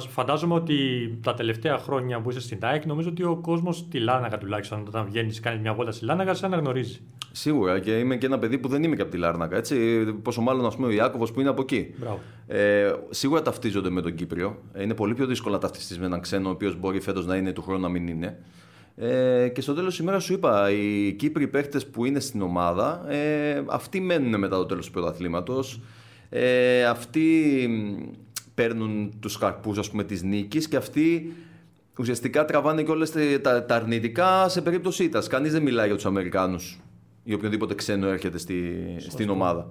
φαντάζομαι 0.09 0.53
ότι 0.53 0.77
τα 1.23 1.33
τελευταία 1.33 1.77
χρόνια 1.77 2.21
που 2.21 2.29
είσαι 2.29 2.41
στην 2.41 2.57
ΑΕΚ, 2.61 2.85
νομίζω 2.85 3.09
ότι 3.09 3.23
ο 3.23 3.35
κόσμος 3.35 3.77
στη 3.77 3.99
Λάναγα 3.99 4.37
τουλάχιστον, 4.37 4.83
όταν 4.87 5.05
βγαίνεις, 5.05 5.39
κάνει 5.39 5.59
μια 5.59 5.73
βόλτα 5.73 5.91
στη 5.91 6.05
Λάναγα, 6.05 6.33
σε 6.33 6.45
αναγνωρίζει. 6.45 6.99
Σίγουρα 7.31 7.79
και 7.79 7.91
είμαι 7.99 8.15
και 8.17 8.25
ένα 8.25 8.39
παιδί 8.39 8.57
που 8.57 8.67
δεν 8.67 8.83
είμαι 8.83 8.95
και 8.95 9.01
από 9.01 9.11
τη 9.11 9.17
Λάρνακα. 9.17 9.57
Έτσι, 9.57 10.05
πόσο 10.21 10.41
μάλλον 10.41 10.65
ας 10.65 10.75
πούμε, 10.75 10.87
ο 10.87 10.91
Ιάκωβος 10.91 11.31
που 11.31 11.39
είναι 11.39 11.49
από 11.49 11.61
εκεί. 11.61 11.93
Ε, 12.47 12.93
σίγουρα 13.09 13.41
ταυτίζονται 13.41 13.89
με 13.89 14.01
τον 14.01 14.15
Κύπριο. 14.15 14.57
Είναι 14.81 14.93
πολύ 14.93 15.13
πιο 15.13 15.25
δύσκολο 15.25 15.53
να 15.53 15.59
ταυτιστείς 15.59 15.99
με 15.99 16.05
έναν 16.05 16.21
ξένο, 16.21 16.47
ο 16.47 16.51
οποίος 16.51 16.79
μπορεί 16.79 16.99
φέτος 16.99 17.25
να 17.25 17.35
είναι 17.35 17.51
του 17.51 17.61
χρόνου 17.61 17.81
να 17.81 17.89
μην 17.89 18.07
είναι. 18.07 18.39
Ε, 18.99 19.47
και 19.47 19.61
στο 19.61 19.73
τέλος 19.73 19.89
της 19.89 19.99
ημέρας 19.99 20.23
σου 20.23 20.33
είπα, 20.33 20.71
οι 20.71 21.13
Κύπροι 21.13 21.47
παίχτες 21.47 21.87
που 21.87 22.05
είναι 22.05 22.19
στην 22.19 22.41
ομάδα, 22.41 23.11
ε, 23.11 23.63
αυτοί 23.65 23.99
μένουν 23.99 24.39
μετά 24.39 24.57
το 24.57 24.65
τέλος 24.65 24.85
του 24.85 24.91
πρωταθλήματος. 24.91 25.81
Ε, 26.29 26.85
αυτοί 26.85 27.69
παίρνουν 28.55 29.13
τους 29.19 29.37
καρπούς 29.37 29.91
της 30.07 30.23
νίκης 30.23 30.67
και 30.67 30.75
αυτοί 30.75 31.33
ουσιαστικά 31.97 32.45
τραβάνε 32.45 32.83
και 32.83 32.91
όλες 32.91 33.11
τα, 33.41 33.65
τα, 33.65 33.75
αρνητικά 33.75 34.49
σε 34.49 34.61
περίπτωση 34.61 35.03
ήττας. 35.03 35.27
Κανείς 35.27 35.51
δεν 35.51 35.61
μιλάει 35.61 35.85
για 35.85 35.95
τους 35.95 36.05
Αμερικάνους 36.05 36.79
ή 37.23 37.33
οποιοδήποτε 37.33 37.73
ξένο 37.73 38.07
έρχεται 38.07 38.37
στη, 38.37 38.75
στην 38.97 39.29
ομάδα. 39.29 39.69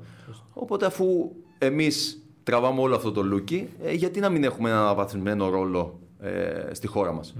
Οπότε 0.52 0.86
αφού 0.86 1.32
εμείς 1.58 2.22
τραβάμε 2.42 2.80
όλο 2.80 2.94
αυτό 2.94 3.12
το 3.12 3.22
λούκι, 3.22 3.68
ε, 3.82 3.92
γιατί 3.92 4.20
να 4.20 4.28
μην 4.28 4.44
έχουμε 4.44 4.68
ένα 4.68 4.80
αναβαθμισμένο 4.80 5.48
ρόλο 5.48 6.00
ε, 6.20 6.74
στη 6.74 6.86
χώρα 6.86 7.12
μας; 7.12 7.34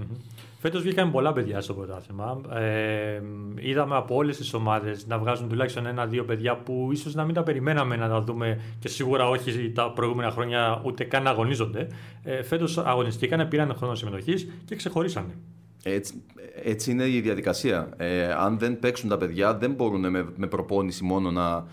Φέτος 0.59 0.81
βγήκαν 0.81 1.11
πολλά 1.11 1.33
παιδιά 1.33 1.61
στο 1.61 1.73
πρωτάθλημα. 1.73 2.41
Ε, 2.53 3.21
είδαμε 3.55 3.95
από 3.95 4.15
όλες 4.15 4.37
τις 4.37 4.53
ομάδες 4.53 5.07
να 5.07 5.17
βγάζουν 5.17 5.49
τουλάχιστον 5.49 5.85
ένα-δύο 5.85 6.25
παιδιά 6.25 6.57
που 6.57 6.89
ίσως 6.91 7.15
να 7.15 7.25
μην 7.25 7.33
τα 7.33 7.43
περιμέναμε 7.43 7.95
να 7.95 8.09
τα 8.09 8.21
δούμε 8.21 8.61
και 8.79 8.87
σίγουρα 8.87 9.29
όχι 9.29 9.71
τα 9.71 9.91
προηγούμενα 9.91 10.31
χρόνια 10.31 10.81
ούτε 10.85 11.03
καν 11.03 11.23
να 11.23 11.29
αγωνίζονται. 11.29 11.87
Ε, 12.23 12.43
Φέτος 12.43 12.77
αγωνιστήκαν, 12.77 13.47
πήραν 13.47 13.75
χρόνο 13.77 13.95
συμμετοχής 13.95 14.47
και 14.65 14.75
ξεχωρίσανε. 14.75 15.37
Έτσι, 15.83 16.23
έτσι 16.63 16.91
είναι 16.91 17.07
η 17.07 17.21
διαδικασία. 17.21 17.89
Ε, 17.97 18.31
αν 18.31 18.57
δεν 18.57 18.79
παίξουν 18.79 19.09
τα 19.09 19.17
παιδιά, 19.17 19.57
δεν 19.57 19.71
μπορούν 19.71 20.09
με, 20.09 20.27
με 20.35 20.47
προπόνηση 20.47 21.03
μόνο 21.03 21.31
να, 21.31 21.65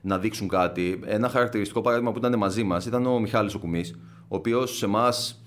να 0.00 0.18
δείξουν 0.18 0.48
κάτι. 0.48 1.00
Ένα 1.04 1.28
χαρακτηριστικό 1.28 1.80
παράδειγμα 1.80 2.12
που 2.12 2.18
ήταν 2.18 2.38
μαζί 2.38 2.62
μας 2.62 2.86
ήταν 2.86 3.06
ο 3.06 3.18
Μιχάλης 3.18 3.54
ο 3.54 3.58
Κουμής, 3.58 3.98
ο 4.28 4.36
οποίος 4.36 4.76
σε 4.76 4.84
εμάς 4.84 5.42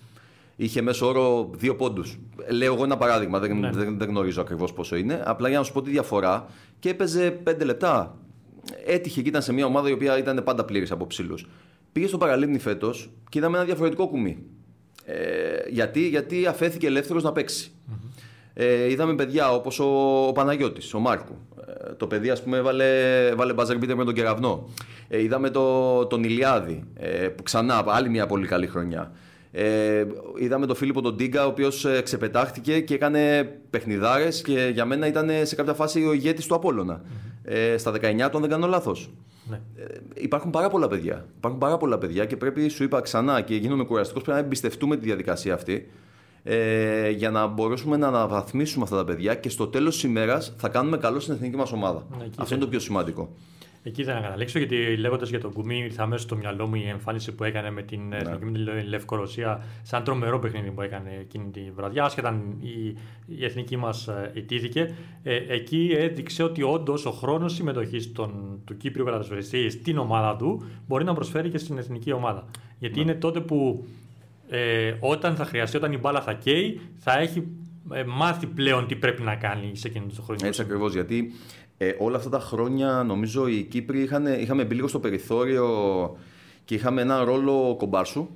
είχε 0.56 0.82
μέσω 0.82 1.08
όρο 1.08 1.50
δύο 1.54 1.76
πόντους. 1.76 2.20
Λέω 2.52 2.74
εγώ 2.74 2.84
ένα 2.84 2.98
παράδειγμα, 2.98 3.40
δεν, 3.40 3.60
ναι. 3.60 3.70
δεν, 3.72 3.98
δεν 3.98 4.10
γνωρίζω 4.10 4.42
ακριβώς 4.42 4.74
πόσο 4.74 4.96
είναι. 4.96 5.22
Απλά 5.26 5.50
για 5.50 5.58
να 5.58 5.64
σου 5.64 5.74
πω 5.74 5.82
τη 5.82 5.90
διαφορά 5.90 6.46
και 6.80 6.90
έπαιζε 6.90 7.32
πέντε 7.32 7.64
λεπτά. 7.64 8.18
Έτυχε 8.86 9.22
και 9.22 9.30
ήταν 9.30 9.42
σε 9.42 9.54
μια 9.54 9.66
ομάδα 9.66 9.90
η 9.90 9.92
οποία 9.92 10.18
ήταν 10.18 10.42
πάντα 10.44 10.66
πλήρης 10.66 10.92
από 10.92 11.08
ψηλούς. 11.08 11.48
Πήγε 11.92 12.08
στο 12.08 12.18
Παραλίμνη 12.18 12.60
φέτος 12.60 13.10
και 13.30 13.38
είδαμε 13.38 13.58
ένα 13.58 13.66
διαφορετικό 13.66 14.08
κουμί. 14.08 14.38
Ε, 15.06 15.70
γιατί, 15.70 16.08
γιατί 16.08 16.46
αφέθηκε 16.46 16.88
ελεύθερος 16.88 17.24
να 17.24 17.32
παιξει 17.32 17.72
Ε, 18.54 18.92
είδαμε 18.92 19.16
παιδιά 19.16 19.54
όπως 19.54 19.80
ο, 19.80 19.86
ο 20.28 20.32
Παναγιώτης, 20.32 20.94
ο 20.94 21.00
Μάρκου. 21.00 21.36
Ε, 21.68 21.94
το 21.94 22.08
παιδί, 22.08 22.30
ας 22.30 22.44
πούμε, 22.44 22.58
έβαλε, 22.58 23.28
έβαλε 23.28 23.54
μπάζερ 23.54 23.78
με 23.96 24.06
τον 24.06 24.14
κεραυνό. 24.14 24.70
Ε, 25.08 25.22
είδαμε 25.22 25.50
το, 25.50 26.06
τον 26.06 26.24
Ηλιάδη, 26.24 26.84
ε, 26.96 27.28
που 27.28 27.44
ξανά 27.44 27.84
άλλη 27.88 28.10
μια 28.10 28.26
πολύ 28.26 28.48
καλή 28.48 28.68
χρονιά. 28.68 29.12
Ε, 29.52 30.06
είδαμε 30.38 30.66
τον 30.66 30.76
Φίλιππο 30.76 31.02
τον 31.02 31.18
Τίγκα, 31.18 31.46
ο 31.46 31.48
οποίος 31.48 31.86
ε, 31.86 32.02
ξεπετάχτηκε 32.02 32.80
και 32.80 32.94
έκανε 32.94 33.44
παιχνιδάρες 33.70 34.42
και 34.42 34.70
για 34.74 34.86
μένα 34.86 35.08
ήταν 35.08 35.30
σε 35.44 35.56
κάποια 35.56 35.74
φάση 35.74 36.06
ο 36.06 36.14
ηγέτης 36.14 36.46
του 36.46 36.56
απολωνα 36.56 37.02
Ε, 37.44 37.78
στα 37.78 37.92
19 37.92 38.20
αν 38.20 38.42
δεν 38.42 38.50
κάνω 38.50 38.68
λάθος. 38.68 39.12
Ναι. 39.50 39.62
Ε, 39.76 39.84
υπάρχουν 40.14 40.52
πάρα 40.52 40.70
πολλά 40.70 40.88
παιδιά. 40.88 41.26
Υπάρχουν 41.38 41.60
πάρα 41.60 41.78
πολλά 41.78 41.98
παιδιά 41.98 42.26
και 42.26 42.38
πρέπει, 42.38 42.70
σου 42.70 42.84
είπα 42.84 43.02
ξανά 43.02 43.42
και 43.42 43.56
γίνομαι 43.56 43.84
κουραστικός, 43.84 44.24
πρέπει 44.24 44.40
να 44.40 44.46
εμπιστευτούμε 44.46 44.98
τη 44.98 45.06
διαδικασία 45.06 45.54
αυτή 45.54 45.88
ε, 46.44 47.10
για 47.10 47.32
να 47.32 47.48
μπορέσουμε 47.48 47.98
να 47.98 48.08
αναβαθμίσουμε 48.08 48.84
αυτά 48.84 48.96
τα 48.96 49.04
παιδιά 49.04 49.36
και 49.36 49.50
στο 49.50 49.68
τέλος 49.68 49.94
της 49.94 50.04
ημέρας 50.04 50.54
θα 50.58 50.70
κάνουμε 50.70 50.98
καλό 50.98 51.20
στην 51.20 51.34
εθνική 51.34 51.56
μας 51.56 51.72
ομάδα. 51.72 52.08
Ναι, 52.18 52.26
Αυτό 52.38 52.56
είναι 52.56 52.64
το 52.64 52.70
πιο 52.70 52.80
σημαντικό. 52.80 53.36
Εκεί 53.84 54.02
ήθελα 54.02 54.20
να 54.20 54.26
καταλήξω, 54.26 54.58
γιατί 54.58 54.98
λέγοντας 54.98 55.30
για 55.30 55.40
τον 55.40 55.54
Κουμί, 55.54 55.78
ήρθε 55.78 56.02
αμέσως 56.02 56.24
στο 56.26 56.36
μυαλό 56.36 56.68
μου 56.68 56.76
η 56.76 56.88
εμφάνιση 56.88 57.32
που 57.32 57.44
έκανε 57.44 57.72
με 57.72 57.82
την 57.82 58.08
ναι. 58.08 58.18
Εθνική 58.18 58.46
με 58.46 58.84
Λευκορωσία, 58.84 59.64
σαν 59.82 60.04
τρομερό 60.04 60.40
παιχνίδι 60.40 60.72
που 60.72 60.82
έκανε 60.82 61.18
εκείνη 61.20 61.52
τη 61.52 61.62
βραδιά, 61.76 62.04
άσχετα 62.04 62.42
η, 62.60 62.98
η 63.26 63.46
εθνική 63.46 63.78
μας 63.78 64.08
ε, 64.08 64.32
ιτήθηκε. 64.34 64.96
Ε, 65.24 65.36
εκεί 65.48 65.96
έδειξε 65.98 66.44
ότι 66.44 66.64
όντως 66.64 67.06
ο 67.06 67.12
χρόνος 67.12 67.54
συμμετοχής 67.54 68.12
του 68.12 68.78
Κύπριου 68.78 69.06
κατασφαιριστή 69.06 69.70
στην 69.70 69.98
ομάδα 69.98 70.36
του 70.36 70.64
μπορεί 70.88 71.04
να 71.04 71.14
προσφέρει 71.14 71.50
και 71.50 71.58
στην 71.58 71.78
εθνική 71.78 72.12
ομάδα. 72.12 72.48
Γιατί 72.80 72.96
ναι. 72.96 73.02
είναι 73.02 73.14
τότε 73.14 73.40
που 73.40 73.86
ε, 74.50 74.94
όταν 75.00 75.36
θα 75.36 75.46
χρειαστεί, 75.46 75.78
όταν 75.78 75.92
η 75.92 75.98
μπάλα 75.98 76.22
θα 76.22 76.34
καίει, 76.34 76.80
θα 76.98 77.20
έχει 77.20 77.48
ε, 77.92 78.04
μάθει 78.04 78.48
πλέον 78.48 78.88
τι 78.88 78.96
πρέπει 78.96 79.22
να 79.22 79.36
κάνει 79.36 79.72
σε 79.76 79.88
εκείνο 79.88 80.06
το 80.16 80.22
χρόνο. 80.22 80.40
Έτσι 80.48 80.62
ακριβώς. 80.62 80.94
Γιατί 80.94 81.34
ε, 81.84 81.96
όλα 82.00 82.18
αυτά 82.18 82.30
τα 82.30 82.40
χρόνια 82.40 83.04
νομίζω 83.06 83.48
οι 83.48 83.64
Κύπροι 83.64 84.02
είχαν, 84.02 84.26
είχαμε 84.26 84.66
μπει 84.66 84.76
λίγο 84.76 84.88
στο 84.88 85.00
περιθώριο 85.00 85.68
και 86.66 86.76
είχαμε 86.76 87.02
ένα 87.02 87.24
ρόλο 87.24 87.76
κομπάρσου. 87.78 88.28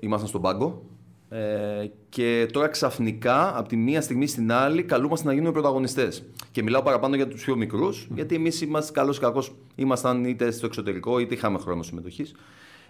Ήμασταν 0.00 0.28
στον 0.28 0.40
πάγκο. 0.40 0.82
Ε, 1.28 1.86
και 2.08 2.48
τώρα 2.52 2.68
ξαφνικά 2.68 3.58
από 3.58 3.68
τη 3.68 3.76
μία 3.76 4.00
στιγμή 4.00 4.26
στην 4.26 4.52
άλλη 4.52 4.82
καλούμαστε 4.82 5.26
να 5.26 5.32
γίνουμε 5.32 5.52
πρωταγωνιστές. 5.52 6.24
Και 6.50 6.62
μιλάω 6.62 6.82
παραπάνω 6.82 7.16
για 7.16 7.28
τους 7.28 7.44
πιο 7.44 7.56
μικρούς, 7.56 8.08
γιατί 8.14 8.34
εμείς 8.34 8.60
είμαστε 8.60 8.92
καλός 8.92 9.16
ή 9.16 9.20
κακός, 9.20 9.54
ήμασταν 9.74 10.24
είτε 10.24 10.50
στο 10.50 10.66
εξωτερικό 10.66 11.18
είτε 11.18 11.34
είχαμε 11.34 11.58
χρόνο 11.58 11.82
συμμετοχής. 11.82 12.34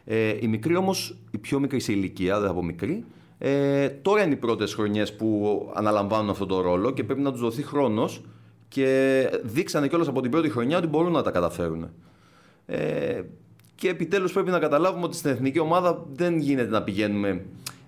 Ε, 0.05 0.37
οι 0.41 0.47
μικροί 0.49 0.77
όμως, 0.77 1.17
οι 1.31 1.39
πιο 1.39 1.59
μικροί 1.59 1.81
σε 1.81 1.93
ηλικία, 1.93 2.39
δεν 2.39 2.49
θα 2.49 2.55
πω 2.55 2.63
μικροί, 2.63 3.05
ε, 3.39 3.89
τώρα 3.89 4.23
είναι 4.23 4.33
οι 4.33 4.37
πρώτες 4.37 4.75
χρονιές 4.75 5.17
που 5.17 5.59
αναλαμβάνουν 5.75 6.31
αυτόν 6.31 6.49
τον 6.49 6.61
ρόλο 6.61 6.91
και 6.91 7.05
πρέπει 7.05 7.21
να 7.21 7.31
τους 7.31 7.41
δοθεί 7.41 7.63
χρόνος 7.63 8.23
και 8.75 9.31
δείξανε 9.43 9.89
κιόλας 9.89 10.09
από 10.09 10.21
την 10.21 10.31
πρώτη 10.31 10.51
χρονιά 10.51 10.79
ότι 10.79 10.87
μπορούν 10.87 11.13
να 11.13 11.23
τα 11.23 11.31
καταφέρουν. 11.31 11.91
Ε, 12.67 13.23
και 13.75 13.89
επιτέλους 13.89 14.33
πρέπει 14.33 14.51
να 14.51 14.59
καταλάβουμε 14.59 15.05
ότι 15.05 15.17
στην 15.17 15.31
εθνική 15.31 15.59
ομάδα 15.59 16.07
δεν 16.13 16.39
γίνεται 16.39 16.71
να 16.71 16.83
πηγαίνουμε 16.83 17.45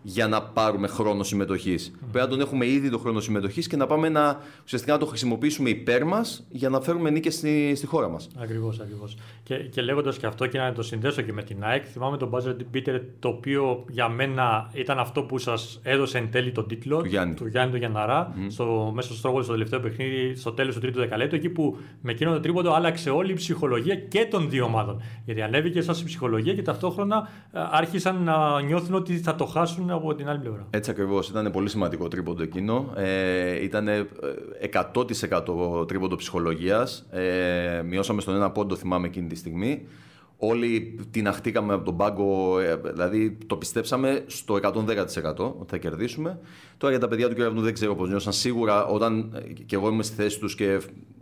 για 0.09 0.29
να 0.29 0.43
πάρουμε 0.43 0.87
χρόνο 0.87 1.23
συμμετοχής. 1.23 1.93
Mm. 1.95 1.99
Πρέπει 2.13 2.27
να 2.27 2.29
τον 2.29 2.41
έχουμε 2.41 2.67
ήδη 2.67 2.91
το 2.91 2.99
χρόνο 2.99 3.21
συμμετοχής 3.21 3.67
και 3.67 3.77
να 3.77 3.87
πάμε 3.87 4.09
να, 4.09 4.39
ουσιαστικά 4.65 4.93
να 4.93 4.99
το 4.99 5.07
χρησιμοποιήσουμε 5.07 5.69
υπέρ 5.69 6.05
μας 6.05 6.47
για 6.49 6.69
να 6.69 6.81
φέρουμε 6.81 7.11
νίκες 7.11 7.35
στη, 7.35 7.73
στη 7.77 7.87
χώρα 7.87 8.09
μας. 8.09 8.29
Ακριβώς, 8.39 8.81
ακριβώς. 8.81 9.17
Και, 9.43 9.55
και 9.55 9.83
λέγοντας 9.83 10.19
και 10.19 10.27
αυτό 10.27 10.47
και 10.47 10.59
να 10.59 10.73
το 10.73 10.83
συνδέσω 10.83 11.23
και 11.23 11.33
με 11.33 11.43
την 11.43 11.65
ΑΕΚ, 11.65 11.85
θυμάμαι 11.93 12.17
τον 12.17 12.29
Μπάζερ 12.29 12.55
Μπίτερ, 12.71 13.01
το 13.19 13.29
οποίο 13.29 13.85
για 13.89 14.09
μένα 14.09 14.71
ήταν 14.73 14.99
αυτό 14.99 15.23
που 15.23 15.39
σας 15.39 15.81
έδωσε 15.83 16.19
εν 16.19 16.31
τέλει 16.31 16.53
τον 16.53 16.67
τίτλο 16.69 17.01
του 17.01 17.07
Γιάννη, 17.07 17.35
του 17.35 17.47
Γιάννη 17.47 17.71
του 17.71 17.79
Γιανναρά, 17.79 18.35
mm. 18.35 18.47
στο, 18.49 18.93
μέσα 18.95 19.09
στο 19.09 19.17
στρόγγυλο 19.17 19.45
στο 19.45 19.53
τελευταίο 19.53 19.81
παιχνίδι, 19.81 20.35
στο 20.35 20.53
τέλος 20.53 20.75
του 20.75 20.81
τρίτου 20.81 20.99
δεκαλέτου, 20.99 21.35
εκεί 21.35 21.49
που 21.49 21.77
με 22.01 22.13
εκείνο 22.13 22.33
το 22.33 22.41
τρίποντο 22.41 22.73
άλλαξε 22.73 23.11
όλη 23.11 23.31
η 23.31 23.35
ψυχολογία 23.35 23.95
και 23.95 24.27
των 24.31 24.51
δύο 24.51 24.65
ομάδων. 24.65 25.03
Γιατί 25.25 25.43
ανέβηκε 25.43 25.81
σαν 25.81 25.95
ψυχολογία 26.05 26.55
και 26.55 26.63
ταυτόχρονα 26.63 27.29
ε, 27.53 27.59
άρχισαν 27.71 28.23
να 28.23 28.61
νιώθουν 28.61 28.95
ότι 28.95 29.19
θα 29.19 29.35
το 29.35 29.45
χάσουν 29.45 29.91
από 29.97 30.15
την 30.15 30.29
άλλη 30.29 30.39
πλευρά. 30.39 30.67
Έτσι 30.71 30.91
ακριβώς. 30.91 31.29
Ήταν 31.29 31.51
πολύ 31.51 31.69
σημαντικό 31.69 32.09
τρίποντο 32.09 32.43
εκείνο. 32.43 32.93
Ε, 32.97 33.63
ήταν 33.65 33.89
100% 34.93 35.89
τρίποντο 35.89 36.17
ψυχολογίας. 36.17 37.07
Ε, 37.11 37.83
μειώσαμε 37.83 38.21
στον 38.21 38.35
ένα 38.35 38.51
πόντο, 38.51 38.77
θυμάμαι 38.77 39.07
εκείνη 39.07 39.29
τη 39.29 39.37
στιγμή. 39.37 39.87
Όλοι 40.39 40.99
την 41.11 41.29
αχτήκαμε 41.29 41.73
από 41.73 41.85
τον 41.85 41.97
πάγκο, 41.97 42.59
ε, 42.59 42.77
δηλαδή 42.77 43.39
το 43.47 43.57
πιστέψαμε 43.57 44.25
στο 44.27 44.59
110% 44.63 44.75
ότι 45.37 45.71
θα 45.71 45.77
κερδίσουμε. 45.77 46.39
Τώρα 46.79 46.93
για 46.93 47.01
τα 47.01 47.09
παιδιά 47.09 47.29
του 47.29 47.35
κεραυνού 47.35 47.61
δεν 47.61 47.73
ξέρω 47.73 47.95
πώς 47.95 48.09
νιώσαν. 48.09 48.33
Σίγουρα 48.33 48.87
όταν 48.87 49.33
ε, 49.35 49.53
και 49.53 49.75
εγώ 49.75 49.89
είμαι 49.89 50.03
στη 50.03 50.15
θέση 50.15 50.39
τους 50.39 50.55
και 50.55 50.81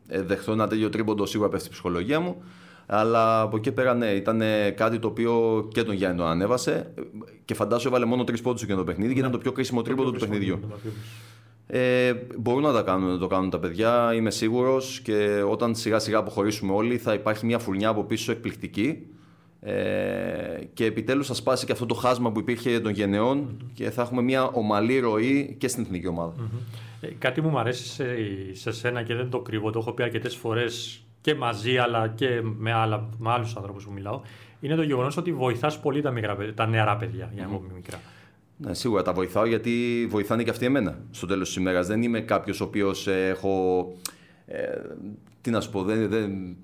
ε, 0.08 0.22
δεχθώ 0.22 0.52
ένα 0.52 0.66
τέτοιο 0.66 0.88
τρίποντο, 0.88 1.26
σίγουρα 1.26 1.48
πέφτει 1.48 1.68
η 1.68 1.70
ψυχολογία 1.70 2.20
μου. 2.20 2.42
Αλλά 2.86 3.40
από 3.40 3.56
εκεί 3.56 3.72
πέρα 3.72 3.94
ναι, 3.94 4.06
ήταν 4.06 4.42
κάτι 4.74 4.98
το 4.98 5.08
οποίο 5.08 5.64
και 5.72 5.82
τον 5.82 5.94
Γιάννη 5.94 6.16
τον 6.18 6.26
ανέβασε. 6.26 6.92
Και 7.44 7.54
φαντάζομαι 7.54 7.88
έβαλε 7.88 8.10
μόνο 8.10 8.24
τρεις 8.24 8.40
πόντους 8.40 8.60
στο 8.60 8.76
το 8.76 8.84
παιχνίδι 8.84 9.12
και 9.12 9.18
ήταν 9.18 9.30
το 9.30 9.38
πιο 9.38 9.52
κρίσιμο 9.52 9.82
τρίποντο 9.82 10.10
του 10.10 10.20
παιχνιδιού. 10.20 10.60
Ε, 11.66 12.12
μπορούν 12.38 12.62
να, 12.62 12.72
τα 12.72 12.82
κάνουν, 12.82 13.08
να 13.08 13.18
το 13.18 13.26
κάνουν 13.26 13.50
τα 13.50 13.58
παιδιά, 13.58 14.14
είμαι 14.14 14.30
σίγουρος. 14.30 15.00
Και 15.00 15.42
όταν 15.48 15.74
σιγά 15.74 15.98
σιγά 15.98 16.18
αποχωρήσουμε 16.18 16.72
όλοι, 16.72 16.98
θα 16.98 17.14
υπάρχει 17.14 17.46
μια 17.46 17.58
φουρνιά 17.58 17.88
από 17.88 18.04
πίσω 18.04 18.32
εκπληκτική. 18.32 19.06
Ε, 19.66 20.60
και 20.74 20.84
επιτέλους 20.84 21.26
θα 21.26 21.34
σπάσει 21.34 21.66
και 21.66 21.72
αυτό 21.72 21.86
το 21.86 21.94
χάσμα 21.94 22.32
που 22.32 22.40
υπήρχε 22.40 22.80
των 22.80 22.92
γενεών 22.92 23.56
και 23.74 23.90
θα 23.90 24.02
έχουμε 24.02 24.22
μια 24.22 24.46
ομαλή 24.46 24.98
ροή 24.98 25.54
και 25.58 25.68
στην 25.68 25.82
εθνική 25.82 26.06
Ε, 27.00 27.08
κάτι 27.18 27.40
μου 27.40 27.58
αρέσει 27.58 27.84
σε, 27.84 28.04
σε 28.52 28.72
σένα 28.72 29.02
και 29.02 29.14
δεν 29.14 29.30
το 29.30 29.40
κρύβω, 29.40 29.70
το 29.70 29.78
έχω 29.78 29.92
πει 29.92 30.02
αρκετές 30.02 30.36
φορές 30.36 31.03
και 31.24 31.34
μαζί 31.34 31.76
αλλά 31.76 32.08
και 32.08 32.40
με, 32.42 32.72
άλλα, 32.72 33.08
με 33.18 33.30
άλλους 33.30 33.56
άνθρωπου 33.56 33.82
που 33.84 33.92
μιλάω, 33.92 34.20
είναι 34.60 34.74
το 34.74 34.82
γεγονός 34.82 35.16
ότι 35.16 35.32
βοηθάς 35.32 35.80
πολύ 35.80 36.00
τα, 36.00 36.10
μικρά, 36.10 36.36
τα 36.54 36.66
νεαρά 36.66 36.96
παιδιά, 36.96 37.30
για 37.34 37.46
να 37.46 37.56
mm. 37.56 37.60
μικρά. 37.74 38.00
Ναι, 38.56 38.74
σίγουρα 38.74 39.02
τα 39.02 39.12
βοηθάω 39.12 39.46
γιατί 39.46 40.06
βοηθάνε 40.10 40.42
και 40.42 40.50
αυτοί 40.50 40.66
εμένα 40.66 40.98
στο 41.10 41.26
τέλος 41.26 41.46
της 41.46 41.56
ημέρας. 41.56 41.86
Δεν 41.86 42.02
είμαι 42.02 42.20
κάποιος 42.20 42.60
ο 42.60 42.64
οποίος 42.64 43.06
ε, 43.06 43.28
έχω. 43.28 43.84
Ε, 44.46 44.64
τι 45.40 45.50
να 45.50 45.60
σου 45.60 45.70
πω, 45.70 45.82
δεν, 45.82 46.08
δεν, 46.08 46.56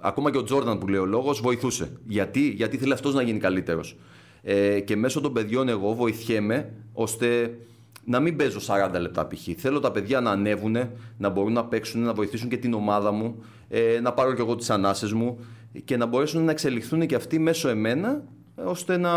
ακόμα 0.00 0.30
και 0.30 0.38
ο 0.38 0.42
Τζόρνταν 0.42 0.78
που 0.78 0.88
λέει 0.88 1.00
ο 1.00 1.06
λόγος 1.06 1.40
βοηθούσε. 1.40 1.90
Γιατί, 2.06 2.48
γιατί 2.48 2.76
θέλει 2.76 2.92
αυτός 2.92 3.14
να 3.14 3.22
γίνει 3.22 3.38
καλύτερος. 3.38 3.96
Ε, 4.42 4.80
και 4.80 4.96
μέσω 4.96 5.20
των 5.20 5.32
παιδιών 5.32 5.68
εγώ 5.68 5.94
βοηθιέμαι 5.94 6.72
ώστε 6.92 7.58
να 8.08 8.20
μην 8.20 8.36
παίζω 8.36 8.58
40 8.66 9.00
λεπτά 9.00 9.26
π.χ. 9.26 9.48
Θέλω 9.56 9.80
τα 9.80 9.90
παιδιά 9.90 10.20
να 10.20 10.30
ανέβουν, 10.30 10.76
να 11.18 11.28
μπορούν 11.28 11.52
να 11.52 11.64
παίξουν, 11.64 12.02
να 12.02 12.12
βοηθήσουν 12.12 12.48
και 12.48 12.56
την 12.56 12.74
ομάδα 12.74 13.12
μου, 13.12 13.42
ε, 13.68 14.00
να 14.02 14.12
πάρω 14.12 14.34
και 14.34 14.40
εγώ 14.40 14.56
τις 14.56 14.70
ανάσες 14.70 15.12
μου 15.12 15.38
και 15.84 15.96
να 15.96 16.06
μπορέσουν 16.06 16.44
να 16.44 16.50
εξελιχθούν 16.50 17.06
και 17.06 17.14
αυτοί 17.14 17.38
μέσω 17.38 17.68
εμένα 17.68 18.22
ώστε 18.64 18.96
να 18.96 19.10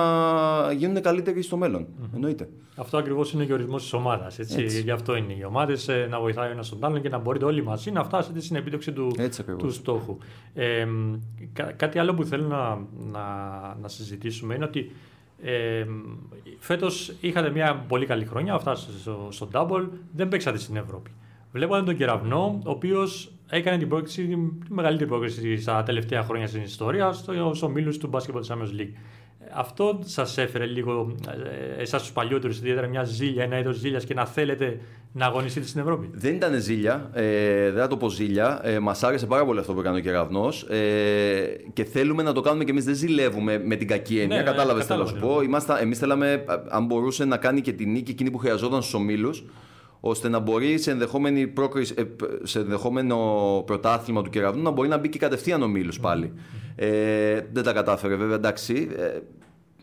γίνουν 0.71 1.01
καλύτεροι 1.01 1.41
στο 1.41 1.58
μέλλον. 1.58 1.86
Mm-hmm. 1.88 2.10
Εννοείται. 2.13 2.49
Αυτό 2.75 2.97
ακριβώς 2.97 3.34
είναι 3.34 3.45
και 3.45 3.51
ο 3.51 3.56
ορισμό 3.56 3.77
της 3.77 3.93
ομάδας. 3.93 4.38
Γι' 4.84 4.91
αυτό 4.91 5.15
είναι 5.15 5.34
οι 5.34 5.43
ομάδες 5.43 5.88
ε, 5.88 6.08
να 6.10 6.19
βοηθάει 6.19 6.47
ο 6.47 6.51
ένας 6.51 6.69
τον 6.69 6.86
άλλον 6.86 7.01
και 7.01 7.10
να 7.10 7.17
μπορείτε 7.17 7.45
όλοι 7.45 7.63
μαζί 7.63 7.91
να 7.91 8.04
φτάσετε 8.04 8.41
στην 8.41 8.56
επίτευξη 8.56 8.91
του, 8.91 9.12
του 9.58 9.71
στόχου. 9.71 10.17
Ε, 10.54 10.88
κάτι 11.75 11.99
άλλο 11.99 12.13
που 12.13 12.23
θέλω 12.23 12.47
να, 12.47 12.88
να, 13.12 13.25
να 13.82 13.88
συζητήσουμε 13.88 14.56
είναι 14.56 14.65
ότι 14.65 14.91
ε, 15.43 15.86
Φέτος 16.60 17.13
είχατε 17.21 17.49
μια 17.49 17.86
πολύ 17.88 18.06
καλή 18.06 18.25
χρονιά, 18.25 18.60
φτάσατε 18.60 18.97
στο, 18.97 19.27
στο 19.32 19.47
Double, 19.54 19.88
δεν 20.15 20.27
παίξατε 20.27 20.58
στην 20.58 20.75
Ευρώπη. 20.75 21.12
Βλέπατε 21.51 21.84
τον 21.84 21.97
Κεραυνό, 21.97 22.62
ο 22.65 22.69
οποίος 22.69 23.32
έκανε 23.49 23.77
την 23.77 23.88
πρόκληση, 23.89 24.27
τη 24.27 24.73
μεγαλύτερη 24.73 25.10
πρόκληση 25.10 25.58
στα 25.58 25.84
τελευταία 25.84 26.23
χρόνια 26.23 26.47
στην 26.47 26.62
ιστορία, 26.62 27.12
στο, 27.12 27.54
στο 27.54 27.71
του 27.99 28.10
Basketball 28.12 28.43
Champions 28.47 28.80
League. 28.80 28.93
Αυτό 29.54 29.99
σας 30.04 30.38
έφερε 30.38 30.65
λίγο 30.65 31.15
ε, 31.77 31.82
εσάς 31.82 32.01
τους 32.01 32.12
παλιότερους, 32.12 32.58
ιδιαίτερα 32.58 32.88
μια 32.88 33.04
ζήλια, 33.04 33.43
ένα 33.43 33.60
είδος 33.60 33.75
ζήλιας 33.75 34.06
και 34.06 34.13
να 34.13 34.25
θέλετε 34.25 34.80
να 35.13 35.25
αγωνιστείτε 35.25 35.67
στην 35.67 35.82
Ευρώπη; 35.82 36.10
Δεν 36.13 36.36
ήταν 36.36 36.62
ζήλια, 36.62 37.10
ε, 37.13 37.71
δεν 37.71 37.82
θα 37.82 37.88
το 37.88 37.97
πω 37.97 38.10
ζήλια. 38.10 38.60
Ε, 38.63 38.80
Μας 38.80 39.04
άρεσε 39.04 39.25
πάρα 39.25 39.45
πολύ 39.45 39.60
αυτό 39.60 39.73
που 39.73 39.80
έκανε 39.80 39.97
ο 39.97 39.99
Κεραυνό 39.99 40.49
ε, 40.69 40.77
και 41.73 41.84
θέλουμε 41.84 42.23
να 42.23 42.34
το 42.34 42.41
κάνουμε 42.41 42.63
και 42.63 42.71
εμείς. 42.71 42.86
Δεν 42.86 42.95
ζηλεύουμε 42.95 43.62
με 43.65 43.75
την 43.75 43.88
κακή 43.88 44.19
έννοια. 44.19 44.38
Ναι, 44.38 44.43
Κατάλαβες, 44.43 44.82
ναι, 44.82 44.88
θέλω 44.88 45.04
να 45.04 45.10
σου 45.10 45.19
πω. 45.19 45.39
Εμείς 45.82 45.97
θέλαμε, 45.97 46.43
αν 46.69 46.86
μπορούσε 46.86 47.25
να 47.25 47.38
κάνει 47.38 47.62
και 47.62 47.71
την 47.71 47.91
νίκη 47.91 48.12
εκείνη 48.12 48.32
που 48.32 48.38
χρειαζόταν 48.38 48.82
στους 48.82 48.93
ομίλους, 48.93 49.43
ώστε 50.02 50.30
να 50.30 50.40
μπορεί 50.40 50.78
σε, 50.78 50.92
ενδεχόμενη 50.92 51.48
πρόκριση, 51.48 51.94
ε, 51.98 52.04
σε 52.44 52.60
ενδεχόμενο 52.60 53.18
πρωτάθλημα 53.66 54.22
του 54.22 54.30
κεραυνού 54.30 54.62
να 54.62 54.72
μπορεί 54.72 54.88
να 54.88 54.98
μπει 54.98 55.10
και 55.10 55.20
κατευθείαν 55.20 55.62
ομίλου 55.62 55.94
πάλι. 56.02 56.34
Ε, 56.76 57.42
δεν 57.52 57.64
τα 57.64 57.74
κατάφερε 57.74 58.16
βέβαια, 58.16 58.36
εντάξει. 58.36 58.88
Ε, 58.98 59.20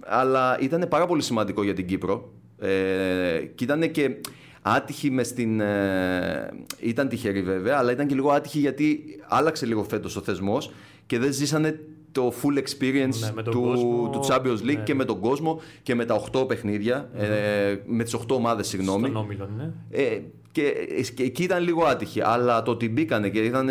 αλλά 0.07 0.59
ήταν 0.61 0.87
πάρα 0.89 1.07
πολύ 1.07 1.23
σημαντικό 1.23 1.63
για 1.63 1.75
την 1.75 1.87
Κύπρο. 1.87 2.33
Ε, 2.59 3.41
και 3.55 3.65
ήταν 3.65 3.91
και 3.91 4.17
άτυχη 4.63 5.11
μες 5.11 5.27
στην. 5.27 5.61
Ε, 5.61 6.51
ήταν 6.81 7.09
τυχερή 7.09 7.43
βέβαια, 7.43 7.77
αλλά 7.79 7.93
ήταν 7.93 8.07
και 8.07 8.15
λίγο 8.15 8.31
άτυχη 8.31 8.59
γιατί 8.59 9.05
άλλαξε 9.29 9.67
λίγο 9.67 9.85
φέτος 9.85 10.17
ο 10.17 10.21
θεσμός 10.21 10.71
και 11.07 11.19
δεν 11.19 11.33
ζήσανε 11.33 11.81
το 12.13 12.33
full 12.43 12.59
experience 12.59 13.35
ναι, 13.35 13.43
του, 13.43 13.61
κόσμο, 13.61 14.09
του 14.13 14.21
Champions 14.29 14.63
League 14.63 14.77
ναι. 14.77 14.83
και 14.83 14.95
με 14.95 15.05
τον 15.05 15.21
κόσμο 15.21 15.61
και 15.83 15.95
με 15.95 16.05
τα 16.05 16.23
8 16.33 16.49
παιχνίδια, 16.49 17.11
mm. 17.15 17.21
ε, 17.21 17.77
με 17.87 18.05
τις 18.05 18.17
8 18.17 18.21
ομάδες, 18.29 18.69
συγγνώμη. 18.69 19.09
Στον 19.09 19.17
Όμιλο, 19.17 19.49
ναι. 19.57 19.73
Ε, 19.91 20.21
και, 20.53 20.73
και, 21.15 21.23
εκεί 21.23 21.43
ήταν 21.43 21.63
λίγο 21.63 21.85
άτυχη, 21.85 22.21
αλλά 22.21 22.63
το 22.63 22.71
ότι 22.71 22.89
μπήκανε 22.89 23.29
και 23.29 23.45
είδαν 23.45 23.69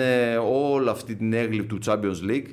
όλη 0.51 0.89
αυτή 0.89 1.15
την 1.15 1.33
έγκλη 1.33 1.63
του 1.63 1.77
Champions 1.85 2.29
League, 2.29 2.47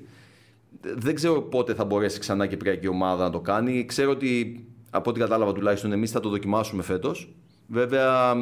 δεν 0.97 1.15
ξέρω 1.15 1.41
πότε 1.41 1.75
θα 1.75 1.85
μπορέσει 1.85 2.19
ξανά 2.19 2.47
και 2.47 2.79
η 2.81 2.87
ομάδα 2.87 3.25
να 3.25 3.31
το 3.31 3.41
κάνει. 3.41 3.85
Ξέρω 3.85 4.11
ότι 4.11 4.65
από 4.91 5.11
ό,τι 5.11 5.21
κατάλαβα 5.21 5.53
τουλάχιστον, 5.53 5.93
εμείς 5.93 6.11
θα 6.11 6.21
το 6.21 6.29
δοκιμάσουμε 6.29 6.83
φέτος. 6.83 7.35
Βέβαια, 7.67 8.35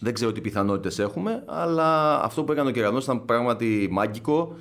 δεν 0.00 0.14
ξέρω 0.14 0.32
τι 0.32 0.40
πιθανότητες 0.40 0.98
έχουμε, 0.98 1.42
αλλά 1.46 2.20
αυτό 2.22 2.44
που 2.44 2.52
έκανε 2.52 2.68
ο 2.68 2.72
Κεραυνός 2.72 3.04
ήταν 3.04 3.24
πράγματι 3.24 3.88
μάγκικο 3.90 4.56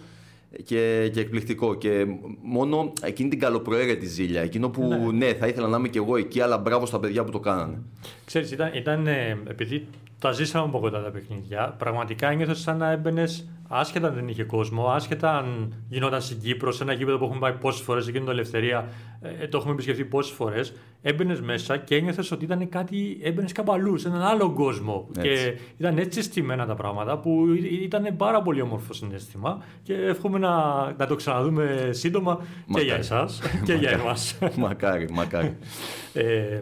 και, 0.63 1.10
και 1.13 1.20
εκπληκτικό. 1.20 1.76
Και 1.76 2.06
μόνο 2.42 2.94
εκείνη 3.02 3.30
την 3.30 3.39
καλοπροαίρετη 3.39 4.06
ζήλια, 4.06 4.42
εκείνο 4.42 4.70
που 4.70 4.88
ναι. 4.88 5.26
ναι. 5.26 5.34
θα 5.34 5.48
ήθελα 5.48 5.68
να 5.68 5.78
είμαι 5.78 5.88
και 5.88 5.98
εγώ 5.98 6.18
εκεί, 6.18 6.42
αλλά 6.42 6.58
μπράβο 6.58 6.86
στα 6.86 7.00
παιδιά 7.00 7.24
που 7.24 7.32
το 7.32 7.39
κάνανε. 7.39 7.78
Ξέρεις, 8.26 8.52
ήταν, 8.52 8.72
ήταν 8.74 9.08
ε, 9.08 9.38
επειδή 9.48 9.88
τα 10.20 10.32
ζήσαμε 10.32 10.66
από 10.66 10.80
κοντά 10.80 11.04
τα 11.04 11.10
παιχνίδια, 11.10 11.76
πραγματικά 11.78 12.30
ένιωθες 12.30 12.60
σαν 12.60 12.78
να 12.78 12.92
έμπαινες 12.92 13.48
άσχετα 13.73 14.07
αν 14.07 14.13
δεν 14.13 14.27
είχε 14.27 14.43
κόσμο, 14.43 14.88
άσχετα 14.88 15.38
αν 15.38 15.73
γινόταν 15.89 16.21
στην 16.21 16.39
Κύπρο, 16.39 16.71
σε 16.71 16.83
ένα 16.83 16.93
γήπεδο 16.93 17.17
που 17.17 17.23
έχουμε 17.23 17.39
πάει 17.39 17.53
πόσες 17.53 17.81
φορές, 17.81 18.07
εκείνη 18.07 18.23
την 18.23 18.33
ελευθερία, 18.33 18.89
ε, 19.21 19.47
το 19.47 19.57
έχουμε 19.57 19.73
επισκεφτεί 19.73 20.05
πόσες 20.05 20.36
φορές. 20.36 20.73
Έμπαινες 21.01 21.41
μέσα 21.41 21.77
και 21.77 21.95
ένιωθες 21.95 22.31
ότι 22.31 22.43
ήταν 22.43 22.69
κάτι, 22.69 23.19
έμπαινες 23.23 23.51
κάπου 23.51 23.71
αλλού, 23.71 23.97
σε 23.97 24.07
έναν 24.07 24.21
άλλο 24.21 24.51
κόσμο. 24.51 25.07
Έτσι. 25.17 25.29
Και 25.29 25.57
ήταν 25.77 25.97
έτσι 25.97 26.21
στημένα 26.21 26.65
τα 26.65 26.75
πράγματα 26.75 27.19
που 27.19 27.45
ήταν 27.81 28.15
πάρα 28.17 28.41
πολύ 28.41 28.62
όμορφο 28.62 28.93
συνέστημα 28.93 29.63
και 29.83 29.93
εύχομαι 29.93 30.39
να, 30.39 30.86
να 30.97 31.07
το 31.07 31.15
ξαναδούμε 31.15 31.89
σύντομα 31.91 32.39
και 32.73 32.81
για 32.81 32.95
εσάς 32.95 33.41
και 33.65 33.73
για 33.73 33.89
εμάς. 33.89 34.38
μακάρι, 34.57 35.09
μακάρι. 35.12 35.57
ε, 36.13 36.62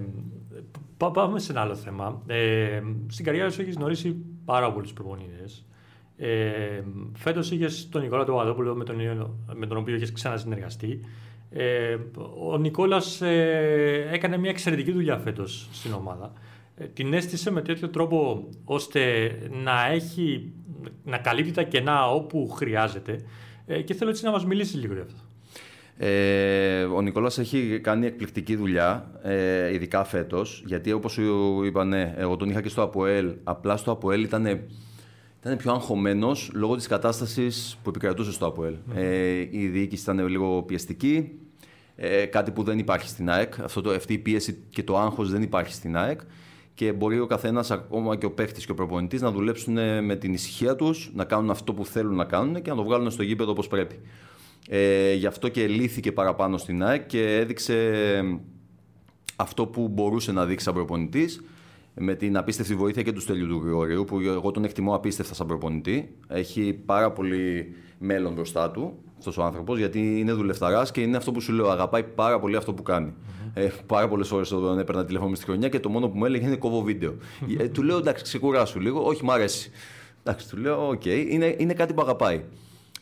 πάμε 1.09 1.39
σε 1.39 1.51
ένα 1.51 1.61
άλλο 1.61 1.75
θέμα. 1.75 2.21
Ε, 2.27 2.81
στην 3.07 3.25
καριέρα 3.25 3.49
σου 3.49 3.61
έχεις 3.61 3.75
γνωρίσει 3.75 4.15
πάρα 4.45 4.71
πολλούς 4.73 4.93
προπονητές. 4.93 5.65
Ε, 6.23 6.83
Φέτος 7.13 7.51
είχες 7.51 7.89
τον 7.89 8.01
Νικόλα 8.01 8.23
Παπαδόπουλο 8.23 8.75
με 8.75 8.83
τον, 8.83 8.95
με 9.53 9.67
τον 9.67 9.77
οποίο 9.77 9.95
είχες 9.95 10.11
ξανασυνεργαστεί. 10.11 11.05
Ε, 11.51 11.97
ο 12.49 12.57
Νικόλας 12.57 13.21
ε, 13.21 14.07
έκανε 14.11 14.37
μια 14.37 14.49
εξαιρετική 14.49 14.91
δουλειά 14.91 15.17
φέτος 15.17 15.69
στην 15.71 15.93
ομάδα. 15.93 16.33
Ε, 16.77 16.85
την 16.85 17.13
έστησε 17.13 17.51
με 17.51 17.61
τέτοιο 17.61 17.89
τρόπο 17.89 18.47
ώστε 18.63 19.31
να, 19.63 19.85
έχει, 19.91 20.51
να 21.03 21.17
καλύπτει 21.17 21.51
τα 21.51 21.63
κενά 21.63 22.11
όπου 22.11 22.49
χρειάζεται. 22.49 23.23
Ε, 23.65 23.81
και 23.81 23.93
θέλω 23.93 24.09
έτσι 24.09 24.25
να 24.25 24.31
μας 24.31 24.45
μιλήσει 24.45 24.77
λίγο 24.77 24.93
για 24.93 25.03
αυτό. 25.03 25.19
Ε, 26.05 26.83
ο 26.83 27.01
Νικόλας 27.01 27.37
έχει 27.37 27.79
κάνει 27.83 28.05
εκπληκτική 28.05 28.55
δουλειά, 28.55 29.11
ε, 29.23 29.73
ειδικά 29.73 30.03
φέτος, 30.03 30.63
γιατί 30.65 30.91
όπως 30.91 31.11
σου 31.11 31.61
είπα, 31.65 31.85
ναι, 31.85 32.13
εγώ 32.17 32.35
τον 32.35 32.49
είχα 32.49 32.61
και 32.61 32.69
στο 32.69 32.81
ΑΠΟΕΛ, 32.81 33.31
απλά 33.43 33.77
στο 33.77 33.91
ΑΠΟΕΛ 33.91 34.23
ήταν 34.23 34.45
ήταν 35.43 35.57
πιο 35.57 35.71
αγχωμένος 35.71 36.51
λόγω 36.53 36.75
της 36.75 36.87
κατάστασης 36.87 37.77
που 37.83 37.89
επικρατούσε 37.89 38.31
στο 38.31 38.45
ΑΠΟΕΛ. 38.45 38.75
Ε, 38.95 39.47
η 39.51 39.67
διοίκηση 39.67 40.01
ήταν 40.01 40.27
λίγο 40.27 40.63
πιεστική. 40.63 41.31
Ε, 41.95 42.25
κάτι 42.25 42.51
που 42.51 42.63
δεν 42.63 42.79
υπάρχει 42.79 43.07
στην 43.07 43.29
ΑΕΚ. 43.29 43.59
Αυτό 43.59 43.81
το, 43.81 43.89
αυτή 43.89 44.13
η 44.13 44.17
πίεση 44.17 44.63
και 44.69 44.83
το 44.83 44.97
άγχος 44.97 45.31
δεν 45.31 45.41
υπάρχει 45.41 45.73
στην 45.73 45.97
ΑΕΚ. 45.97 46.19
Και 46.73 46.93
μπορεί 46.93 47.19
ο 47.19 47.25
καθένας, 47.25 47.71
ακόμα 47.71 48.17
και 48.17 48.25
ο 48.25 48.31
παίχτης 48.31 48.65
και 48.65 48.71
ο 48.71 48.75
προπονητής, 48.75 49.21
να 49.21 49.31
δουλέψουν 49.31 50.03
με 50.05 50.15
την 50.15 50.33
ησυχία 50.33 50.75
τους, 50.75 51.11
να 51.15 51.23
κάνουν 51.23 51.49
αυτό 51.49 51.73
που 51.73 51.85
θέλουν 51.85 52.15
να 52.15 52.25
κάνουν 52.25 52.61
και 52.61 52.69
να 52.69 52.75
το 52.75 52.83
βγάλουν 52.83 53.11
στο 53.11 53.23
γήπεδο 53.23 53.51
όπως 53.51 53.67
πρέπει. 53.67 53.99
Ε, 54.69 55.13
γι' 55.13 55.25
αυτό 55.25 55.47
και 55.47 55.67
λύθηκε 55.67 56.11
παραπάνω 56.11 56.57
στην 56.57 56.83
ΑΕΚ 56.83 57.07
και 57.07 57.37
έδειξε 57.37 57.93
αυτό 59.35 59.67
που 59.67 59.87
μπορούσε 59.87 60.31
να 60.31 60.45
δείξει 60.45 60.65
σαν 60.65 60.73
προπονητής 60.73 61.41
με 61.93 62.15
την 62.15 62.37
απίστευτη 62.37 62.75
βοήθεια 62.75 63.01
και 63.01 63.11
του 63.11 63.21
Στέλιου 63.21 63.47
του 63.47 63.61
Γρηγορίου, 63.63 64.03
που 64.03 64.19
εγώ 64.19 64.51
τον 64.51 64.63
εκτιμώ 64.63 64.95
απίστευτα 64.95 65.33
σαν 65.33 65.47
προπονητή. 65.47 66.15
Έχει 66.27 66.73
πάρα 66.85 67.11
πολύ 67.11 67.75
μέλλον 67.99 68.33
μπροστά 68.33 68.71
του 68.71 68.93
αυτός 69.17 69.37
ο 69.37 69.43
άνθρωπος, 69.43 69.77
γιατί 69.77 70.19
είναι 70.19 70.33
δουλευταράς 70.33 70.91
και 70.91 71.01
είναι 71.01 71.17
αυτό 71.17 71.31
που 71.31 71.41
σου 71.41 71.53
λέω. 71.53 71.69
Αγαπάει 71.69 72.03
πάρα 72.03 72.39
πολύ 72.39 72.55
αυτό 72.55 72.73
που 72.73 72.83
κάνει. 72.83 73.13
Mm-hmm. 73.13 73.51
Ε, 73.53 73.69
πάρα 73.85 74.07
πολλές 74.07 74.31
ώρες 74.31 74.49
τον 74.49 74.79
έπαιρνα 74.79 75.05
τηλέφωνο 75.05 75.35
στη 75.35 75.45
χρονιά 75.45 75.69
και 75.69 75.79
το 75.79 75.89
μόνο 75.89 76.09
που 76.09 76.17
μου 76.17 76.25
έλεγε 76.25 76.45
είναι 76.45 76.55
κόβω 76.55 76.81
βίντεο. 76.81 77.15
ε, 77.57 77.67
του 77.67 77.83
λέω 77.83 77.97
εντάξει, 77.97 78.23
ξεκουράσου 78.23 78.79
λίγο. 78.79 79.05
Όχι, 79.05 79.25
μ' 79.25 79.31
αρέσει. 79.31 79.71
Εντάξει, 80.23 80.49
του 80.49 80.57
λέω, 80.57 80.89
OK, 80.89 81.01
okay. 81.01 81.25
είναι, 81.29 81.55
είναι 81.57 81.73
κάτι 81.73 81.93
που 81.93 82.01
αγαπάει. 82.01 82.43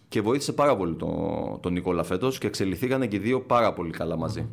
Και 0.08 0.22
βοήθησε 0.22 0.54
πάρα 0.54 0.78
πολύ 0.78 0.96
τον, 0.96 1.10
τον 1.62 1.74
Νικόλα 1.74 2.04
φέτος 2.04 2.38
και 2.38 2.48
εξελιχθήκαν 2.48 3.08
και 3.08 3.16
οι 3.16 3.20
δύο 3.20 3.42
πάρα 3.42 3.74
πολύ 3.74 3.92
καλά 3.92 4.18
μαζί. 4.18 4.48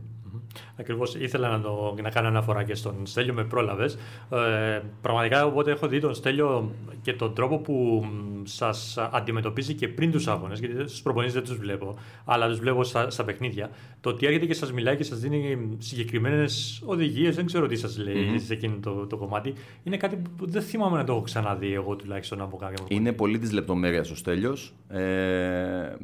Ακριβώς 0.77 1.15
ήθελα 1.15 1.49
να, 1.49 1.61
το, 1.61 1.95
να 2.03 2.11
κάνω 2.11 2.29
αναφορά 2.29 2.63
και 2.63 2.75
στον 2.75 2.95
Στέλιο, 3.07 3.35
με 3.35 3.45
πρόλαβες. 3.45 3.99
Ε, 4.31 4.81
πραγματικά, 5.01 5.47
οπότε 5.47 5.71
έχω 5.71 5.87
δει 5.87 6.01
τον 6.01 6.15
Στέλιο 6.15 6.71
και 7.03 7.13
τον 7.13 7.35
τρόπο 7.35 7.59
που 7.59 8.05
σας 8.43 8.99
αντιμετωπίζει 9.11 9.75
και 9.75 9.89
πριν 9.89 10.11
τους 10.11 10.29
αγώνες, 10.29 10.59
γιατί 10.59 10.89
στις 10.89 11.03
προπονήσεις 11.03 11.35
δεν 11.35 11.45
τους 11.45 11.57
βλέπω, 11.57 11.99
αλλά 12.25 12.49
τους 12.49 12.59
βλέπω 12.59 12.85
στα, 12.85 13.11
στα 13.11 13.25
παιχνίδια. 13.25 13.71
Το 14.01 14.11
ότι 14.11 14.27
έρχεται 14.27 14.47
και 14.47 14.55
σας 14.55 14.73
μιλάει 14.73 14.97
και 14.97 15.05
σας 15.05 15.19
δίνει 15.19 15.77
συγκεκριμένες 15.79 16.83
οδηγίες, 16.85 17.35
δεν 17.37 17.47
ξέρω 17.47 17.67
τι 17.67 17.77
σας 17.77 17.99
λέει 17.99 18.15
mm-hmm. 18.15 18.41
σε 18.45 18.53
εκείνο 18.53 18.77
το, 18.83 19.07
το 19.07 19.17
κομμάτι, 19.17 19.53
είναι 19.83 19.97
κάτι 19.97 20.23
που 20.37 20.51
δεν 20.51 20.63
θυμάμαι 20.63 20.97
να 20.97 21.05
το 21.05 21.13
έχω 21.13 21.23
ξαναδεί 21.23 21.73
εγώ 21.73 21.97
τουλάχιστον 21.97 22.41
από 22.41 22.57
κάποιο 22.57 22.85
Είναι 22.89 23.13
πολύ 23.13 23.39
της 23.39 23.53
λεπτομέρειας 23.53 24.11
ο 24.11 24.17
Στέλιος. 24.17 24.75
Ε, 24.89 25.97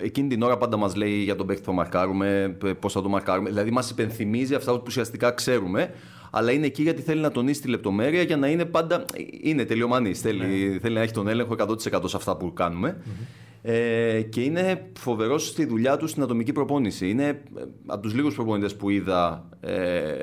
Εκείνη 0.00 0.28
την 0.28 0.42
ώρα 0.42 0.56
πάντα 0.56 0.76
μας 0.76 0.94
λέει 0.94 1.22
για 1.22 1.36
τον 1.36 1.46
παίκτη 1.46 1.62
που 1.62 1.68
θα 1.68 1.74
μαρκάρουμε, 1.74 2.56
πώς 2.80 2.92
θα 2.92 3.02
το 3.02 3.08
μαρκάρουμε. 3.08 3.48
Δηλαδή 3.48 3.70
μας 3.70 3.90
υπενθυμίζει 3.90 4.54
αυτά 4.54 4.72
που 4.72 4.82
ουσιαστικά 4.86 5.30
ξέρουμε, 5.30 5.90
αλλά 6.30 6.52
είναι 6.52 6.66
εκεί 6.66 6.82
γιατί 6.82 7.02
θέλει 7.02 7.20
να 7.20 7.30
τονίσει 7.30 7.60
τη 7.60 7.68
λεπτομέρεια 7.68 8.22
για 8.22 8.36
να 8.36 8.48
είναι 8.48 8.64
πάντα. 8.64 9.04
Είναι 9.42 9.64
τελειομανής. 9.64 10.20
Θέλει, 10.20 10.68
ναι. 10.72 10.78
θέλει 10.78 10.94
να 10.94 11.00
έχει 11.00 11.12
τον 11.12 11.28
έλεγχο 11.28 11.54
100% 11.58 11.76
σε 12.04 12.16
αυτά 12.16 12.36
που 12.36 12.52
κάνουμε. 12.52 12.96
Mm-hmm. 12.98 13.26
Ε, 13.62 14.22
και 14.22 14.40
είναι 14.40 14.90
φοβερός 14.98 15.46
στη 15.46 15.64
δουλειά 15.64 15.96
του 15.96 16.06
στην 16.06 16.22
ατομική 16.22 16.52
προπόνηση. 16.52 17.08
Είναι 17.08 17.26
ε, 17.28 17.40
από 17.86 18.02
τους 18.02 18.14
λίγους 18.14 18.34
προπονητές 18.34 18.76
που 18.76 18.90
είδα 18.90 19.48
ε, 19.60 20.22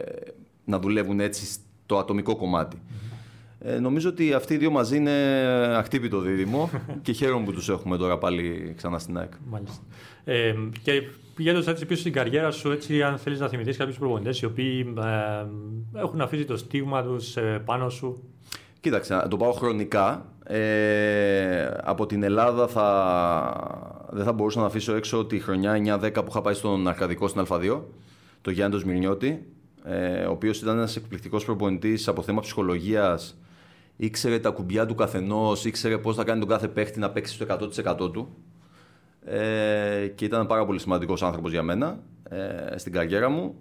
να 0.66 0.80
δουλεύουν 0.80 1.20
έτσι 1.20 1.46
στο 1.46 1.98
ατομικό 1.98 2.36
κομμάτι. 2.36 2.78
Mm-hmm. 2.80 3.05
Ε, 3.68 3.80
νομίζω 3.80 4.10
ότι 4.10 4.34
αυτοί 4.34 4.54
οι 4.54 4.58
δύο 4.58 4.70
μαζί 4.70 4.98
είναι 4.98 5.12
αχτύπητο 5.78 6.20
δίδυμο 6.20 6.70
και 7.02 7.12
χαίρομαι 7.12 7.46
που 7.46 7.52
τους 7.52 7.70
έχουμε 7.70 7.98
τώρα 7.98 8.18
πάλι 8.18 8.74
ξανά 8.78 9.00
στην 9.00 9.18
ΑΕΚ. 9.18 9.32
Μάλιστα. 9.50 9.84
Ε, 10.24 10.54
και 10.82 11.02
πηγαίνοντας 11.36 11.68
έτσι 11.68 11.86
πίσω 11.86 12.00
στην 12.00 12.14
καριέρα 12.14 12.52
σου, 12.52 12.72
έτσι, 12.72 13.04
αν 13.04 13.18
θέλεις 13.18 13.40
να 13.40 13.48
θυμηθείς 13.48 13.78
κάποιους 13.78 13.98
προπονητές 13.98 14.42
οι 14.42 14.46
οποίοι 14.46 14.94
ε, 14.98 16.00
έχουν 16.00 16.22
αφήσει 16.22 16.46
το 16.46 16.58
στίγμα 16.58 17.04
τους 17.04 17.38
ε, 17.38 17.62
πάνω 17.66 17.90
σου; 17.90 18.24
Κοίταξε, 18.80 19.14
να 19.14 19.28
το 19.28 19.38
πάω 19.38 19.52
χρονικά. 19.52 20.26
Ε, 20.44 21.70
από 21.84 22.06
την 22.06 22.24
Ελλάδα 22.24 22.68
θα, 22.68 24.08
δεν 24.12 24.24
θα 24.24 24.34
μπορούσα 24.34 24.60
να 24.60 24.66
αφήσω 24.66 24.96
έξω 24.96 25.26
τη 25.26 25.40
χρονιά 25.40 26.00
9-10 26.02 26.12
που 26.14 26.26
είχα 26.30 26.42
πάει 26.42 26.54
στον 26.54 26.88
Αρκαδικό 26.88 27.28
στην 27.28 27.46
Α2, 27.50 27.80
το 28.42 28.52
Γιάννη 28.52 28.82
Μυρνιώτη, 28.86 29.46
ε, 29.84 30.26
ο 30.26 30.32
οποίος 30.32 30.62
ήταν 30.62 30.78
ένας 30.78 30.96
εκπληκτικός 30.96 31.46
προπονητής 31.46 32.08
από 32.08 32.22
θέμα 32.22 32.42
ψυχολογίας 32.42 33.38
ήξερε 33.98 34.40
τα 34.40 34.50
κουμπιά 34.50 34.86
του 34.86 34.96
καθενός, 34.96 35.66
ήξερε 35.66 35.98
πώς 35.98 36.16
θα 36.16 36.24
κάνει 36.24 36.40
τον 36.40 36.50
κάθε 36.50 36.68
παίχτη 36.68 37.00
να 37.00 37.10
παίξει 37.10 37.34
στο 37.34 37.46
100% 38.06 38.14
του. 38.14 38.36
Ε, 39.26 40.08
και 40.16 40.26
ήταν 40.26 40.48
πάρα 40.48 40.66
πολύ 40.66 40.80
σημαντικός 40.80 41.24
άνθρωπος 41.24 41.52
για 41.52 41.64
μένα 41.64 42.00
ε, 42.30 42.78
στην 42.78 42.92
καριέρα 42.92 43.30
μου. 43.30 43.56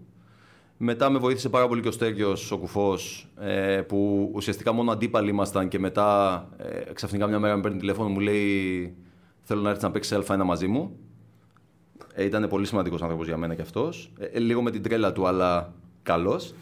Μετά 0.77 1.11
με 1.11 1.19
βοήθησε 1.19 1.49
πάρα 1.49 1.69
πολύ 1.69 1.83
και 1.83 1.89
ο 1.89 1.93
Στέργιος 1.93 2.51
ο 2.51 2.59
Κουφός, 2.59 3.29
ε, 3.41 3.81
που 3.81 4.31
ουσιαστικά 4.35 4.73
μόνο 4.73 4.93
αντίπαλοι 4.93 5.31
ήμασταν 5.31 5.69
και 5.69 5.79
μετά 5.79 6.49
ε, 6.57 6.93
ξαφνικά 6.93 7.27
μια 7.27 7.39
μέρα 7.39 7.57
με 7.57 7.63
παίρνει 7.63 7.79
τηλέφωνο 7.79 8.09
μου 8.09 8.21
λέει 8.21 8.95
θέλω 9.43 9.61
να 9.61 9.69
έρθεις 9.69 9.85
να 9.85 9.91
παίξεις 9.91 10.19
Α1 10.27 10.43
μαζί 10.45 10.67
μου. 10.67 10.97
Ε, 12.15 12.25
ήταν 12.25 12.49
πολύ 12.49 12.67
σημαντικός 12.67 13.03
άνθρωπος 13.03 13.27
για 13.27 13.37
μένα 13.37 13.55
κι 13.55 13.61
αυτός. 13.61 14.13
Ε, 14.19 14.25
ε, 14.25 14.39
λίγο 14.39 14.63
με 14.63 14.71
την 14.71 14.83
τρέλα 14.83 15.13
του, 15.13 15.27
αλλά 15.27 15.73
καλός. 16.03 16.55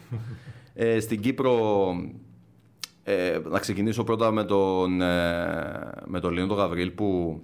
Ε, 0.73 0.99
στην 0.99 1.21
Κύπρο 1.21 1.95
ε, 3.03 3.39
να 3.49 3.59
ξεκινήσω 3.59 4.03
πρώτα 4.03 4.31
με 4.31 4.43
τον, 4.43 5.01
ε, 5.01 5.91
με 6.05 6.19
τον 6.19 6.33
Λίνο 6.33 6.53
Γαβρίλ 6.53 6.91
που 6.91 7.39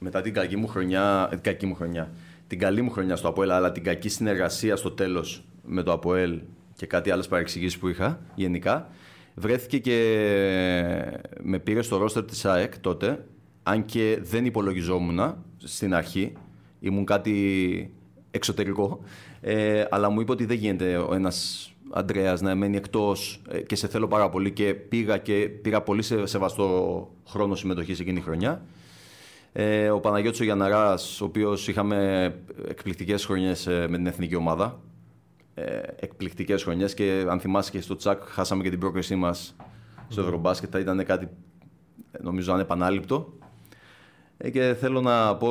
μετά 0.00 0.20
την 0.20 0.32
κακή 0.32 0.56
μου 0.56 0.66
χρονιά, 0.66 1.26
την 1.30 1.40
κακή 1.40 1.66
μου 1.66 1.74
χρονιά, 1.74 2.10
την 2.46 2.58
καλή 2.58 2.82
μου 2.82 2.90
χρονιά 2.90 3.16
στο 3.16 3.28
ΑΠΟΕΛ, 3.28 3.50
αλλά 3.50 3.72
την 3.72 3.82
κακή 3.82 4.08
συνεργασία 4.08 4.76
στο 4.76 4.90
τέλος 4.90 5.44
με 5.64 5.82
το 5.82 5.92
ΑΠΟΕΛ 5.92 6.40
και 6.76 6.86
κάτι 6.86 7.10
άλλες 7.10 7.28
παρεξηγήσεις 7.28 7.78
που 7.78 7.88
είχα 7.88 8.20
γενικά, 8.34 8.88
βρέθηκε 9.34 9.78
και 9.78 9.98
με 11.42 11.58
πήρε 11.58 11.82
στο 11.82 11.96
ρόστερ 11.96 12.24
της 12.24 12.44
ΑΕΚ 12.44 12.78
τότε, 12.78 13.24
αν 13.62 13.84
και 13.84 14.18
δεν 14.22 14.44
υπολογιζόμουν 14.44 15.36
στην 15.58 15.94
αρχή, 15.94 16.32
ήμουν 16.80 17.04
κάτι 17.04 17.94
εξωτερικό, 18.30 19.00
ε, 19.40 19.84
αλλά 19.90 20.10
μου 20.10 20.20
είπε 20.20 20.32
ότι 20.32 20.44
δεν 20.44 20.56
γίνεται 20.56 20.96
ο 20.96 21.14
ένας 21.14 21.68
Αντρέας 21.90 22.40
να 22.40 22.54
μένει 22.54 22.76
εκτός 22.76 23.42
ε, 23.48 23.60
και 23.60 23.76
σε 23.76 23.88
θέλω 23.88 24.08
πάρα 24.08 24.28
πολύ 24.28 24.52
και 24.52 24.74
πήγα 24.74 25.18
και 25.18 25.48
πήρα 25.62 25.82
πολύ 25.82 26.02
σε, 26.02 26.26
σεβαστό 26.26 27.08
χρόνο 27.28 27.54
συμμετοχής 27.54 28.00
εκείνη 28.00 28.18
τη 28.18 28.24
χρονιά. 28.24 28.62
Ε, 29.52 29.90
ο 29.90 30.00
Παναγιώτης 30.00 30.40
ο 30.40 30.44
Γιανναράς, 30.44 31.20
ο 31.20 31.24
οποίος 31.24 31.68
είχαμε 31.68 32.26
εκπληκτικές 32.68 33.24
χρονιές 33.24 33.66
ε, 33.66 33.86
με 33.88 33.96
την 33.96 34.06
εθνική 34.06 34.36
ομάδα. 34.36 34.80
Ε, 35.54 35.80
εκπληκτικές 35.96 36.62
χρονιές 36.62 36.94
και 36.94 37.24
αν 37.28 37.40
θυμάσαι 37.40 37.70
και 37.70 37.80
στο 37.80 37.96
τσακ 37.96 38.22
χάσαμε 38.24 38.62
και 38.62 38.70
την 38.70 38.78
πρόκρισή 38.78 39.16
μας 39.16 39.56
στο 40.08 40.22
mm. 40.22 40.24
Ευρωμπάσκετ. 40.24 40.68
Θα 40.72 40.78
ήταν 40.78 41.04
κάτι 41.04 41.28
νομίζω 42.22 42.52
ανεπανάληπτο. 42.52 43.32
Ε, 44.36 44.50
και 44.50 44.76
θέλω 44.80 45.00
να 45.00 45.36
πω, 45.36 45.50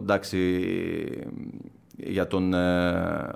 εντάξει, 0.00 0.60
για 1.96 2.26
τον... 2.26 2.54
Ε, 2.54 3.32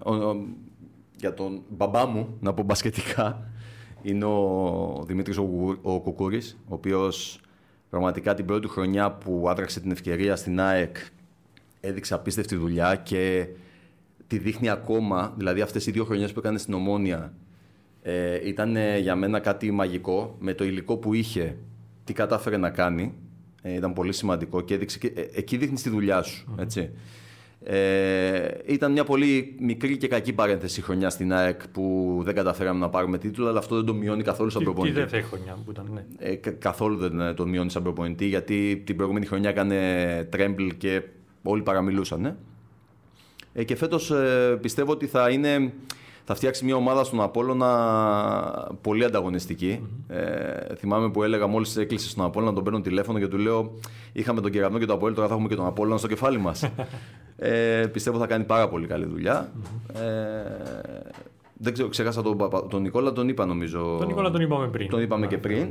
για 1.23 1.35
τον 1.35 1.63
μπαμπά 1.69 2.07
μου, 2.07 2.37
να 2.41 2.55
πω 2.55 2.63
μπασκετικά, 2.63 3.51
είναι 4.03 4.25
ο 4.25 5.05
Δημήτρης 5.07 5.39
ο, 5.39 5.79
ο 5.83 6.01
Κουκούρης, 6.01 6.59
ο 6.69 6.75
οποίος 6.75 7.41
πραγματικά 7.91 8.35
την 8.35 8.45
πρώτη 8.45 8.69
χρονιά 8.69 9.13
που 9.13 9.45
άδραξε 9.49 9.81
την 9.81 9.91
ευκαιρία 9.91 10.37
στην 10.37 10.61
ΑΕΚ 10.61 10.97
έδειξε 11.81 12.15
απίστευτη 12.15 12.57
δουλειά 12.57 12.95
και 12.95 13.47
τη 14.27 14.39
δείχνει 14.39 14.69
ακόμα, 14.69 15.35
δηλαδή 15.37 15.61
αυτές 15.61 15.87
οι 15.87 15.91
δύο 15.91 16.05
χρονιές 16.05 16.33
που 16.33 16.39
έκανε 16.39 16.59
στην 16.59 16.75
Ομόνια 16.75 17.33
ε, 18.03 18.49
ήταν 18.49 18.77
για 19.01 19.17
μένα 19.17 19.41
κάτι 19.41 19.71
μαγικό, 19.71 20.37
με 20.39 20.55
το 20.55 20.65
υλικό 20.65 20.97
που 20.97 21.15
είχε, 21.15 21.57
τι 22.05 22.13
κατάφερε 22.13 22.57
να 22.57 22.71
κάνει, 22.71 23.15
ε, 23.63 23.75
ήταν 23.75 23.93
πολύ 23.93 24.13
σημαντικό 24.13 24.61
και, 24.61 24.75
έδειξε, 24.75 24.99
και 24.99 25.13
ε, 25.15 25.29
εκεί 25.35 25.57
δείχνεις 25.57 25.83
τη 25.83 25.89
δουλειά 25.89 26.23
σου, 26.23 26.55
έτσι. 26.59 26.91
Ε, 27.65 28.49
ήταν 28.67 28.93
μια 28.93 29.05
πολύ 29.05 29.57
μικρή 29.61 29.97
και 29.97 30.09
κακή 30.09 30.33
παρένθεση 30.33 30.83
χρονιά 30.83 31.11
στην 31.11 31.33
ΑΕΚ 31.33 31.69
που 31.69 32.19
δεν 32.25 32.35
καταφέραμε 32.35 32.79
να 32.79 32.89
πάρουμε 32.89 33.19
τίτλο, 33.19 33.49
αλλά 33.49 33.59
αυτό 33.59 33.77
δεν 33.77 33.85
το 33.85 33.95
μειώνει 33.95 34.23
καθόλου 34.23 34.51
σαν 34.51 34.63
προπονητή. 34.63 34.95
Τι 34.95 35.01
δεύτερη 35.01 35.23
χρονιά 35.23 35.59
που 35.65 35.71
ήταν, 35.71 35.89
ναι. 35.93 36.05
Ε, 36.19 36.35
καθόλου 36.59 36.97
δεν 36.97 37.21
ε, 37.21 37.35
το 37.35 37.47
μειώνει 37.47 37.71
σαν 37.71 37.83
προπονητή, 37.83 38.27
γιατί 38.27 38.83
την 38.87 38.97
προηγούμενη 38.97 39.27
χρονιά 39.27 39.51
έκανε 39.51 40.29
τρέμπλ 40.31 40.67
και 40.67 41.03
όλοι 41.43 41.63
παραμιλούσαν. 41.63 42.21
Ναι. 42.21 42.35
Ε, 43.55 43.65
και 43.65 43.77
φέτος 43.77 44.11
ε, 44.11 44.59
πιστεύω 44.61 44.93
ότι 44.93 45.07
θα 45.07 45.31
είναι 45.31 45.73
θα 46.33 46.39
φτιάξει 46.39 46.65
μια 46.65 46.77
ομάδα 46.77 47.05
στον 47.05 47.21
Απόλλωνα 47.21 47.69
πολύ 48.81 49.05
Ε, 50.07 50.75
θυμάμαι 50.75 51.11
που 51.11 51.23
έλεγα 51.23 51.47
μόλις 51.47 51.77
έκλεισε 51.77 52.09
στον 52.09 52.25
Απόλλωνα 52.25 52.51
να 52.51 52.55
τον 52.55 52.65
παίρνω 52.65 52.81
τηλέφωνο 52.81 53.19
και 53.19 53.27
του 53.27 53.39
λέω: 53.39 53.75
Είχαμε 54.13 54.41
τον 54.41 54.51
Κεραυνό 54.51 54.79
και 54.79 54.87
τον 54.87 54.95
Απόλλωνα, 54.95 55.17
τώρα 55.17 55.29
θα 55.29 55.35
έχουμε 55.35 55.49
και 55.49 55.55
τον 55.57 55.67
Απόλλωνα 55.67 55.99
στο 55.99 56.09
κεφάλι 56.09 56.39
μας. 56.39 56.71
ε, 57.37 57.87
πιστεύω 57.93 58.19
θα 58.19 58.27
κάνει 58.27 58.45
πάρα 58.45 58.69
πολύ 58.69 58.87
καλή 58.87 59.07
Ε, 59.27 59.43
δεν 61.53 61.73
ξέρω, 61.73 61.89
ξέχασα 61.89 62.23
τον, 62.23 62.39
τον 62.69 62.83
Νικόλα, 62.83 63.13
τον 63.13 63.29
είπα 63.29 63.47
νομίζω. 63.47 63.97
Τον 63.99 64.07
Νικόλα 64.07 64.31
τον 64.31 64.41
είπαμε 64.41 64.69
πριν. 64.69 64.89
Τον 64.89 65.03
είπαμε 65.03 65.27
και 65.27 65.39
πριν. 65.39 65.69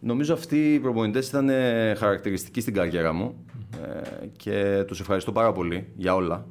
Νομίζω 0.00 0.34
αυτοί 0.34 0.74
οι 0.74 0.78
προπονητές 0.78 1.28
ήταν 1.28 1.50
χαρακτηριστικοί 1.96 2.60
στην 2.60 2.74
καριέρα 2.74 3.12
μου 3.12 3.44
ε, 3.82 4.26
και 4.36 4.84
τους 4.86 5.00
ευχαριστώ 5.00 5.32
πάρα 5.32 5.52
πολύ 5.52 5.86
για 5.96 6.14
όλα. 6.14 6.46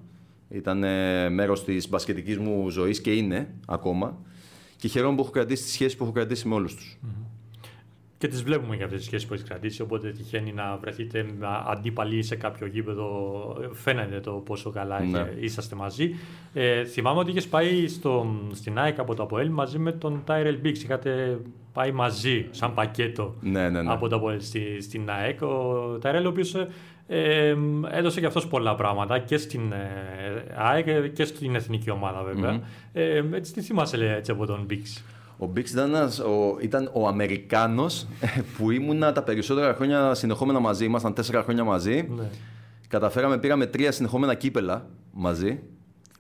Ήταν 0.50 0.78
μέρος 1.34 1.64
της 1.64 1.90
μπασκετικής 1.90 2.38
μου 2.38 2.70
ζωής 2.70 3.02
και 3.02 3.14
είναι 3.14 3.48
ακόμα. 3.66 4.18
Και 4.78 4.88
χαίρομαι 4.88 5.16
που 5.16 5.22
έχω 5.22 5.32
κρατήσει 5.32 5.64
τις 5.64 5.72
σχέσεις 5.72 5.98
που 5.98 6.04
έχω 6.04 6.14
κρατήσει 6.14 6.48
με 6.48 6.54
όλους 6.54 6.76
τους. 6.76 7.00
Και 8.18 8.28
τις 8.28 8.44
βλέπουμε 8.44 8.76
για 8.76 8.86
αυτές 8.86 9.00
τις 9.00 9.08
σχέσεις 9.08 9.28
που 9.28 9.34
έχεις 9.34 9.46
κρατήσει, 9.46 9.82
οπότε 9.82 10.12
τυχαίνει 10.12 10.52
να 10.54 10.78
βρεθείτε 10.82 11.26
αντίπαλοι 11.68 12.24
σε 12.24 12.36
κάποιο 12.36 12.68
γήπεδο. 12.68 13.70
Φαίνεται 13.74 14.20
το 14.20 14.32
πόσο 14.32 14.70
καλά 14.70 15.00
ναι. 15.00 15.34
είσαστε 15.40 15.76
μαζί. 15.76 16.16
Ε, 16.54 16.84
θυμάμαι 16.86 17.20
ότι 17.20 17.32
είχες 17.32 17.48
πάει 17.48 17.88
στο, 17.88 18.26
στην 18.52 18.80
ΑΕΚ 18.80 19.00
από 19.00 19.16
το 19.16 19.24
ΑΠΟΕΛ 19.24 19.50
μαζί 19.50 19.78
με 19.78 19.92
τον 19.92 20.22
Τάιρελ 20.26 20.60
Μπίξ. 20.60 20.84
Είχατε 20.84 21.40
πάει 21.74 21.92
μαζί, 21.92 22.48
σαν 22.52 22.74
πακέτο 22.74 23.36
ναι, 23.42 23.70
ναι, 23.70 23.82
ναι. 23.82 23.92
από 23.92 24.08
το 24.08 24.16
ΑΠΟΕΛ 24.16 24.42
στη, 24.42 24.82
στην 24.82 25.10
ΑΕΚ. 25.10 25.42
Ο 25.42 25.98
Τάιρελ, 26.02 26.26
ο 26.26 26.30
οποίος 26.30 26.56
ε, 27.08 27.56
έδωσε 27.92 28.20
και 28.20 28.26
αυτός 28.26 28.48
πολλά 28.48 28.76
πράγματα 28.76 29.20
και 29.20 29.38
στην 29.38 29.72
ε, 29.72 30.46
ΑΕΚ 30.56 31.14
και 31.14 31.26
στην 31.26 31.56
εθνική 31.56 31.90
ομάδα 31.90 32.24
βέβαια. 32.24 32.60
Mm-hmm. 32.60 32.64
Ε, 32.94 33.24
έτσι 33.32 33.54
τι 33.54 33.62
θυμάσαι 33.62 33.98
λέει, 33.98 34.10
έτσι 34.10 34.32
από 34.32 34.46
τον 34.46 34.64
Μπίξ; 34.66 35.04
Ο 35.38 35.46
Μπίξ 35.46 35.72
ήταν, 35.72 35.94
ο, 35.94 36.58
ήταν 36.62 36.90
ο 36.94 37.08
Αμερικάνος 37.08 38.08
που 38.58 38.72
ήμουνα 38.72 39.12
τα 39.12 39.24
περισσότερα 39.24 39.74
χρόνια 39.74 40.14
συνεχόμενα 40.14 40.60
μαζί. 40.60 40.86
Ήμασταν 40.86 41.14
τέσσερα 41.14 41.44
χρόνια 41.44 41.64
μαζί. 41.64 42.08
Ναι. 42.16 42.30
Καταφέραμε, 42.88 43.38
πήραμε 43.38 43.66
τρία 43.66 43.92
συνεχόμενα 43.92 44.34
κύπελα 44.34 44.88
μαζί. 45.12 45.60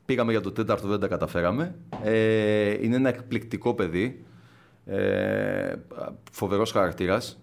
Πήγαμε 0.06 0.32
για 0.32 0.42
το 0.42 0.52
τέταρτο, 0.52 0.88
δεν 0.88 1.00
τα 1.00 1.08
καταφέραμε. 1.08 1.76
Ε, 2.04 2.78
είναι 2.82 2.96
ένα 2.96 3.10
εκπληκτικό 3.10 3.74
παιδί. 3.74 4.26
Ε, 4.86 5.74
φοβερός 6.32 6.72
χαρακτήρας 6.72 7.40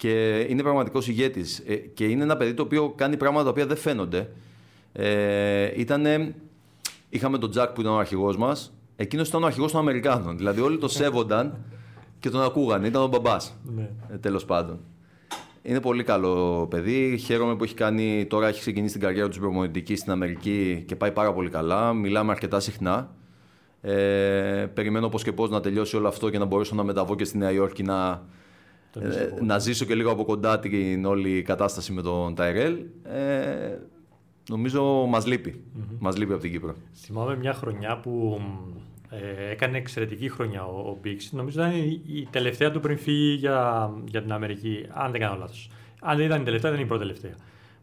και 0.00 0.46
είναι 0.48 0.62
πραγματικός 0.62 1.08
ηγέτης 1.08 1.62
ε, 1.66 1.74
και 1.74 2.04
είναι 2.04 2.22
ένα 2.22 2.36
παιδί 2.36 2.54
το 2.54 2.62
οποίο 2.62 2.92
κάνει 2.96 3.16
πράγματα 3.16 3.44
τα 3.44 3.50
οποία 3.50 3.66
δεν 3.66 3.76
φαίνονται. 3.76 4.28
Ε, 4.92 5.80
ήτανε, 5.80 6.34
είχαμε 7.08 7.38
τον 7.38 7.50
Τζακ 7.50 7.70
που 7.70 7.80
ήταν 7.80 7.92
ο 7.92 7.98
αρχηγός 7.98 8.36
μας, 8.36 8.72
εκείνος 8.96 9.28
ήταν 9.28 9.42
ο 9.42 9.46
αρχηγός 9.46 9.72
των 9.72 9.80
Αμερικάνων, 9.80 10.36
δηλαδή 10.36 10.60
όλοι 10.60 10.78
το 10.78 10.88
σέβονταν 10.88 11.58
και 12.20 12.30
τον 12.30 12.42
ακούγανε, 12.42 12.86
ήταν 12.86 13.02
ο 13.02 13.06
μπαμπάς, 13.06 13.56
ναι. 13.76 13.90
ε, 14.12 14.16
τέλος 14.16 14.44
πάντων. 14.44 14.78
Είναι 15.62 15.80
πολύ 15.80 16.04
καλό 16.04 16.66
παιδί. 16.70 17.18
Χαίρομαι 17.24 17.56
που 17.56 17.64
έχει 17.64 17.74
κάνει. 17.74 18.26
Τώρα 18.26 18.48
έχει 18.48 18.60
ξεκινήσει 18.60 18.92
την 18.92 19.02
καριέρα 19.02 19.28
του 19.28 19.38
προπονητική 19.38 19.96
στην 19.96 20.12
Αμερική 20.12 20.84
και 20.86 20.96
πάει 20.96 21.12
πάρα 21.12 21.32
πολύ 21.32 21.48
καλά. 21.48 21.92
Μιλάμε 21.92 22.32
αρκετά 22.32 22.60
συχνά. 22.60 23.14
Ε, 23.80 24.66
περιμένω 24.74 25.08
πώς 25.08 25.22
και 25.22 25.32
πώς 25.32 25.50
να 25.50 25.60
τελειώσει 25.60 25.96
όλο 25.96 26.08
αυτό 26.08 26.30
και 26.30 26.38
να 26.38 26.44
μπορέσω 26.44 26.74
να 26.74 26.82
μεταβώ 26.82 27.14
και 27.14 27.24
στη 27.24 27.38
Νέα 27.38 27.50
Υόρκη 27.50 27.82
να, 27.82 28.22
ε, 28.98 29.44
να 29.44 29.58
ζήσω 29.58 29.84
και 29.84 29.94
λίγο 29.94 30.10
από 30.10 30.24
κοντά 30.24 30.58
την 30.58 31.04
όλη 31.04 31.42
κατάσταση 31.42 31.92
με 31.92 32.02
τον 32.02 32.34
Τάιρελ. 32.34 32.78
Ε, 33.02 33.78
νομίζω 34.48 35.06
μας 35.08 35.26
λείπει. 35.26 35.54
Mm-hmm. 35.54 35.96
Μας 35.98 36.16
λείπει 36.16 36.32
από 36.32 36.40
την 36.40 36.50
Κύπρο. 36.50 36.74
Θυμάμαι 36.92 37.36
μια 37.36 37.52
χρονιά 37.52 38.00
που 38.00 38.40
ε, 39.10 39.50
έκανε 39.50 39.78
εξαιρετική 39.78 40.28
χρονιά 40.28 40.64
ο, 40.64 40.78
ο 40.78 40.98
Μπίξ. 41.02 41.32
Νομίζω 41.32 41.60
ήταν 41.60 41.72
η, 42.06 42.28
τελευταία 42.30 42.70
του 42.70 42.80
πριν 42.80 42.98
φύγει 42.98 43.34
για, 43.34 43.90
για 44.08 44.22
την 44.22 44.32
Αμερική, 44.32 44.86
αν 44.88 45.10
δεν 45.10 45.20
κάνω 45.20 45.36
λάθος. 45.36 45.70
Αν 46.00 46.16
δεν 46.16 46.26
ήταν 46.26 46.40
η 46.40 46.44
τελευταία, 46.44 46.70
ήταν 46.70 46.82
η 46.82 46.86
πρώτη 46.86 47.02
τελευταία. 47.02 47.34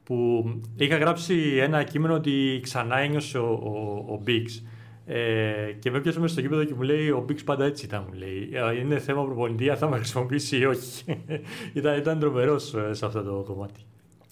Που 0.04 0.46
είχα 0.76 0.98
γράψει 0.98 1.58
ένα 1.60 1.84
κείμενο 1.84 2.14
ότι 2.14 2.60
ξανά 2.64 2.98
ένιωσε 2.98 3.38
ο, 3.38 3.52
ο, 3.52 4.06
ο 4.14 4.20
Μπίξ 4.24 4.64
ε, 5.10 5.72
και 5.80 5.92
με 5.92 6.00
πιάσε 6.00 6.20
μέσα 6.20 6.34
στο 6.34 6.42
γήπεδο 6.42 6.64
και 6.64 6.74
μου 6.74 6.82
λέει: 6.82 7.10
Ο 7.10 7.24
Μπίξ 7.28 7.44
πάντα 7.44 7.66
έτσι 7.66 7.86
ήταν. 7.86 8.06
Μου 8.08 8.14
λέει: 8.18 8.50
«Ε, 8.52 8.80
Είναι 8.80 9.00
θέμα 9.00 9.26
προπονητή, 9.26 9.76
θα 9.76 9.90
με 9.90 9.96
χρησιμοποιήσει 9.96 10.58
ή 10.58 10.66
όχι. 10.66 11.04
ήταν 11.74 11.98
ήταν 11.98 12.20
τρομερός 12.20 12.74
ε, 12.74 12.94
σε 12.94 13.06
αυτό 13.06 13.24
το 13.24 13.44
κομμάτι. 13.48 13.80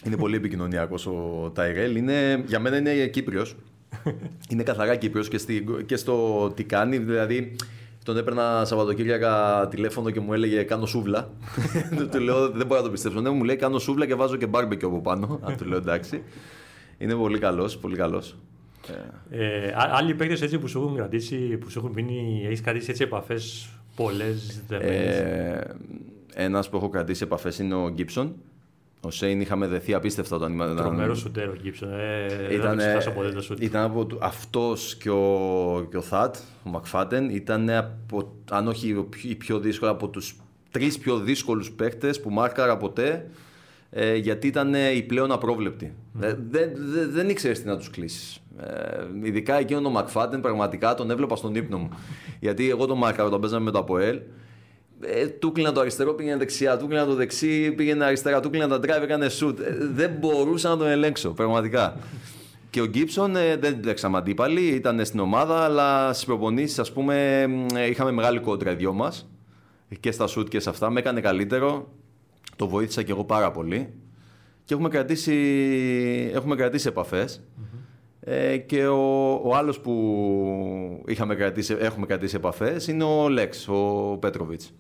Είναι 0.05 0.17
πολύ 0.17 0.35
επικοινωνιακός 0.35 1.07
ο 1.07 1.51
Τάιρελ. 1.53 1.95
Είναι, 1.95 2.43
για 2.47 2.59
μένα 2.59 2.77
είναι 2.77 3.07
Κύπριος. 3.07 3.55
είναι 4.49 4.63
καθαρά 4.63 4.95
Κύπριος 4.95 5.27
και, 5.27 5.39
και 5.85 5.95
στο 5.95 6.47
τι 6.55 6.63
κάνει. 6.63 6.97
Δηλαδή, 6.97 7.55
τον 8.03 8.17
έπαιρνα 8.17 8.65
Σαββατοκύριακα 8.65 9.67
τηλέφωνο 9.69 10.09
και 10.09 10.19
μου 10.19 10.33
έλεγε 10.33 10.63
Κάνω 10.63 10.85
σούβλα. 10.85 11.29
του 12.11 12.19
λέω: 12.19 12.49
Δεν 12.49 12.67
μπορώ 12.67 12.79
να 12.79 12.85
το 12.85 12.91
πιστέψω. 12.91 13.21
Ναι, 13.21 13.29
μου 13.29 13.43
λέει: 13.43 13.55
Κάνω 13.55 13.79
σούβλα 13.79 14.05
και 14.05 14.15
βάζω 14.15 14.35
και 14.35 14.47
μπάρμπεκι 14.47 14.85
από 14.85 15.01
πάνω. 15.01 15.39
Αν 15.43 15.57
του 15.57 15.65
λέω 15.65 15.77
εντάξει. 15.77 16.23
Είναι 16.97 17.13
πολύ 17.13 17.39
καλός, 17.39 17.77
πολύ 17.77 17.95
καλός. 17.95 18.35
Ε, 19.29 19.73
άλλοι 19.75 20.15
παίκτες 20.15 20.41
έτσι 20.41 20.57
που 20.57 20.67
σου 20.67 20.81
έχουν 20.81 20.95
κρατήσει, 20.95 21.35
που 21.35 21.69
σου 21.69 21.79
έχουν 21.79 21.91
μείνει, 21.91 22.43
έχεις 22.45 22.61
κρατήσει 22.61 22.89
έτσι 22.89 23.03
επαφές 23.03 23.69
πολλές 23.95 24.61
ε, 24.69 25.75
Ένας 26.33 26.69
που 26.69 26.77
έχω 26.77 26.89
κρατήσει 26.89 27.23
επαφές 27.23 27.59
είναι 27.59 27.75
ο 27.75 27.89
Γκίψον. 27.89 28.35
Ο 29.01 29.11
Σέιν 29.11 29.41
είχαμε 29.41 29.67
δεθεί 29.67 29.93
απίστευτα 29.93 30.35
όταν 30.35 30.53
ήμασταν. 30.53 30.77
Τρομερός 30.77 31.19
σουτέρ 31.19 31.49
ο 31.49 31.55
Γκίψον. 31.61 31.89
Ε, 31.93 32.53
ήταν, 32.53 32.77
δεν 32.77 33.13
ποτέ 33.13 33.31
το 33.31 33.41
σουτ. 33.41 33.61
Ήταν 33.61 33.83
από 33.83 34.07
αυτός 34.19 34.95
και 34.95 35.09
ο, 35.09 35.87
και 35.89 35.97
ο 35.97 36.01
Θάτ, 36.01 36.35
ο 36.63 36.69
Μακφάτεν, 36.69 37.29
ήταν 37.29 37.69
από, 37.69 38.33
αν 38.51 38.67
όχι 38.67 39.07
οι 39.23 39.35
πιο 39.35 39.59
δύσκολοι, 39.59 39.91
από 39.91 40.07
τους 40.07 40.35
τρεις 40.71 40.97
πιο 40.97 41.19
δύσκολους 41.19 41.71
παίκτες 41.71 42.21
που 42.21 42.29
μάρκαρα 42.29 42.77
ποτέ. 42.77 43.29
Ε, 43.89 44.15
γιατί 44.15 44.47
ήταν 44.47 44.73
οι 44.73 45.01
πλέον 45.01 45.31
απρόβλεπτοι. 45.31 45.93
Mm. 45.95 46.19
Δεν, 46.21 46.37
δεν, 46.49 46.71
δεν 47.11 47.29
ήξερες 47.29 47.61
τι 47.61 47.67
να 47.67 47.77
τους 47.77 47.89
κλείσεις. 47.89 48.39
Ε, 48.59 49.03
ειδικά 49.23 49.59
εκείνο 49.59 49.81
τον 49.81 49.91
Μακφάτεν, 49.91 50.41
πραγματικά 50.41 50.93
τον 50.93 51.11
έβλεπα 51.11 51.35
στον 51.35 51.55
ύπνο 51.55 51.77
μου. 51.77 51.89
Γιατί 52.39 52.69
εγώ 52.69 52.85
τον 52.85 52.97
Μάρκαρα 52.97 53.27
όταν 53.27 53.39
παίζαμε 53.39 53.63
με 53.63 53.71
το 53.71 53.79
Αποέλ, 53.79 54.19
ε, 55.01 55.27
του 55.27 55.51
κλείνα 55.51 55.71
το 55.71 55.79
αριστερό, 55.79 56.13
πήγαινε 56.13 56.37
δεξιά, 56.37 56.77
του 56.77 56.87
κλείνα 56.87 57.05
το 57.05 57.13
δεξί, 57.13 57.71
πήγαινε 57.71 58.05
αριστερά, 58.05 58.39
του 58.39 58.49
κλείνα 58.49 58.67
τα 58.67 58.77
drive, 58.77 59.03
έκανε 59.03 59.27
shoot. 59.39 59.59
Ε, 59.59 59.77
δεν 59.93 60.11
μπορούσα 60.19 60.69
να 60.69 60.77
τον 60.77 60.87
ελέγξω, 60.87 61.29
πραγματικά. 61.29 61.97
Και 62.69 62.81
ο 62.81 62.85
Γκίψον 62.85 63.35
ε, 63.35 63.55
δεν 63.57 63.79
λέξαμε 63.83 64.17
αντίπαλοι, 64.17 64.61
ήταν 64.61 65.05
στην 65.05 65.19
ομάδα, 65.19 65.63
αλλά 65.63 66.13
στις 66.13 66.25
προπονήσεις, 66.25 66.79
ας 66.79 66.91
πούμε, 66.91 67.45
ε, 67.75 67.89
είχαμε 67.89 68.11
μεγάλη 68.11 68.39
κόντρα 68.39 68.71
οι 68.71 68.75
δυο 68.75 68.93
μας. 68.93 69.29
Και 69.99 70.11
στα 70.11 70.27
shoot 70.27 70.49
και 70.49 70.59
σε 70.59 70.69
αυτά. 70.69 70.89
Με 70.89 70.99
έκανε 70.99 71.21
καλύτερο. 71.21 71.87
Το 72.55 72.67
βοήθησα 72.67 73.03
και 73.03 73.11
εγώ 73.11 73.23
πάρα 73.23 73.51
πολύ. 73.51 73.93
Και 74.63 74.73
έχουμε 74.73 74.89
κρατήσει, 74.89 75.33
έχουμε 76.33 76.55
κρατήσει 76.55 76.87
επαφές. 76.87 77.43
Ε, 78.19 78.57
και 78.57 78.87
ο, 78.87 79.31
ο 79.43 79.55
άλλος 79.55 79.79
που 79.79 81.03
είχαμε 81.07 81.35
κρατήσει, 81.35 81.75
έχουμε 81.79 82.05
κρατήσει 82.05 82.35
επαφές 82.35 82.87
είναι 82.87 83.03
ο 83.03 83.29
Λέξ, 83.29 83.67
ο 83.67 84.17
πετροβιτς 84.19 84.73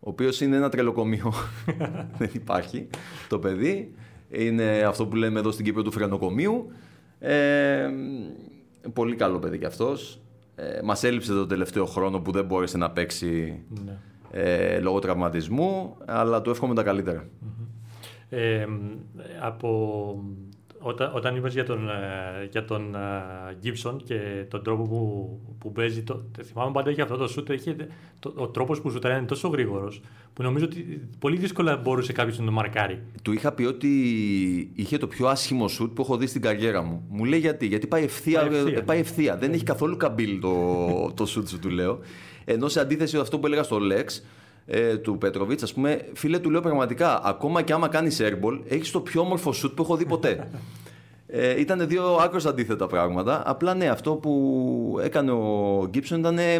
Ο 0.00 0.10
οποίος 0.10 0.40
είναι 0.40 0.56
ένα 0.56 0.68
τρελοκομείο. 0.68 1.32
Δεν 2.18 2.30
υπάρχει 2.32 2.86
το 3.28 3.38
παιδί. 3.38 3.94
Είναι 4.30 4.82
αυτό 4.82 5.06
που 5.06 5.16
λέμε 5.16 5.38
εδώ 5.38 5.50
στην 5.50 5.64
Κύπρο 5.64 5.82
του 5.82 5.92
φρενοκομείου. 5.92 6.72
Ε, 7.18 7.88
πολύ 8.92 9.16
καλό 9.16 9.38
παιδί 9.38 9.58
κι 9.58 9.64
αυτός. 9.64 10.20
Ε, 10.54 10.80
μας 10.82 11.04
έλειψε 11.04 11.32
το 11.32 11.46
τελευταίο 11.46 11.86
χρόνο 11.86 12.20
που 12.20 12.32
δεν 12.32 12.44
μπόρεσε 12.44 12.78
να 12.78 12.90
παίξει 12.90 13.62
ναι. 13.84 13.98
Ε, 14.30 14.80
λόγω 14.80 14.98
τραυματισμού, 14.98 15.96
αλλά 16.04 16.42
του 16.42 16.50
εύχομαι 16.50 16.74
τα 16.74 16.82
καλυτερα 16.82 17.24
ε, 18.30 18.66
από 19.40 20.24
όταν, 20.78 21.10
όταν 21.14 21.36
είπες 21.36 21.52
για 21.52 21.64
τον, 21.64 21.88
ε, 21.88 22.48
για 22.50 22.64
τον 22.64 22.94
uh, 22.94 23.66
Gibson 23.66 23.96
και 24.04 24.44
τον 24.48 24.62
τρόπο 24.62 24.82
που, 24.82 25.38
που 25.58 25.72
παίζει, 25.72 26.02
το, 26.02 26.22
θυμάμαι 26.42 26.72
πάντα 26.72 26.90
είχε 26.90 27.02
αυτό 27.02 27.16
το 27.16 27.28
σούτ, 27.28 27.48
είχε, 27.48 27.76
το, 28.18 28.32
ο 28.36 28.48
τρόπος 28.48 28.80
που 28.80 28.90
σούταρε 28.90 29.16
είναι 29.16 29.26
τόσο 29.26 29.48
γρήγορος 29.48 30.00
που 30.32 30.42
νομίζω 30.42 30.64
ότι 30.64 31.08
πολύ 31.18 31.36
δύσκολα 31.36 31.76
μπορούσε 31.76 32.12
κάποιος 32.12 32.38
να 32.38 32.44
το 32.44 32.50
μαρκάρει. 32.50 33.02
Του 33.22 33.32
είχα 33.32 33.52
πει 33.52 33.64
ότι 33.64 33.88
είχε 34.74 34.98
το 34.98 35.06
πιο 35.06 35.26
άσχημο 35.26 35.68
σούτ 35.68 35.92
που 35.94 36.02
έχω 36.02 36.16
δει 36.16 36.26
στην 36.26 36.42
καριέρα 36.42 36.82
μου. 36.82 37.04
Μου 37.08 37.24
λέει 37.24 37.38
γιατί, 37.38 37.66
γιατί 37.66 37.86
πάει 37.86 38.04
ευθεία, 38.04 38.40
πάει 38.40 38.58
ευθεία, 38.58 38.84
πάει 38.84 38.98
ευθεία. 38.98 39.36
δεν 39.36 39.52
έχει 39.52 39.64
καθόλου 39.64 39.96
καμπύλ 39.96 40.40
το, 40.40 41.12
το 41.14 41.26
σούτ 41.26 41.48
σου 41.48 41.58
του 41.58 41.68
λέω. 41.68 41.98
Ενώ 42.52 42.68
σε 42.68 42.80
αντίθεση 42.80 43.16
με 43.16 43.22
αυτό 43.22 43.38
που 43.38 43.46
έλεγα 43.46 43.62
στο 43.62 43.78
Lex, 43.80 44.20
ε, 44.66 44.96
του 44.96 45.18
Πέτροβιτς, 45.18 45.62
ας 45.62 45.72
πούμε, 45.72 46.04
φίλε 46.12 46.38
του 46.38 46.50
λέω 46.50 46.60
πραγματικά, 46.60 47.20
ακόμα 47.24 47.62
και 47.62 47.72
άμα 47.72 47.88
κάνεις 47.88 48.20
airball, 48.22 48.60
έχεις 48.68 48.90
το 48.90 49.00
πιο 49.00 49.20
όμορφο 49.20 49.52
σουτ 49.52 49.74
που 49.74 49.82
έχω 49.82 49.96
δει 49.96 50.06
ποτέ. 50.06 50.38
Ε, 51.32 51.60
ήταν 51.60 51.88
δύο 51.88 52.14
άκρως 52.14 52.46
αντίθετα 52.46 52.86
πράγματα. 52.86 53.42
Απλά 53.46 53.74
ναι, 53.74 53.88
αυτό 53.88 54.12
που 54.12 54.98
έκανε 55.02 55.30
ο 55.30 55.86
Γκίψον 55.90 56.18
ήταν 56.18 56.38
ε, 56.38 56.58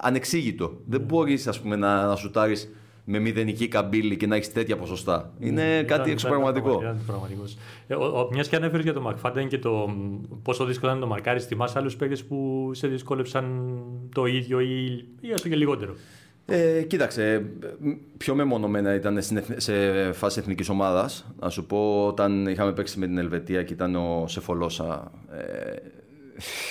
ανεξήγητο. 0.00 0.80
Δεν 0.86 1.00
μπορείς 1.00 1.48
να, 1.62 1.76
να 1.76 2.16
σουτάρεις 2.16 2.70
με 3.10 3.18
μηδενική 3.18 3.68
καμπύλη 3.68 4.16
και 4.16 4.26
να 4.26 4.36
έχεις 4.36 4.52
τέτοια 4.52 4.76
ποσοστά. 4.76 5.32
Είναι 5.38 5.74
ήταν, 5.74 5.86
κάτι 5.86 6.10
εξωπραγματικό. 6.10 6.82
Ε, 7.86 7.96
Μιας 8.32 8.48
και 8.48 8.56
ανέφερες 8.56 8.84
για 8.84 8.92
το 8.92 9.00
Μακφάντεν 9.00 9.48
και 9.48 9.58
το 9.58 9.94
πόσο 10.42 10.64
δύσκολο 10.64 10.92
είναι 10.92 11.00
το 11.00 11.06
μαρκάρι, 11.06 11.40
θυμάσαι 11.40 11.78
άλλους 11.78 11.96
παίκτες 11.96 12.24
που 12.24 12.70
σε 12.74 12.88
δυσκόλεψαν 12.88 13.72
το 14.14 14.26
ίδιο 14.26 14.60
ή, 14.60 14.84
ή 15.20 15.30
έστω 15.32 15.48
και 15.48 15.56
λιγότερο; 15.56 15.94
Ε, 16.46 16.82
κοίταξε, 16.82 17.44
πιο 18.16 18.34
μεμονωμένα 18.34 18.94
ήταν 18.94 19.18
σε 19.56 20.12
φάση 20.12 20.38
εθνικής 20.38 20.68
ομάδας. 20.68 21.26
Να 21.40 21.48
σου 21.48 21.66
πω, 21.66 22.06
όταν 22.06 22.46
είχαμε 22.46 22.72
παίξει 22.72 22.98
με 22.98 23.06
την 23.06 23.18
Ελβετία 23.18 23.62
και 23.62 23.72
ήταν 23.72 23.94
ο 23.94 24.24
Σεφολόσα, 24.26 25.12
ε, 25.32 25.76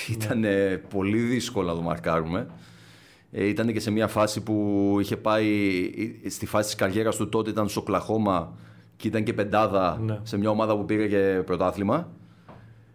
ήταν 0.15 0.45
πολύ 0.89 1.19
δύσκολο 1.19 1.67
να 1.67 1.75
το 1.75 1.81
μαρκάρουμε. 1.81 2.47
Ε, 3.31 3.45
ήταν 3.45 3.73
και 3.73 3.79
σε 3.79 3.91
μια 3.91 4.07
φάση 4.07 4.43
που 4.43 4.97
είχε 4.99 5.17
πάει 5.17 5.71
στη 6.29 6.45
φάση 6.45 6.65
της 6.65 6.75
καριέρας 6.75 7.15
του 7.15 7.29
τότε 7.29 7.49
ήταν 7.49 7.69
στο 7.69 7.81
Κλαχώμα 7.81 8.53
και 8.97 9.07
ήταν 9.07 9.23
και 9.23 9.33
πεντάδα 9.33 9.99
ναι. 10.01 10.19
σε 10.23 10.37
μια 10.37 10.49
ομάδα 10.49 10.77
που 10.77 10.85
πήρε 10.85 11.07
και 11.07 11.41
πρωτάθλημα. 11.45 12.09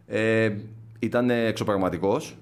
Ε, 0.07 0.57
ήταν 0.99 1.31
εξωπραγματικός 1.31 2.37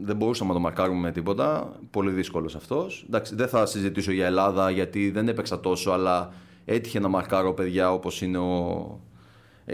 δεν 0.00 0.16
μπορούσαμε 0.16 0.48
να 0.48 0.54
το 0.56 0.60
μαρκάρουμε 0.62 1.00
με 1.00 1.12
τίποτα. 1.12 1.72
Πολύ 1.90 2.10
δύσκολος 2.10 2.54
αυτός. 2.54 3.06
Δεν 3.32 3.48
θα 3.48 3.66
συζητήσω 3.66 4.12
για 4.12 4.26
Ελλάδα 4.26 4.70
γιατί 4.70 5.10
δεν 5.10 5.28
έπαιξα 5.28 5.60
τόσο, 5.60 5.90
αλλά 5.90 6.32
έτυχε 6.64 6.98
να 6.98 7.08
μαρκάρω 7.08 7.54
παιδιά 7.54 7.92
όπως 7.92 8.22
είναι 8.22 8.38
ο... 8.38 9.00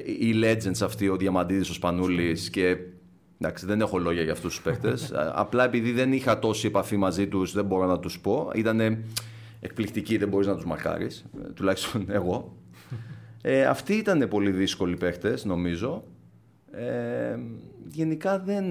οι 0.04 0.34
legends 0.42 0.82
αυτοί, 0.82 1.08
ο 1.08 1.16
Διαμαντίδης, 1.16 1.70
ο 1.70 1.72
Σπανούλης. 1.72 2.50
Και 2.50 2.76
εντάξει, 3.40 3.66
δεν 3.66 3.80
έχω 3.80 3.98
λόγια 3.98 4.22
για 4.22 4.32
αυτούς 4.32 4.54
τους 4.54 4.62
παίχτε. 4.62 4.94
Απλά 5.42 5.64
επειδή 5.64 5.92
δεν 5.92 6.12
είχα 6.12 6.38
τόση 6.38 6.66
επαφή 6.66 6.96
μαζί 6.96 7.28
τους, 7.28 7.52
δεν 7.52 7.64
μπορώ 7.64 7.86
να 7.86 7.98
τους 7.98 8.20
πω. 8.20 8.50
Ήταν 8.54 9.04
εκπληκτικοί, 9.60 10.16
δεν 10.16 10.28
μπορείς 10.28 10.46
να 10.46 10.54
τους 10.54 10.64
μαρκάρει. 10.64 11.08
Τουλάχιστον 11.54 12.04
εγώ. 12.18 12.56
Ε, 13.42 13.66
αυτοί 13.66 13.94
ήταν 13.94 14.28
πολύ 14.28 14.50
δύσκολοι 14.50 14.96
παίχτε, 14.96 15.38
νομίζω. 15.44 16.04
Ε, 16.72 17.38
γενικά 17.88 18.38
δεν. 18.38 18.64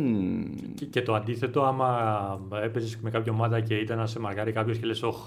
Και, 0.76 0.86
και, 0.86 1.02
το 1.02 1.14
αντίθετο, 1.14 1.64
άμα 1.64 2.40
έπαιζες 2.64 2.98
με 2.98 3.10
κάποια 3.10 3.32
ομάδα 3.32 3.60
και 3.60 3.76
ήταν 3.76 3.98
να 3.98 4.06
σε 4.06 4.20
μαρκάρει 4.20 4.52
κάποιος 4.52 4.78
και 4.78 4.86
λες, 4.86 5.04
Όχι, 5.04 5.20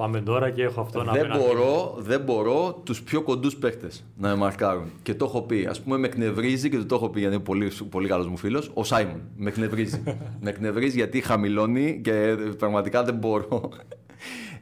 πάμε 0.00 0.20
τώρα 0.20 0.50
και 0.50 0.62
έχω 0.62 0.80
αυτό 0.80 1.02
να 1.02 1.12
δεν 1.12 1.26
μπορώ, 1.36 1.96
δεν 1.98 2.20
μπορώ 2.20 2.80
τους 2.84 3.02
πιο 3.02 3.22
κοντούς 3.22 3.56
παίχτε 3.56 3.88
να 4.16 4.28
με 4.28 4.34
μαρκάρουν. 4.34 4.90
Και 5.02 5.14
το 5.14 5.24
έχω 5.24 5.42
πει. 5.42 5.66
Α 5.66 5.74
πούμε, 5.84 5.98
με 5.98 6.06
εκνευρίζει 6.06 6.68
και 6.68 6.76
το 6.76 6.94
έχω 6.94 7.08
πει 7.08 7.20
γιατί 7.20 7.34
είναι 7.34 7.44
πολύ, 7.44 7.72
πολύ 7.90 8.08
καλός 8.08 8.28
μου 8.28 8.36
φίλος. 8.36 8.70
Ο 8.74 8.84
Σάιμον. 8.84 9.20
Με 9.36 9.48
εκνευρίζει. 9.48 10.02
με 10.42 10.50
εκνευρίζει 10.50 10.96
γιατί 10.96 11.20
χαμηλώνει 11.20 12.00
και 12.04 12.36
πραγματικά 12.58 13.04
δεν 13.04 13.14
μπορώ. 13.14 13.48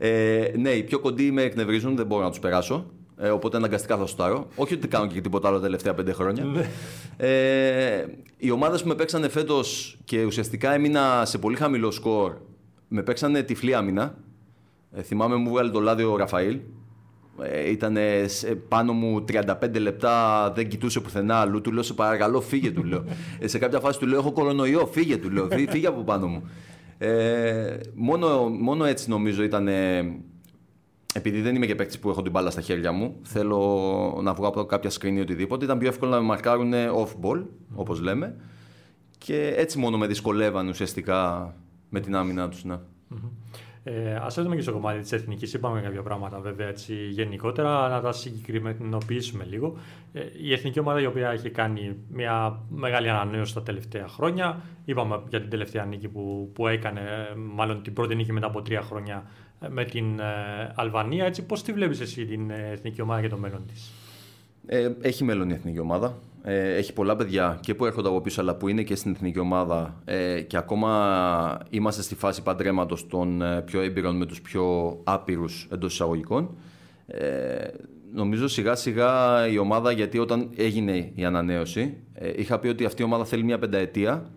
Ε, 0.01 0.53
ναι, 0.57 0.71
οι 0.71 0.83
πιο 0.83 0.99
κοντοί 0.99 1.31
με 1.31 1.43
εκνευρίζουν, 1.43 1.97
δεν 1.97 2.07
μπορώ 2.07 2.23
να 2.23 2.31
τους 2.31 2.39
περάσω. 2.39 2.87
Ε, 3.17 3.29
οπότε 3.29 3.57
αναγκαστικά 3.57 3.97
θα 3.97 4.07
σουτάρω. 4.07 4.47
Όχι 4.57 4.75
ότι 4.75 4.89
κάνω 4.89 5.07
και 5.07 5.21
τίποτα 5.21 5.49
άλλο 5.49 5.57
τα 5.57 5.63
τελευταία 5.63 5.95
πέντε 5.95 6.13
χρόνια. 6.13 6.45
Ναι. 6.45 6.71
ε, 7.17 8.07
οι 8.37 8.51
ομάδες 8.51 8.83
που 8.83 8.89
με 8.89 8.95
παίξανε 8.95 9.29
φέτος 9.29 9.99
και 10.05 10.25
ουσιαστικά 10.25 10.75
έμεινα 10.75 11.25
σε 11.25 11.39
πολύ 11.39 11.57
χαμηλό 11.57 11.91
σκορ, 11.91 12.37
με 12.89 13.03
παίξανε 13.03 13.43
τυφλή 13.43 13.75
άμυνα. 13.75 14.15
Ε, 14.93 15.03
θυμάμαι 15.03 15.37
μου 15.37 15.51
βγάλε 15.51 15.71
το 15.71 15.81
λάδι 15.81 16.03
ο 16.03 16.17
Ραφαήλ. 16.17 16.59
Ε, 17.43 17.71
ήταν 17.71 17.97
πάνω 18.69 18.93
μου 18.93 19.25
35 19.33 19.81
λεπτά, 19.81 20.51
δεν 20.55 20.69
κοιτούσε 20.69 21.01
πουθενά 21.01 21.37
αλλού. 21.37 21.61
Του 21.61 21.73
λέω: 21.73 21.83
Σε 21.83 21.95
παρακαλώ, 21.95 22.41
φύγε, 22.41 22.71
του 22.71 22.85
λέω. 22.85 23.05
Ε, 23.39 23.47
σε 23.47 23.59
κάποια 23.59 23.81
φάση 23.81 23.99
του 23.99 24.07
λέω: 24.07 24.19
Έχω 24.19 24.33
κορονοϊό, 24.33 24.87
φύγε, 24.87 25.17
του 25.17 25.31
λέω. 25.31 25.49
Φύγε 25.71 25.87
από 25.87 26.03
πάνω 26.03 26.27
μου. 26.27 26.49
Ε, 26.99 27.77
μόνο, 27.95 28.49
μόνο 28.49 28.85
έτσι 28.85 29.09
νομίζω 29.11 29.43
ήταν 29.43 29.69
επειδή 31.15 31.41
δεν 31.41 31.55
είμαι 31.55 31.67
και 31.67 31.75
παίκτης 31.75 31.99
που 31.99 32.09
έχω 32.11 32.23
την 32.23 32.33
μπάλα 32.33 32.51
στα 32.51 32.61
χέρια 32.61 32.93
μου, 32.93 33.17
θέλω 33.23 34.21
να 34.23 34.33
βγω 34.35 34.47
από 34.47 34.65
κάποια 34.65 34.91
screen 34.91 35.13
ή 35.17 35.21
οτιδήποτε. 35.21 35.65
Ήταν 35.65 35.79
πιο 35.79 35.89
εύκολο 35.89 36.11
να 36.11 36.21
με 36.21 36.27
μαρκάρουν 36.27 36.73
off-ball, 36.73 37.45
όπως 37.75 38.01
λέμε. 38.01 38.37
Και 39.19 39.55
έτσι 39.57 39.79
μόνο 39.79 39.99
με 39.99 40.07
δυσκολεύαν 40.07 40.69
ουσιαστικά 40.69 41.55
με 41.89 42.01
την 42.01 42.17
άμυνα 42.17 42.49
τους. 42.49 42.65
Ναι. 42.65 42.79
Ε, 43.91 44.15
Α 44.15 44.25
έρθουμε 44.25 44.57
και 44.57 44.63
στο 44.63 44.73
κομμάτι 44.73 45.01
της 45.01 45.13
εθνικής. 45.13 45.53
Είπαμε 45.53 45.81
κάποια 45.81 46.03
πράγματα 46.03 46.39
βέβαια 46.41 46.69
έτσι, 46.69 46.95
γενικότερα, 46.95 47.89
να 47.89 48.01
τα 48.01 48.13
συγκεκριμενοποιήσουμε 48.13 49.45
λίγο. 49.45 49.77
Ε, 50.13 50.21
η 50.43 50.53
εθνική 50.53 50.81
ομάδα 50.81 51.01
η 51.01 51.07
οποία 51.07 51.31
έχει 51.31 51.51
κάνει 51.51 51.97
μια 52.09 52.61
μεγάλη 52.69 53.09
ανανέωση 53.09 53.55
τα 53.55 53.63
τελευταία 53.63 54.09
χρόνια. 54.09 54.61
Είπαμε 54.85 55.23
για 55.29 55.41
την 55.41 55.51
τελευταία 55.51 55.85
νίκη 55.85 56.09
που, 56.09 56.51
που 56.55 56.67
έκανε, 56.67 57.01
μάλλον 57.55 57.83
την 57.83 57.93
πρώτη 57.93 58.15
νίκη 58.15 58.33
μετά 58.33 58.47
από 58.47 58.63
τρία 58.63 58.83
χρόνια 58.83 59.25
με 59.69 59.85
την 59.85 60.19
ε, 60.19 60.73
Αλβανία. 60.75 61.25
Έτσι, 61.25 61.47
πώς 61.47 61.63
τη 61.63 61.73
βλέπεις 61.73 62.01
εσύ 62.01 62.27
την 62.27 62.51
ε, 62.51 62.71
εθνική 62.73 63.01
ομάδα 63.01 63.21
και 63.21 63.29
το 63.29 63.37
μέλλον 63.37 63.67
της; 63.67 63.93
Ε, 64.71 64.91
έχει 65.01 65.25
μέλλον 65.25 65.51
η 65.51 65.53
εθνική 65.53 65.79
ομάδα. 65.79 66.19
Ε, 66.43 66.75
έχει 66.75 66.93
πολλά 66.93 67.17
παιδιά 67.17 67.59
και 67.61 67.75
που 67.75 67.87
έρχονται 67.87 68.09
από 68.09 68.21
πίσω 68.21 68.41
αλλά 68.41 68.55
που 68.55 68.69
είναι 68.69 68.83
και 68.83 68.95
στην 68.95 69.13
εθνική 69.13 69.39
ομάδα 69.39 70.03
ε, 70.05 70.41
και 70.41 70.57
ακόμα 70.57 71.61
είμαστε 71.71 72.03
στη 72.03 72.15
φάση 72.15 72.43
παντρέματος 72.43 73.07
των 73.07 73.43
πιο 73.65 73.81
έμπειρων 73.81 74.17
με 74.17 74.27
τους 74.27 74.41
πιο 74.41 74.97
άπειρους 75.05 75.69
εντός 75.73 75.93
εισαγωγικών. 75.93 76.57
Ε, 77.07 77.67
νομίζω 78.13 78.49
σιγά 78.49 78.75
σιγά 78.75 79.47
η 79.49 79.59
ομάδα 79.59 79.93
γιατί 79.93 80.19
όταν 80.19 80.51
έγινε 80.57 81.13
η 81.15 81.25
ανανέωση 81.25 81.97
είχα 82.37 82.59
πει 82.59 82.69
ότι 82.69 82.85
αυτή 82.85 83.03
η 83.03 83.05
ομάδα 83.05 83.25
θέλει 83.25 83.45
μια 83.45 83.59
πενταετία 83.59 84.31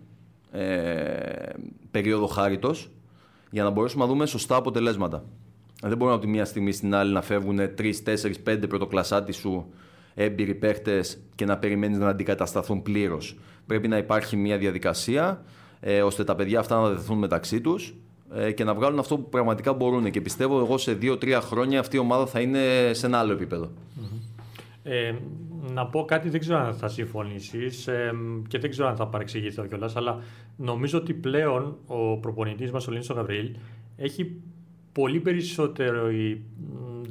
περίοδο 1.90 2.26
χάριτος 2.26 2.90
για 3.50 3.62
να 3.62 3.70
μπορέσουμε 3.70 4.04
να 4.04 4.10
δούμε 4.10 4.26
σωστά 4.26 4.56
αποτελέσματα. 4.56 5.24
Δεν 5.82 5.96
μπορούμε 5.96 6.16
από 6.16 6.24
τη 6.24 6.30
μία 6.30 6.44
στιγμή 6.44 6.72
στην 6.72 6.94
άλλη 6.94 7.12
να 7.12 7.22
φεύγουν 7.22 7.58
3, 7.58 7.92
4, 8.04 8.32
5 8.48 8.68
πρωτοκλασάτι 8.68 9.32
σου 9.32 9.66
έμπειροι 10.14 10.54
παίχτες 10.54 11.18
και 11.34 11.44
να 11.44 11.58
περιμένεις 11.58 11.98
να 11.98 12.08
αντικατασταθούν 12.08 12.82
πλήρως. 12.82 13.38
Πρέπει 13.66 13.88
να 13.88 13.96
υπάρχει 13.96 14.36
μια 14.36 14.58
διαδικασία 14.58 15.44
ε, 15.80 16.02
ώστε 16.02 16.24
τα 16.24 16.34
παιδιά 16.34 16.58
αυτά 16.58 16.80
να 16.80 16.88
δεθούν 16.88 17.18
μεταξύ 17.18 17.60
τους 17.60 17.94
ε, 18.34 18.52
και 18.52 18.64
να 18.64 18.74
βγάλουν 18.74 18.98
αυτό 18.98 19.18
που 19.18 19.28
πραγματικά 19.28 19.72
μπορούν. 19.72 20.10
Και 20.10 20.20
πιστεύω 20.20 20.58
εγώ 20.58 20.78
σε 20.78 20.98
2-3 21.02 21.38
χρόνια 21.42 21.80
αυτή 21.80 21.96
η 21.96 21.98
ομάδα 21.98 22.26
θα 22.26 22.40
είναι 22.40 22.90
σε 22.92 23.06
ένα 23.06 23.18
άλλο 23.18 23.38
Ε, 24.82 25.14
να 25.72 25.86
πω 25.86 26.04
κάτι, 26.04 26.28
δεν 26.28 26.40
ξέρω 26.40 26.58
αν 26.58 26.74
θα 26.74 26.88
συμφωνήσεις 26.88 27.86
ε, 27.86 28.14
και 28.48 28.58
δεν 28.58 28.70
ξέρω 28.70 28.88
αν 28.88 28.96
θα 28.96 29.06
παρεξηγηθώ 29.06 29.66
κιόλας, 29.66 29.96
αλλά 29.96 30.22
νομίζω 30.56 30.98
ότι 30.98 31.14
πλέον 31.14 31.76
ο 31.86 32.16
προπονητής 32.16 32.70
μας, 32.70 32.88
ο 32.88 32.90
Λίνσο 32.90 33.14
Γαβρίλ, 33.14 33.56
έχει 33.96 34.36
πολύ 34.92 35.20
περισσότερο 35.20 36.10
η 36.10 36.42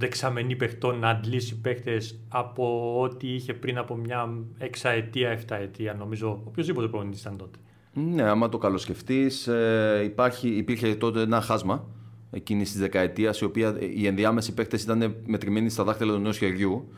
δεξαμενή 0.02 0.56
παιχτών 0.56 1.00
να 1.00 1.10
αντλήσει 1.10 1.62
παίχτε 1.62 1.98
από 2.28 2.96
ό,τι 3.02 3.34
είχε 3.34 3.54
πριν 3.54 3.78
από 3.78 3.96
μια 3.96 4.34
εξαετία, 4.58 5.30
εφταετία. 5.30 5.94
Νομίζω 5.94 6.42
οποιοδήποτε 6.46 6.88
προπονητής 6.88 7.22
ήταν 7.22 7.38
τότε. 7.38 7.58
Ναι, 7.94 8.24
άμα 8.24 8.50
το 8.50 8.58
καλοσκεφτείς, 8.58 9.48
ε, 9.48 10.14
υπήρχε 10.42 10.96
τότε 10.96 11.22
ένα 11.22 11.42
χάσμα 11.42 11.86
εκείνη 12.32 12.64
της 12.64 12.78
δεκαετίας, 12.78 13.40
η 13.40 13.46
οποία 13.46 13.76
οι 13.96 14.08
ενδιάμεσοι 14.08 14.54
παίχτε 14.54 14.78
ήταν 14.78 15.16
μετρημένοι 15.26 15.70
στα 15.70 15.84
δάχτυλα 15.84 16.14
του 16.14 16.20
νέου 16.20 16.32
χεριού. 16.34 16.92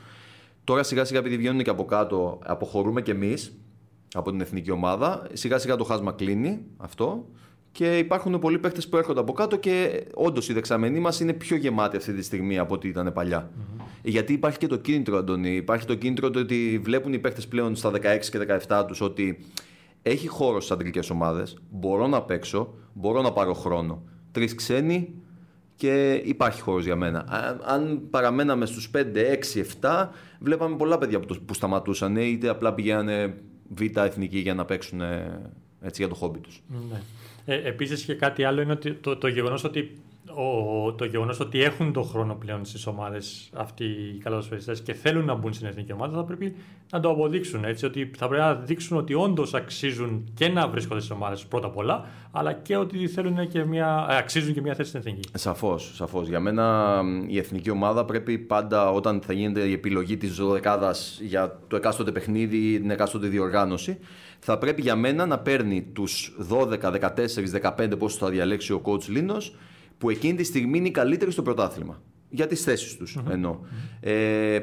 Τώρα 0.63 0.83
σιγά 0.83 1.03
σιγά 1.03 1.19
επειδή 1.19 1.37
βγαίνουν 1.37 1.63
και 1.63 1.69
από 1.69 1.85
κάτω, 1.85 2.39
αποχωρούμε 2.43 3.01
κι 3.01 3.11
εμείς 3.11 3.57
από 4.13 4.31
την 4.31 4.41
εθνική 4.41 4.71
ομάδα. 4.71 5.27
Σιγά 5.33 5.57
σιγά 5.57 5.75
το 5.75 5.83
χάσμα 5.83 6.11
κλείνει 6.11 6.65
αυτό. 6.77 7.25
Και 7.73 7.97
υπάρχουν 7.97 8.39
πολλοί 8.39 8.59
παίχτε 8.59 8.81
που 8.89 8.97
έρχονται 8.97 9.19
από 9.19 9.33
κάτω 9.33 9.57
και 9.57 10.05
όντως 10.13 10.49
η 10.49 10.53
δεξαμενή 10.53 10.99
μας 10.99 11.19
είναι 11.19 11.33
πιο 11.33 11.55
γεμάτη 11.55 11.97
αυτή 11.97 12.13
τη 12.13 12.23
στιγμή 12.23 12.57
από 12.57 12.73
ό,τι 12.73 12.87
ήταν 12.87 13.13
Γιατί 14.01 14.33
υπάρχει 14.33 14.57
και 14.57 14.67
το 14.67 14.77
κίνητρο, 14.77 15.17
Αντώνη. 15.17 15.55
Υπάρχει 15.55 15.85
το 15.85 15.95
κίνητρο 15.95 16.29
ότι 16.35 16.79
βλέπουν 16.83 17.13
οι 17.13 17.19
παίχτε 17.19 17.41
πλέον 17.49 17.75
στα 17.75 17.91
16 17.91 17.99
και 18.31 18.39
17 18.67 18.83
τους 18.87 19.01
ότι 19.01 19.45
έχει 20.01 20.27
χώρο 20.27 20.59
στις 20.59 20.71
αντρικές 20.71 21.09
ομάδες. 21.09 21.57
Μπορώ 21.69 22.07
να 22.07 22.21
παίξω, 22.21 22.73
μπορώ 22.93 23.21
να 23.21 23.31
πάρω 23.31 23.53
χρόνο. 23.53 24.03
Τρεις 24.31 24.55
ξένοι 24.55 25.13
και 25.75 26.21
υπάρχει 26.25 26.61
χώρος 26.61 26.85
για 26.85 26.95
μένα. 26.95 27.25
Αν 27.65 28.01
παραμέναμε 28.09 28.65
στους 28.65 28.89
5, 28.89 29.23
6, 29.23 29.65
7, 29.81 30.09
βλέπαμε 30.39 30.75
πολλά 30.75 30.97
παιδιά 30.97 31.19
που 31.19 31.53
σταματούσαν 31.53 32.15
είτε 32.15 32.49
απλά 32.49 32.73
πηγαίνανε 32.73 33.37
β' 33.69 33.97
εθνική 33.97 34.39
για 34.39 34.53
να 34.53 34.65
παίξουν 34.65 35.01
έτσι, 35.81 36.01
για 36.01 36.07
το 36.07 36.15
χόμπι 36.15 36.39
τους. 36.39 36.63
Ναι. 36.91 37.01
Ε, 37.45 37.55
Επίσης 37.55 38.03
και 38.03 38.13
κάτι 38.13 38.43
άλλο 38.43 38.61
είναι 38.61 38.71
ότι 38.71 38.93
το, 38.93 39.17
το 39.17 39.27
γεγονός 39.27 39.63
ότι 39.63 39.97
ο, 40.35 40.93
το 40.93 41.05
γεγονός 41.05 41.39
ότι 41.39 41.63
έχουν 41.63 41.93
τον 41.93 42.05
χρόνο 42.05 42.35
πλέον 42.35 42.65
στις 42.65 42.87
ομάδες 42.87 43.49
αυτοί 43.53 43.83
οι 43.83 44.17
καλαδοσφαιριστέ 44.23 44.75
και 44.83 44.93
θέλουν 44.93 45.25
να 45.25 45.33
μπουν 45.33 45.53
στην 45.53 45.67
εθνική 45.67 45.93
ομάδα, 45.93 46.15
θα 46.15 46.23
πρέπει 46.23 46.55
να 46.91 46.99
το 46.99 47.09
αποδείξουν. 47.09 47.63
Έτσι, 47.63 47.85
ότι 47.85 48.11
θα 48.17 48.27
πρέπει 48.27 48.43
να 48.43 48.53
δείξουν 48.53 48.97
ότι 48.97 49.13
όντως 49.13 49.53
αξίζουν 49.53 50.31
και 50.33 50.47
να 50.47 50.67
βρίσκονται 50.67 50.99
στις 50.99 51.11
ομάδες 51.11 51.45
πρώτα 51.45 51.67
απ' 51.67 51.77
όλα, 51.77 52.05
αλλά 52.31 52.53
και 52.53 52.75
ότι 52.75 53.07
θέλουν 53.07 53.47
και 53.47 53.63
μια, 53.63 54.07
ε, 54.09 54.17
αξίζουν 54.17 54.53
και 54.53 54.61
μια 54.61 54.73
θέση 54.73 54.89
στην 54.89 55.01
εθνική. 55.01 55.29
Σαφώς. 55.33 55.91
Σαφώς. 55.95 56.27
Για 56.27 56.39
μένα 56.39 56.99
η 57.27 57.37
εθνική 57.37 57.69
ομάδα 57.69 58.05
πρέπει 58.05 58.37
πάντα 58.37 58.91
όταν 58.91 59.21
θα 59.21 59.33
γίνεται 59.33 59.61
η 59.61 59.71
επιλογή 59.71 60.17
της 60.17 60.35
δωδεκάδας 60.35 61.19
για 61.21 61.59
το 61.67 61.75
εκάστοτε 61.75 62.11
παιχνίδι 62.11 62.57
ή 62.57 62.79
την 62.79 62.89
εκάστοτε 62.89 63.27
διοργάνωση, 63.27 63.97
θα 64.43 64.57
πρέπει 64.57 64.81
για 64.81 64.95
μένα 64.95 65.25
να 65.25 65.39
παίρνει 65.39 65.81
τους 65.93 66.35
12, 66.49 66.79
14, 66.81 67.75
15 67.77 67.97
πόσο 67.97 68.17
θα 68.17 68.29
διαλέξει 68.29 68.73
ο 68.73 68.81
coach 68.83 69.05
Λίνος 69.07 69.55
που 69.97 70.09
εκείνη 70.09 70.35
τη 70.35 70.43
στιγμή 70.43 70.77
είναι 70.77 70.87
οι 70.87 70.91
καλύτεροι 70.91 71.31
στο 71.31 71.41
πρωτάθλημα. 71.41 72.01
Για 72.29 72.47
τις 72.47 72.61
θέσεις 72.63 72.97
τους 72.97 73.17
mm 73.19 73.31
εννοω 73.31 73.59
Ε, 73.99 74.59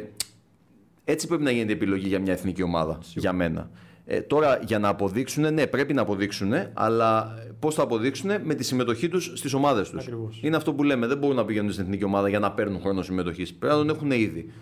έτσι 1.05 1.26
πρέπει 1.26 1.43
να 1.43 1.51
γίνεται 1.51 1.72
η 1.72 1.74
επιλογή 1.74 2.09
για 2.09 2.20
μια 2.20 2.33
εθνική 2.33 2.62
ομάδα, 2.62 2.99
για 3.14 3.33
μένα. 3.33 3.70
Ε, 4.05 4.20
τώρα 4.20 4.61
για 4.64 4.78
να 4.78 4.89
αποδείξουν, 4.89 5.55
ναι, 5.55 5.66
πρέπει 5.66 5.95
να 5.95 6.03
αποδείξουν, 6.03 6.53
αλλά 6.74 7.35
πώς 7.59 7.74
θα 7.74 7.83
αποδείξουν 7.83 8.31
με 8.45 8.55
τη 8.55 8.64
συμμετοχή 8.64 9.09
τους 9.09 9.33
στις 9.35 9.53
ομάδες 9.53 9.91
τους. 9.91 10.09
Είναι 10.41 10.57
αυτό 10.57 10.72
που 10.72 10.83
λέμε. 10.83 11.07
Δεν 11.07 11.18
μπορούν 11.18 11.37
να 11.37 11.45
πηγαίνουν 11.45 11.72
στην 11.72 11.85
εθνική 11.85 12.05
ομάδα 12.05 12.28
για 12.28 12.39
να 12.39 12.53
παίρνουν 12.53 12.81
χρόνο 12.81 13.03
συμμετοχής. 13.03 13.55
Πρέπει 13.55 13.74
να 13.74 13.81
τον 13.81 13.97
έχουν 13.97 14.11
ήδη. 14.11 14.53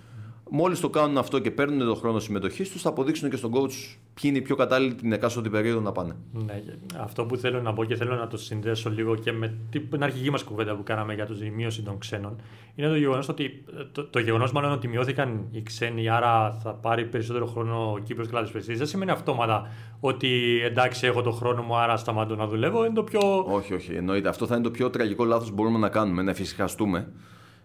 Μόλις 0.51 0.81
το 0.81 0.91
κάνουν 0.91 1.19
αυτό 1.19 1.39
και 1.39 1.51
παίρνουν 1.51 1.79
τον 1.79 1.97
χρόνο 1.97 2.19
συμμετοχής 2.19 2.71
τους, 2.71 2.83
θα 2.83 2.89
αποδείξουν 2.89 3.31
και 3.31 3.37
στον 3.37 3.53
coach 3.55 3.97
ποιοι 4.15 4.31
είναι 4.31 4.39
οι 4.39 4.43
πιο 4.43 4.57
κατάλληλοι 4.57 4.95
την 4.95 5.13
εκάστοτε 5.13 5.49
περίοδο 5.49 5.81
να 5.81 5.93
πάνε. 5.93 6.17
Ναι, 6.33 6.63
αυτό 7.01 7.25
που 7.25 7.37
θέλω 7.37 7.63
να 7.63 7.73
πω 7.73 7.85
και 7.85 7.97
θέλω 7.97 8.15
να 8.15 8.27
το 8.27 8.37
συνδέσω 8.37 8.91
λίγο 8.91 9.15
και 9.15 9.33
με 9.33 9.55
την 9.71 10.03
αρχική 10.03 10.31
μας 10.31 10.43
κουβέντα 10.43 10.77
που 10.77 10.83
κάναμε 10.83 11.15
για 11.15 11.27
τη 11.27 11.51
μείωση 11.51 11.83
των 11.83 11.99
ξένων, 11.99 12.41
είναι 12.75 12.89
το 12.89 12.97
γεγονός 12.97 13.29
ότι. 13.29 13.65
Το, 13.93 14.05
το 14.05 14.19
γεγονός 14.19 14.53
μάλλον 14.53 14.73
ότι 14.73 14.89
μειώθηκαν 14.89 15.47
οι 15.51 15.63
ξένοι, 15.63 16.09
άρα 16.09 16.59
θα 16.63 16.75
πάρει 16.75 17.05
περισσότερο 17.05 17.47
χρόνο 17.47 17.93
ο 17.93 17.99
Κύπρος 17.99 18.29
κλάδο 18.29 18.51
Δεν 18.67 18.87
σημαίνει 18.87 19.11
αυτόματα 19.11 19.69
ότι 20.01 20.61
εντάξει, 20.65 21.07
έχω 21.07 21.23
το 21.23 21.31
χρόνο 21.31 21.63
μου, 21.63 21.77
άρα 21.77 21.97
σταματώ 21.97 22.37
να 22.37 22.47
δουλεύω. 22.47 22.85
Είναι 22.85 22.95
το 22.95 23.03
πιο. 23.03 23.45
Όχι, 23.49 23.75
όχι. 23.75 23.93
Εννοείται. 23.93 24.29
Αυτό 24.29 24.47
θα 24.47 24.55
είναι 24.55 24.65
το 24.65 24.71
πιο 24.71 24.91
τραγικό 24.91 25.25
λάθος 25.25 25.49
που 25.49 25.55
μπορούμε 25.55 25.79
να 25.79 25.89
κάνουμε, 25.89 26.23
να 26.23 26.31
εφησυχαστούμε 26.31 27.13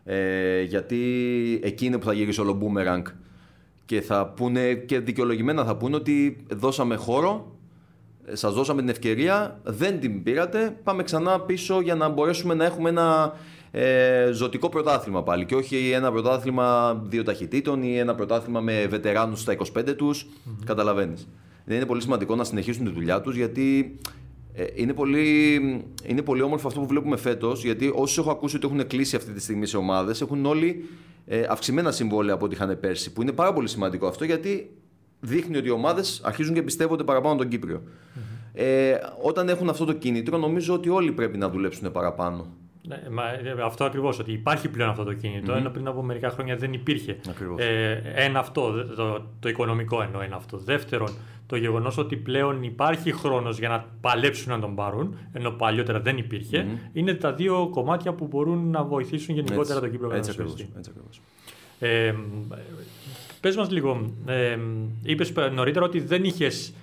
ε, 0.05 0.61
γιατί 0.61 0.99
εκεί 1.63 1.85
είναι 1.85 1.97
που 1.97 2.05
θα 2.05 2.13
γυρίσει 2.13 2.41
όλο 2.41 2.59
boomerang 2.61 3.03
και 3.85 4.01
θα 4.01 4.27
πούνε 4.27 4.73
και 4.73 4.99
δικαιολογημένα 4.99 5.65
θα 5.65 5.75
πούνε 5.75 5.95
ότι 5.95 6.45
δώσαμε 6.51 6.95
χώρο, 6.95 7.57
ε, 8.25 8.35
σας 8.35 8.53
δώσαμε 8.53 8.81
την 8.81 8.89
ευκαιρία, 8.89 9.59
δεν 9.63 9.99
την 9.99 10.23
πήρατε, 10.23 10.77
πάμε 10.83 11.03
ξανά 11.03 11.39
πίσω 11.39 11.81
για 11.81 11.95
να 11.95 12.09
μπορέσουμε 12.09 12.53
να 12.53 12.65
έχουμε 12.65 12.89
ένα 12.89 13.33
ε, 13.71 14.29
ζωτικό 14.31 14.69
πρωτάθλημα 14.69 15.23
πάλι 15.23 15.45
και 15.45 15.55
όχι 15.55 15.91
ένα 15.91 16.11
πρωτάθλημα 16.11 16.93
δύο 17.05 17.23
ταχυτήτων 17.23 17.83
ή 17.83 17.97
ένα 17.97 18.15
πρωτάθλημα 18.15 18.59
με 18.59 18.85
βετεράνους 18.89 19.41
στα 19.41 19.55
25 19.77 19.95
τους, 19.97 20.25
mm-hmm. 20.25 20.63
καταλαβαίνεις. 20.65 21.27
Δεν 21.65 21.75
είναι 21.75 21.85
πολύ 21.85 22.01
σημαντικό 22.01 22.35
να 22.35 22.43
συνεχίσουν 22.43 22.85
τη 22.85 22.91
δουλειά 22.91 23.21
τους 23.21 23.35
γιατί 23.35 23.99
ε, 24.53 24.65
είναι, 24.75 24.93
πολύ, 24.93 25.53
είναι 26.05 26.21
πολύ 26.21 26.41
όμορφο 26.41 26.67
αυτό 26.67 26.79
που 26.79 26.87
βλέπουμε 26.87 27.17
φέτος, 27.17 27.63
γιατί 27.63 27.91
όσους 27.95 28.17
έχω 28.17 28.31
ακούσει 28.31 28.55
ότι 28.55 28.65
έχουν 28.65 28.87
κλείσει 28.87 29.15
αυτή 29.15 29.31
τη 29.31 29.41
στιγμή 29.41 29.65
σε 29.65 29.77
ομάδες, 29.77 30.21
έχουν 30.21 30.45
όλοι 30.45 30.89
ε, 31.25 31.45
αυξημένα 31.49 31.91
συμβόλαια 31.91 32.33
από 32.33 32.45
ό,τι 32.45 32.55
είχαν 32.55 32.77
πέρσι. 32.79 33.13
Που 33.13 33.21
είναι 33.21 33.31
πάρα 33.31 33.53
πολύ 33.53 33.67
σημαντικό 33.67 34.07
αυτό, 34.07 34.25
γιατί 34.25 34.69
δείχνει 35.19 35.57
ότι 35.57 35.67
οι 35.67 35.71
ομάδες 35.71 36.21
αρχίζουν 36.23 36.53
και 36.53 36.61
πιστεύονται 36.61 37.03
παραπάνω 37.03 37.35
τον 37.35 37.47
κυπριο 37.47 37.81
Ε, 38.53 38.95
όταν 39.21 39.49
έχουν 39.49 39.69
αυτό 39.69 39.85
το 39.85 39.93
κίνητρο, 39.93 40.37
νομίζω 40.37 40.73
ότι 40.73 40.89
όλοι 40.89 41.11
πρέπει 41.11 41.37
να 41.37 41.49
δουλέψουν 41.49 41.91
παραπάνω. 41.91 42.47
Ναι, 42.87 43.03
μα, 43.11 43.23
ε, 43.23 43.55
αυτό 43.63 43.83
ακριβώς, 43.85 44.19
ότι 44.19 44.31
υπάρχει 44.31 44.69
πλέον 44.69 44.89
αυτό 44.89 45.03
το 45.03 45.13
κινητο 45.13 45.53
ενώ 45.53 45.69
πριν 45.69 45.87
από 45.87 46.01
μερικά 46.03 46.29
χρόνια 46.29 46.55
δεν 46.55 46.73
υπήρχε. 46.73 47.19
Ε, 47.57 48.01
ένα 48.15 48.39
αυτό, 48.39 48.85
το, 48.95 49.25
το 49.39 49.49
οικονομικό 49.49 50.01
εννοώ 50.01 50.21
ένα 50.21 50.35
αυτό. 50.35 50.57
Δεύτερον, 50.57 51.09
το 51.45 51.55
γεγονός 51.55 51.97
ότι 51.97 52.15
πλέον 52.15 52.63
υπάρχει 52.63 53.11
χρόνος 53.11 53.59
για 53.59 53.69
να 53.69 53.85
παλέψουν 54.01 54.51
να 54.51 54.59
τον 54.59 54.75
πάρουν, 54.75 55.17
ενώ 55.31 55.51
παλιότερα 55.51 55.99
δεν 55.99 56.17
υπηρχε 56.17 56.67
είναι 56.93 57.13
τα 57.13 57.33
δύο 57.33 57.67
κομμάτια 57.71 58.13
που 58.13 58.27
μπορούν 58.27 58.69
να 58.69 58.83
βοηθήσουν 58.83 59.35
γενικότερα 59.35 59.79
τον 59.79 59.91
Κύπρο 59.91 60.15
Έτσι 60.15 60.29
ακριβώς. 60.29 61.21
Ε, 61.79 62.13
Πες 63.41 63.55
μας 63.55 63.71
λίγο, 63.71 64.11
ε, 64.25 64.57
είπες 65.03 65.33
νωρίτερα 65.53 65.85
ότι 65.85 65.99
δεν 65.99 66.23
είχες 66.23 66.73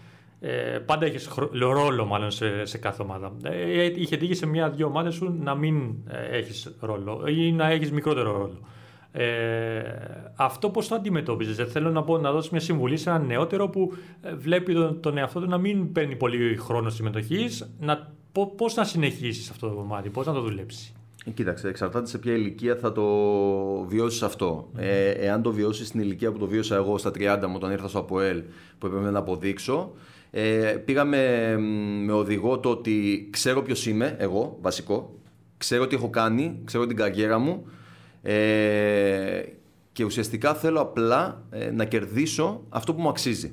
ε, 0.41 0.79
πάντα 0.87 1.07
έχει 1.07 1.29
ρόλο 1.61 2.05
μάλλον 2.05 2.31
σε, 2.31 2.65
σε 2.65 2.79
κάθε 2.79 3.03
ομάδα. 3.03 3.33
Ε, 3.43 3.85
είχε 3.85 4.17
τύχει 4.17 4.35
σε 4.35 4.47
μια-δύο 4.47 4.87
ομάδες 4.87 5.15
σου 5.15 5.37
να 5.41 5.55
μην 5.55 5.95
ε, 6.09 6.37
έχεις 6.37 6.77
ρόλο 6.81 7.25
ή 7.27 7.53
να 7.53 7.71
έχεις 7.71 7.93
μικρότερο 7.93 8.33
ρόλο. 8.33 8.59
Ε, 9.13 9.83
αυτό 10.37 10.71
πώς 10.71 10.89
το 10.89 10.95
αντιμετώπιζες, 10.95 11.73
Θέλω 11.73 11.91
να, 11.91 12.03
πω, 12.03 12.19
να 12.19 12.33
δώσεις 12.33 12.51
μια 12.51 12.61
συμβουλή 12.61 12.97
σε 12.97 13.11
έναν 13.11 13.27
νεότερο 13.27 13.69
που 13.69 13.93
ε, 14.23 14.35
βλέπει 14.35 14.75
τον, 14.75 15.01
τον 15.01 15.19
εαυτό 15.19 15.41
του 15.41 15.49
να 15.49 15.59
μην 15.59 15.93
παίρνει 15.93 16.17
πολύ 16.17 16.57
χρόνο 16.57 16.91
συμμετοχής, 16.91 17.71
πώς 18.57 18.75
να 18.75 18.85
συνεχίσεις 18.85 19.51
αυτό 19.51 19.69
το 19.69 19.75
κομμάτι, 19.75 20.09
πώς 20.09 20.27
να 20.27 20.33
το 20.33 20.41
δουλέψεις; 20.41 20.93
Ε, 21.25 21.31
κοίταξε, 21.31 21.69
εξαρτάται 21.69 22.07
σε 22.07 22.19
ποια 22.19 22.33
ηλικία 22.33 22.77
θα 22.77 22.93
το 22.93 23.05
βιώσεις 23.87 24.23
αυτό. 24.23 24.69
Ε, 24.77 25.11
εάν 25.11 25.43
το 25.43 25.53
βιώσεις 25.53 25.87
στην 25.87 26.01
ηλικία 26.01 26.33
που 26.33 26.39
το 26.39 26.47
βίωσα 26.47 26.77
εγώ 26.77 26.99
στα 26.99 27.11
30 27.11 27.47
μου, 27.47 27.55
όταν 27.57 27.71
ήρθα 27.71 27.89
στο 27.89 27.99
ΑΠΟΕΛ, 27.99 28.43
που 28.79 28.87
έπρεπε 28.87 29.11
να 29.11 29.19
αποδείξω, 29.19 29.93
ε, 30.31 30.77
πήγαμε 30.85 31.57
με 32.05 32.13
οδηγό 32.13 32.59
το 32.59 32.71
ότι 32.71 33.29
ξέρω 33.31 33.63
ποιος 33.63 33.87
είμαι, 33.87 34.17
εγώ 34.19 34.59
βασικό, 34.61 35.15
ξέρω 35.57 35.87
τι 35.87 35.95
έχω 35.95 36.11
κάνει, 36.11 36.61
ξέρω 36.65 36.87
την 36.87 36.97
καριέρα 36.97 37.39
μου 37.39 37.65
ε, 38.23 39.43
και 39.93 40.05
ουσιαστικά 40.05 40.55
θέλω 40.55 40.81
απλά 40.81 41.43
ε, 41.51 41.71
να 41.71 41.85
κερδίσω 41.85 42.65
αυτό 42.69 42.95
που 42.95 43.01
μου 43.01 43.09
αξιζει 43.09 43.53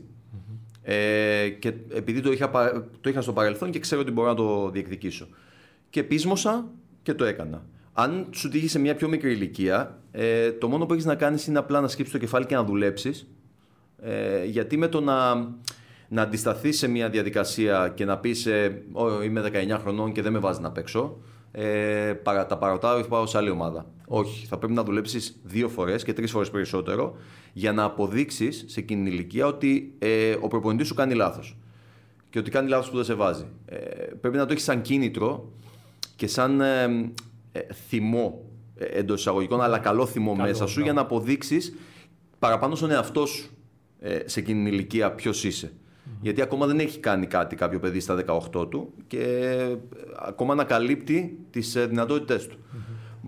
Ε, 0.82 1.50
και 1.50 1.74
επειδή 1.94 2.22
το 2.22 2.32
είχα, 2.32 2.52
το 3.02 3.10
είχα 3.10 3.22
στο 3.22 3.34
παρελθόν 3.34 3.72
και 3.72 3.80
ξέρω 3.80 4.02
ότι 4.02 4.12
μπορώ 4.12 4.28
να 4.28 4.36
το 4.36 4.70
διεκδικήσω. 4.70 5.28
Και 5.90 6.04
πείσμωσα 6.04 6.68
και 7.02 7.14
το 7.14 7.26
έκανα. 7.26 7.66
Αν 7.94 8.28
σου 8.32 8.50
τύχει 8.50 8.68
σε 8.68 8.80
μια 8.80 8.96
πιο 8.96 9.08
μικρή 9.08 9.32
ηλικία, 9.32 10.02
ε, 10.12 10.52
το 10.52 10.68
μόνο 10.68 10.86
που 10.86 10.94
έχεις 10.94 11.06
να 11.06 11.16
κάνεις 11.16 11.48
είναι 11.48 11.58
απλά 11.58 11.82
να 11.82 11.88
σκύψεις 11.88 12.14
το 12.14 12.20
κεφάλι 12.20 12.46
και 12.46 12.56
να 12.56 12.64
δουλέψεις. 12.64 13.28
Ε, 14.02 14.46
γιατί 14.46 14.78
με 14.78 14.88
το 14.88 15.02
να 15.02 15.36
να 16.10 16.22
αντισταθείς 16.22 16.78
σε 16.78 16.88
μια 16.88 17.10
διαδικασία 17.10 17.92
και 17.96 18.06
να 18.06 18.18
πεις 18.18 18.46
ε, 18.46 18.84
Είμαι 19.24 19.42
19 19.42 19.78
χρονών 19.82 20.12
και 20.12 20.22
δεν 20.22 20.32
με 20.32 20.40
βάζει 20.40 20.62
να 20.62 20.72
παίξω. 20.72 21.18
Ε, 21.60 22.14
τα 22.24 22.58
παροτάω 22.58 23.02
και 23.02 23.08
πάω 23.08 23.26
σε 23.26 23.38
άλλη 23.38 23.50
ομάδα. 23.50 23.86
Όχι. 24.08 24.46
Θα 24.46 24.58
πρέπει 24.58 24.74
να 24.74 24.84
δουλέψεις 24.84 25.40
δύο 25.44 25.70
φορές 25.70 26.04
και 26.04 26.14
τρεις 26.14 26.32
φορές 26.32 26.50
περισσότερο 26.50 27.16
για 27.54 27.72
να 27.72 27.84
αποδείξεις 27.84 28.64
σε 28.68 28.80
εκείνη 28.80 29.04
την 29.04 29.14
ηλικία 29.14 29.46
ότι 29.46 29.96
ε, 30.00 30.36
ο 30.42 30.48
προπονητής 30.48 30.88
σου 30.88 30.94
κάνει 30.94 31.14
λάθος. 31.14 31.58
Και 32.30 32.40
ότι 32.40 32.50
κάνει 32.52 32.70
λάθος 32.70 32.90
που 32.90 32.96
δεν 32.96 33.06
σε 33.06 33.14
βάζει. 33.14 33.46
Ε, 33.66 33.78
πρέπει 34.22 34.38
να 34.38 34.46
το 34.46 34.52
έχεις 34.52 34.64
σαν 34.64 34.82
κίνητρο 34.82 35.52
και 36.16 36.28
σαν 36.28 36.62
ε, 36.62 36.84
ε 37.52 37.60
θυμό 37.88 38.46
ε, 38.76 38.86
εντός 38.86 39.20
εισαγωγικών, 39.20 39.62
αλλά 39.62 39.80
καλό 39.80 40.06
θυμό 40.06 40.36
μέσα 40.36 40.68
σου 40.68 40.82
για 40.82 40.94
να 40.94 41.02
αποδείξεις 41.02 41.74
παραπάνω 42.40 42.76
στον 42.76 42.92
εαυτό 42.92 43.26
σου 43.26 43.50
σε 44.26 44.40
εκείνη 44.40 44.64
την 44.64 44.74
ηλικία 44.74 45.12
ποιος 45.12 45.44
είσαι. 45.44 45.72
Γιατί 46.22 46.42
ακόμα 46.42 46.66
δεν 46.66 46.80
έχει 46.80 47.00
κάνει 47.00 47.26
κάτι 47.26 47.56
κάποιο 47.56 47.80
παιδί 47.80 48.00
στα 48.00 48.24
18 48.54 48.70
του 48.70 48.94
και 49.08 49.20
ε, 49.20 49.76
ακόμα 50.18 50.54
ανακαλύπτει 50.54 51.40
τις 51.50 51.76
ε, 51.76 51.86
δυνατότητές 51.86 52.48
του. 52.48 52.58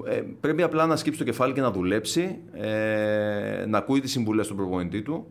Ε, 0.06 0.22
πρέπει 0.40 0.62
απλά 0.62 0.86
να 0.86 0.96
σκύψει 0.96 1.20
το 1.20 1.26
κεφάλι 1.26 1.54
και 1.54 1.62
να 1.62 1.72
δουλέψει, 1.72 2.40
ε, 2.54 3.66
να 3.68 3.78
ακούει 3.78 4.00
τις 4.00 4.12
συμβουλές 4.12 4.48
του 4.48 4.56
προπονητή 4.56 5.02
του. 5.02 5.28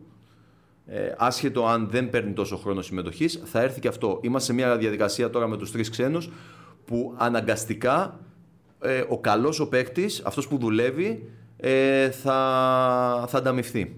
Ε, 0.85 1.13
άσχετο 1.17 1.67
αν 1.67 1.87
δεν 1.89 2.09
παίρνει 2.09 2.33
τόσο 2.33 2.57
χρόνο 2.57 2.81
συμμετοχής, 2.81 3.41
θα 3.45 3.61
έρθει 3.61 3.79
και 3.79 3.87
αυτό. 3.87 4.19
Είμαστε 4.23 4.47
σε 4.47 4.53
μια 4.53 4.77
διαδικασία 4.77 5.29
τώρα 5.29 5.47
με 5.47 5.57
τους 5.57 5.71
τρεις 5.71 5.89
ξένους 5.89 6.29
που 6.85 7.13
αναγκαστικά 7.17 8.19
ε, 8.81 9.03
ο 9.07 9.19
καλός 9.19 9.59
ο 9.59 9.67
παίκτης, 9.67 10.21
αυτός 10.25 10.47
που 10.47 10.57
δουλεύει, 10.57 11.29
ε, 11.57 12.09
θα, 12.09 13.25
θα 13.27 13.37
ανταμυφθεί. 13.37 13.95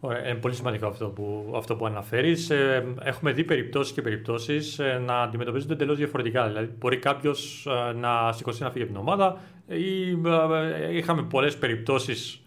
Ωραία, 0.00 0.28
είναι 0.28 0.38
πολύ 0.38 0.54
σημαντικό 0.54 0.86
αυτό 0.86 1.06
που, 1.06 1.52
αυτό 1.56 1.76
που 1.76 1.86
αναφέρεις. 1.86 2.50
Ε, 2.50 2.86
έχουμε 3.02 3.32
δει 3.32 3.44
περιπτώσεις 3.44 3.92
και 3.92 4.02
περιπτώσεις 4.02 4.78
ε, 4.78 5.02
να 5.06 5.20
αντιμετωπίζονται 5.20 5.72
εντελώς 5.72 5.96
διαφορετικά. 5.96 6.46
Δηλαδή, 6.46 6.70
μπορεί 6.78 6.96
κάποιος 6.96 7.66
ε, 7.66 7.92
να 7.92 8.32
σηκωθεί 8.32 8.62
να 8.62 8.70
φύγει 8.70 8.84
από 8.84 8.92
την 8.92 9.00
ομάδα 9.00 9.40
ή 9.66 10.18
είχαμε 10.96 11.22
πολλές 11.22 11.56
περιπτώσεις 11.56 12.42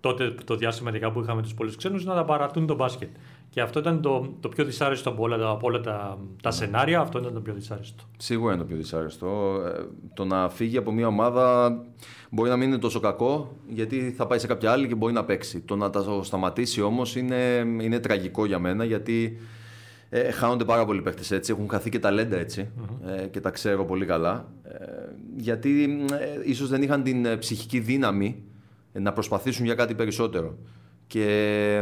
τότε 0.00 0.34
το 0.44 0.56
διάστημα 0.56 1.10
που 1.12 1.20
είχαμε 1.20 1.42
τους 1.42 1.54
πολλούς 1.54 1.76
ξένους 1.76 2.04
να 2.04 2.14
τα 2.14 2.24
παρατούν 2.24 2.66
το 2.66 2.74
μπάσκετ. 2.74 3.08
Και 3.52 3.60
αυτό 3.60 3.78
ήταν 3.78 4.02
το, 4.02 4.34
το 4.40 4.48
πιο 4.48 4.64
δυσάρεστο 4.64 5.10
από 5.10 5.22
όλα, 5.22 5.50
από 5.50 5.66
όλα 5.66 5.80
τα, 5.80 6.18
τα 6.42 6.50
σενάρια. 6.50 7.00
Αυτό 7.00 7.18
ήταν 7.18 7.34
το 7.34 7.40
πιο 7.40 7.54
δυσάρεστο. 7.54 8.04
Σίγουρα 8.16 8.52
είναι 8.52 8.62
το 8.62 8.68
πιο 8.68 8.76
δυσάρεστο. 8.76 9.60
Ε, 9.66 9.82
το 10.14 10.24
να 10.24 10.48
φύγει 10.48 10.76
από 10.76 10.92
μια 10.92 11.06
ομάδα 11.06 11.76
μπορεί 12.30 12.50
να 12.50 12.56
μην 12.56 12.68
είναι 12.68 12.78
τόσο 12.78 13.00
κακό, 13.00 13.56
γιατί 13.68 14.14
θα 14.16 14.26
πάει 14.26 14.38
σε 14.38 14.46
κάποια 14.46 14.70
άλλη 14.72 14.88
και 14.88 14.94
μπορεί 14.94 15.12
να 15.12 15.24
παίξει. 15.24 15.60
Το 15.60 15.76
να 15.76 15.90
τα 15.90 16.22
σταματήσει 16.22 16.82
όμως 16.82 17.16
είναι, 17.16 17.64
είναι 17.80 17.98
τραγικό 17.98 18.46
για 18.46 18.58
μένα, 18.58 18.84
γιατί 18.84 19.38
ε, 20.08 20.30
χάνονται 20.30 20.64
πάρα 20.64 20.84
πολλοί 20.84 21.02
παίχτε 21.02 21.36
έτσι. 21.36 21.52
Έχουν 21.52 21.68
χαθεί 21.68 21.90
και 21.90 21.98
ταλέντα 21.98 22.36
έτσι. 22.36 22.70
Ε, 23.06 23.26
και 23.26 23.40
τα 23.40 23.50
ξέρω 23.50 23.84
πολύ 23.84 24.06
καλά. 24.06 24.52
Ε, 24.62 24.76
γιατί 25.36 25.84
ε, 26.12 26.50
ίσως 26.50 26.68
δεν 26.68 26.82
είχαν 26.82 27.02
την 27.02 27.24
ε, 27.24 27.36
ψυχική 27.36 27.78
δύναμη 27.78 28.42
να 28.92 29.12
προσπαθήσουν 29.12 29.64
για 29.64 29.74
κάτι 29.74 29.94
περισσότερο. 29.94 30.58
Και 31.06 31.80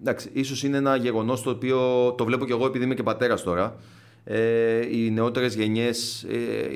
εντάξει, 0.00 0.30
ίσως 0.32 0.62
είναι 0.62 0.76
ένα 0.76 0.96
γεγονός 0.96 1.42
το 1.42 1.50
οποίο 1.50 2.12
το 2.12 2.24
βλέπω 2.24 2.46
και 2.46 2.52
εγώ 2.52 2.66
επειδή 2.66 2.84
είμαι 2.84 2.94
και 2.94 3.02
πατέρας 3.02 3.42
τώρα. 3.42 3.76
Ε, 4.24 4.96
οι 4.96 5.10
νεότερες 5.10 5.54
γενιές 5.54 6.22
ε, 6.22 6.68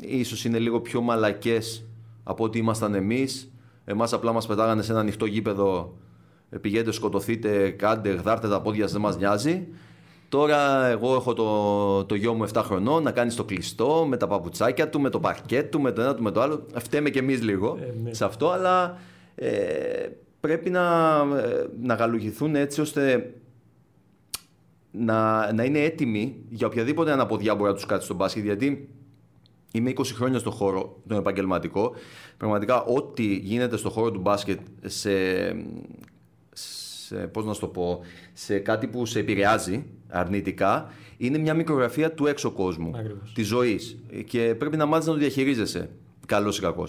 ίσως 0.00 0.44
είναι 0.44 0.58
λίγο 0.58 0.80
πιο 0.80 1.00
μαλακές 1.00 1.84
από 2.22 2.44
ό,τι 2.44 2.58
ήμασταν 2.58 2.94
εμείς. 2.94 3.50
Εμάς 3.84 4.12
απλά 4.12 4.32
μας 4.32 4.46
πετάγανε 4.46 4.82
σε 4.82 4.90
ένα 4.90 5.00
ανοιχτό 5.00 5.26
γήπεδο 5.26 5.96
ε, 6.50 6.58
πηγαίνετε, 6.58 6.92
σκοτωθείτε, 6.92 7.70
κάντε, 7.70 8.10
γδάρτε 8.10 8.48
τα 8.48 8.60
πόδια 8.60 8.82
σας, 8.82 8.92
δεν 8.92 9.00
μας 9.00 9.16
νοιάζει. 9.16 9.66
Τώρα 10.28 10.86
εγώ 10.86 11.14
έχω 11.14 11.32
το, 11.32 12.04
το 12.04 12.14
γιο 12.14 12.34
μου 12.34 12.48
7 12.52 12.62
χρονών 12.64 13.02
να 13.02 13.10
κάνει 13.10 13.32
το 13.32 13.44
κλειστό 13.44 14.06
με 14.08 14.16
τα 14.16 14.26
παπουτσάκια 14.26 14.88
του, 14.88 15.00
με 15.00 15.10
το 15.10 15.20
παρκέτ 15.20 15.70
του, 15.70 15.80
με 15.80 15.92
το 15.92 16.02
ένα 16.02 16.14
του, 16.14 16.22
με 16.22 16.30
το 16.30 16.40
άλλο. 16.40 16.66
Φταίμε 16.74 17.10
και 17.10 17.18
εμείς 17.18 17.42
λίγο 17.42 17.78
ε, 17.80 17.94
ναι. 18.02 18.14
σε 18.14 18.24
αυτό, 18.24 18.50
αλλά 18.50 18.98
ε, 19.34 19.48
πρέπει 20.46 20.70
να, 20.70 21.16
ε, 21.36 21.66
να 21.82 21.94
γαλουχηθούν 21.94 22.54
έτσι 22.54 22.80
ώστε 22.80 23.32
να, 24.90 25.52
να 25.52 25.64
είναι 25.64 25.78
έτοιμοι 25.78 26.36
για 26.48 26.66
οποιαδήποτε 26.66 27.12
αναποδιά 27.12 27.54
μπορεί 27.54 27.68
να 27.68 27.74
τους 27.74 27.86
κάτσει 27.86 28.04
στον 28.04 28.16
μπάσκετ. 28.16 28.44
Γιατί 28.44 28.88
είμαι 29.72 29.92
20 29.96 30.02
χρόνια 30.04 30.38
στον 30.38 30.52
χώρο, 30.52 31.00
τον 31.08 31.18
επαγγελματικό. 31.18 31.94
Πραγματικά, 32.36 32.82
ό,τι 32.82 33.34
γίνεται 33.34 33.76
στον 33.76 33.90
χώρο 33.90 34.10
του 34.10 34.20
μπάσκετ 34.20 34.60
σε, 34.84 35.10
σε, 36.52 37.16
πώς 37.16 37.44
να 37.44 37.54
το 37.54 37.66
πω, 37.66 38.00
σε 38.32 38.58
κάτι 38.58 38.86
που 38.86 39.06
σε 39.06 39.18
επηρεάζει 39.18 39.84
αρνητικά, 40.08 40.92
είναι 41.16 41.38
μια 41.38 41.54
μικρογραφία 41.54 42.12
του 42.12 42.26
έξω 42.26 42.50
κόσμου, 42.50 42.92
της 43.34 43.46
ζωής. 43.46 43.98
Και 44.26 44.54
πρέπει 44.58 44.76
να 44.76 44.86
μάθεις 44.86 45.06
να 45.06 45.12
το 45.12 45.18
διαχειρίζεσαι, 45.18 45.90
καλός 46.26 46.58
ή 46.58 46.60
κακο 46.60 46.84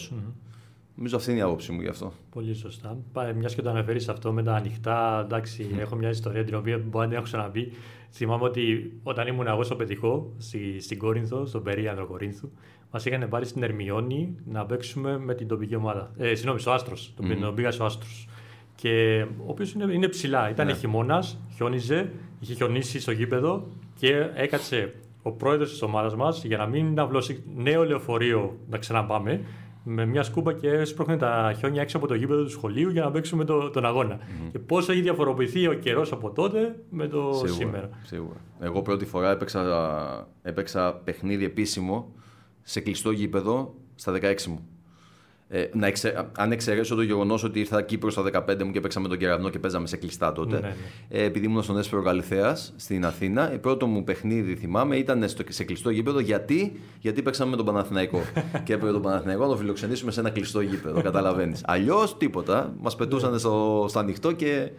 Νομίζω 0.97 1.15
αυτή 1.15 1.31
είναι 1.31 1.39
η 1.39 1.43
άποψή 1.43 1.71
μου 1.71 1.81
γι' 1.81 1.87
αυτό. 1.87 2.13
Πολύ 2.29 2.53
σωστά. 2.53 2.97
Μιας 3.35 3.55
και 3.55 3.61
το 3.61 3.69
αναφέρεις 3.69 4.09
αυτό 4.09 4.31
με 4.31 4.43
τα 4.43 4.53
ανοιχτά, 4.53 5.21
εντάξει, 5.25 5.67
έχω 5.79 5.95
μια 5.95 6.09
ιστορία 6.09 6.43
την 6.43 6.55
οποία 6.55 6.77
μπορεί 6.77 6.97
να 6.97 7.07
την 7.07 7.13
έχω 7.13 7.23
ξαναπεί. 7.23 7.71
Θυμάμαι 8.11 8.43
ότι 8.43 8.93
όταν 9.03 9.27
ήμουν 9.27 9.47
εγώ 9.47 9.63
στο 9.63 9.75
Πετυχό, 9.75 10.33
στη, 10.37 10.79
στην 10.81 10.97
Κόρινθο, 10.97 11.45
στον 11.45 11.63
περίανδρο 11.63 12.05
Κορίνθου, 12.05 12.49
μας 12.91 13.05
είχαν 13.05 13.29
πάρει 13.29 13.45
στην 13.45 13.63
Ερμιόνη 13.63 14.35
να 14.45 14.65
παίξουμε 14.65 15.17
με 15.17 15.33
την 15.35 15.47
τοπική 15.47 15.75
ομάδα. 15.75 16.11
Ε, 16.17 16.35
συγγνώμη, 16.35 16.59
στο 16.59 16.71
Άστρος. 16.71 17.13
Mm. 17.21 17.37
Τον 17.41 17.55
πήγα 17.55 17.71
στο 17.71 17.85
Άστρος. 17.85 18.27
Και 18.75 19.25
ο 19.37 19.49
οποίος 19.51 19.73
είναι, 19.73 19.93
είναι 19.93 20.07
ψηλά. 20.07 20.49
Ήταν 20.49 20.65
ναι. 20.65 20.73
χειμώνας, 20.73 21.39
χιόνιζε, 21.55 22.11
είχε 22.39 22.53
χιονίσει 22.53 22.99
στο 22.99 23.11
γήπεδο 23.11 23.67
και 23.99 24.29
έκατσε 24.33 24.93
ο 25.21 25.31
πρόεδρος 25.31 25.69
της 25.69 25.81
ομάδας 25.81 26.15
μας 26.15 26.43
για 26.43 26.57
να 26.57 26.65
μην 26.65 26.93
ναυλώσει 26.93 27.43
νέο 27.55 27.85
λεωφορείο 27.85 28.57
να 28.69 28.77
ξαναπάμε 28.77 29.41
με 29.89 30.05
μια 30.05 30.23
σκούπα 30.23 30.53
και 30.53 30.69
έσπροχνε 30.69 31.17
τα 31.17 31.53
χιόνια 31.57 31.81
έξω 31.81 31.97
από 31.97 32.07
το 32.07 32.13
γήπεδο 32.13 32.43
του 32.43 32.49
σχολείου 32.49 32.89
για 32.89 33.03
να 33.03 33.11
παίξουμε 33.11 33.43
το, 33.45 33.69
τον 33.69 33.85
αγώνα. 33.85 34.17
Mm-hmm. 34.17 34.49
Και 34.51 34.59
πώ 34.59 34.77
έχει 34.77 35.01
διαφοροποιηθεί 35.01 35.67
ο 35.67 35.73
καιρός 35.73 36.11
από 36.11 36.31
τότε 36.31 36.75
με 36.89 37.07
το 37.07 37.31
σίγουρα, 37.33 37.53
σήμερα. 37.53 37.89
Σίγουρα. 38.03 38.37
Εγώ 38.59 38.81
πρώτη 38.81 39.05
φορά 39.05 39.31
έπαιξα, 39.31 40.27
έπαιξα 40.41 40.93
παιχνίδι 40.93 41.45
επίσημο 41.45 42.11
σε 42.61 42.79
κλειστό 42.79 43.11
γήπεδο 43.11 43.75
στα 43.95 44.13
16 44.21 44.43
μου. 44.45 44.67
Ε, 45.49 45.65
να 45.73 45.87
εξε... 45.87 46.29
Αν 46.37 46.51
εξαιρέσω 46.51 46.95
το 46.95 47.01
γεγονός 47.01 47.43
ότι 47.43 47.59
ήρθα 47.59 47.81
Κύπρος 47.81 48.13
στα 48.13 48.23
15 48.47 48.63
μου 48.63 48.71
και 48.71 48.79
παίξαμε 48.79 49.07
με 49.07 49.09
τον 49.09 49.21
κεραυνό 49.21 49.49
και 49.49 49.59
παίζαμε 49.59 49.87
σε 49.87 49.97
κλειστά 49.97 50.31
τότε. 50.33 50.55
Ναι, 50.55 50.67
ναι. 50.67 50.75
Ε, 51.09 51.23
επειδή 51.23 51.45
ήμουν 51.45 51.63
στον 51.63 51.77
Έσπερο 51.77 52.01
Καλυθέα 52.01 52.55
στην 52.55 53.05
Αθήνα, 53.05 53.51
το 53.51 53.57
πρώτο 53.57 53.87
μου 53.87 54.03
παιχνίδι 54.03 54.55
θυμάμαι 54.55 54.95
ήταν 54.95 55.29
στο... 55.29 55.43
σε 55.47 55.63
κλειστό 55.63 55.89
γήπεδο. 55.89 56.19
Γιατί, 56.19 56.79
γιατί 56.99 57.21
παίξαμε 57.21 57.49
με 57.49 57.55
τον 57.55 57.65
Παναθηναϊκό. 57.65 58.21
και 58.65 58.73
έπρεπε 58.73 58.91
τον 58.91 59.01
Παναθηναϊκό 59.01 59.43
να 59.43 59.49
το 59.49 59.57
φιλοξενήσουμε 59.57 60.11
σε 60.11 60.19
ένα 60.19 60.29
κλειστό 60.29 60.61
γήπεδο. 60.61 61.01
Καταλαβαίνεις. 61.01 61.61
Αλλιώς 61.65 62.17
τίποτα. 62.17 62.73
Μας 62.79 62.95
πετούσαν 62.95 63.39
στο... 63.39 63.85
στο 63.89 63.99
ανοιχτό 63.99 64.31
και 64.31 64.71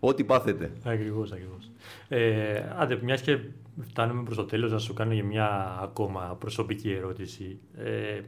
ό,τι 0.00 0.24
πάθετε. 0.24 0.72
Ακριβώς, 0.84 1.32
ακριβώς. 1.32 1.70
Ε, 2.08 2.62
άντε, 2.78 2.98
μιας 3.02 3.20
και 3.20 3.38
φτάνουμε 3.80 4.22
προς 4.22 4.36
το 4.36 4.44
τέλος, 4.44 4.72
να 4.72 4.78
σου 4.78 4.94
κάνω 4.94 5.12
για 5.12 5.24
μια 5.24 5.78
ακόμα 5.82 6.36
προσωπική 6.38 6.90
ερώτηση. 6.92 7.58
Ε, 7.76 8.20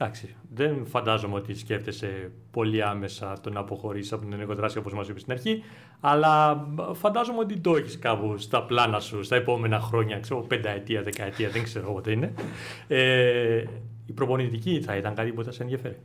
Εντάξει, 0.00 0.34
δεν 0.54 0.86
φαντάζομαι 0.86 1.34
ότι 1.34 1.54
σκέφτεσαι 1.54 2.30
πολύ 2.50 2.82
άμεσα 2.82 3.40
το 3.40 3.50
να 3.50 3.60
αποχωρήσεις 3.60 4.12
από 4.12 4.22
την 4.22 4.32
ενεργοδράση 4.32 4.78
όπως 4.78 4.94
μας 4.94 5.08
είπες 5.08 5.20
στην 5.20 5.32
αρχή, 5.32 5.62
αλλά 6.00 6.66
φαντάζομαι 6.92 7.38
ότι 7.38 7.58
το 7.58 7.76
έχεις 7.76 7.98
κάπου 7.98 8.38
στα 8.38 8.62
πλάνα 8.62 9.00
σου 9.00 9.22
στα 9.22 9.36
επόμενα 9.36 9.80
χρόνια, 9.80 10.20
ξέρω, 10.20 10.40
πενταετία, 10.40 11.02
δεκαετία, 11.02 11.48
δεν 11.48 11.62
ξέρω 11.62 11.92
πότε 11.92 12.10
είναι. 12.10 12.32
Ε, 12.88 13.64
η 14.06 14.12
προπονητική 14.12 14.80
θα 14.80 14.96
ήταν 14.96 15.14
κάτι 15.14 15.32
που 15.32 15.44
θα 15.44 15.52
σε 15.52 15.62
ενδιαφέρει. 15.62 15.96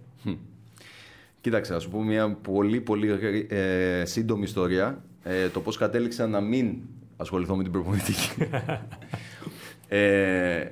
Κοίταξε, 1.41 1.73
να 1.73 1.79
σου 1.79 1.89
πω 1.89 2.03
μια 2.03 2.37
πολύ 2.41 2.81
πολύ 2.81 3.45
ε, 3.49 4.05
σύντομη 4.05 4.43
ιστορία. 4.43 5.03
Ε, 5.23 5.49
το 5.49 5.59
πώς 5.59 5.77
κατέληξα 5.77 6.27
να 6.27 6.41
μην 6.41 6.75
ασχοληθώ 7.17 7.55
με 7.55 7.63
την 7.63 7.71
προπονητική. 7.71 8.29
ε, 9.87 10.65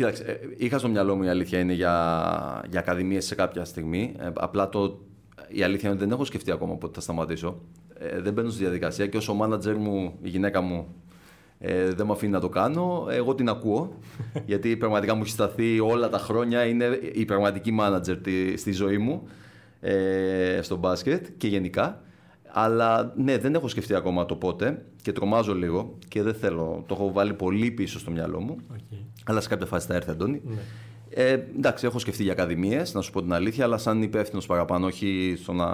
Κοίταξε, 0.00 0.22
ε, 0.22 0.36
είχα 0.56 0.78
στο 0.78 0.88
μυαλό 0.88 1.16
μου 1.16 1.22
η 1.22 1.28
αλήθεια 1.28 1.58
είναι 1.58 1.72
για, 1.72 2.64
για 2.70 2.80
ακαδημίες 2.80 3.24
σε 3.24 3.34
κάποια 3.34 3.64
στιγμή. 3.64 4.14
Ε, 4.18 4.28
απλά 4.34 4.68
το, 4.68 5.00
η 5.48 5.62
αλήθεια 5.62 5.88
είναι 5.88 5.98
ότι 5.98 6.04
δεν 6.04 6.12
έχω 6.12 6.24
σκεφτεί 6.24 6.50
ακόμα 6.50 6.74
πότε 6.74 6.92
θα 6.94 7.00
σταματήσω. 7.00 7.60
Ε, 7.98 8.20
δεν 8.20 8.32
μπαίνω 8.32 8.50
στη 8.50 8.62
διαδικασία 8.62 9.06
και 9.06 9.16
όσο 9.16 9.32
ο 9.32 9.34
μάνατζερ 9.34 9.76
μου, 9.76 10.18
η 10.22 10.28
γυναίκα 10.28 10.60
μου, 10.60 10.94
ε, 11.58 11.92
δεν 11.92 12.06
με 12.06 12.12
αφήνει 12.12 12.32
να 12.32 12.40
το 12.40 12.48
κάνω, 12.48 13.06
εγώ 13.10 13.34
την 13.34 13.48
ακούω. 13.48 13.98
γιατί 14.50 14.76
πραγματικά 14.76 15.14
μου 15.14 15.22
έχει 15.22 15.30
σταθεί 15.30 15.80
όλα 15.80 16.08
τα 16.08 16.18
χρόνια, 16.18 16.64
είναι 16.64 16.98
η 17.12 17.24
πραγματική 17.24 17.70
μάνατζερ 17.70 18.16
στη 18.56 18.72
ζωή 18.72 18.98
μου 18.98 19.28
ε, 19.80 20.58
στο 20.62 20.76
μπάσκετ 20.76 21.26
και 21.36 21.48
γενικά. 21.48 22.02
Αλλά 22.52 23.12
ναι, 23.16 23.38
δεν 23.38 23.54
έχω 23.54 23.68
σκεφτεί 23.68 23.94
ακόμα 23.94 24.26
το 24.26 24.36
πότε 24.36 24.84
και 25.02 25.12
τρομάζω 25.12 25.54
λίγο 25.54 25.98
και 26.08 26.22
δεν 26.22 26.34
θέλω. 26.34 26.84
Το 26.86 26.94
έχω 26.94 27.12
βάλει 27.12 27.34
πολύ 27.34 27.70
πίσω 27.70 27.98
στο 27.98 28.10
μυαλό 28.10 28.40
μου. 28.40 28.56
Okay. 28.72 28.96
Αλλά 29.24 29.40
σε 29.40 29.48
κάποια 29.48 29.66
φάση 29.66 29.86
θα 29.86 29.94
έρθει, 29.94 30.10
Αντώνη. 30.10 30.40
Ναι. 30.44 30.60
Ε, 31.10 31.32
εντάξει, 31.32 31.86
έχω 31.86 31.98
σκεφτεί 31.98 32.22
για 32.22 32.32
ακαδημίες, 32.32 32.94
να 32.94 33.00
σου 33.00 33.12
πω 33.12 33.22
την 33.22 33.32
αλήθεια, 33.32 33.64
αλλά 33.64 33.78
σαν 33.78 34.02
υπεύθυνος 34.02 34.46
παραπάνω, 34.46 34.86
όχι 34.86 35.34
στο 35.36 35.52
να 35.52 35.66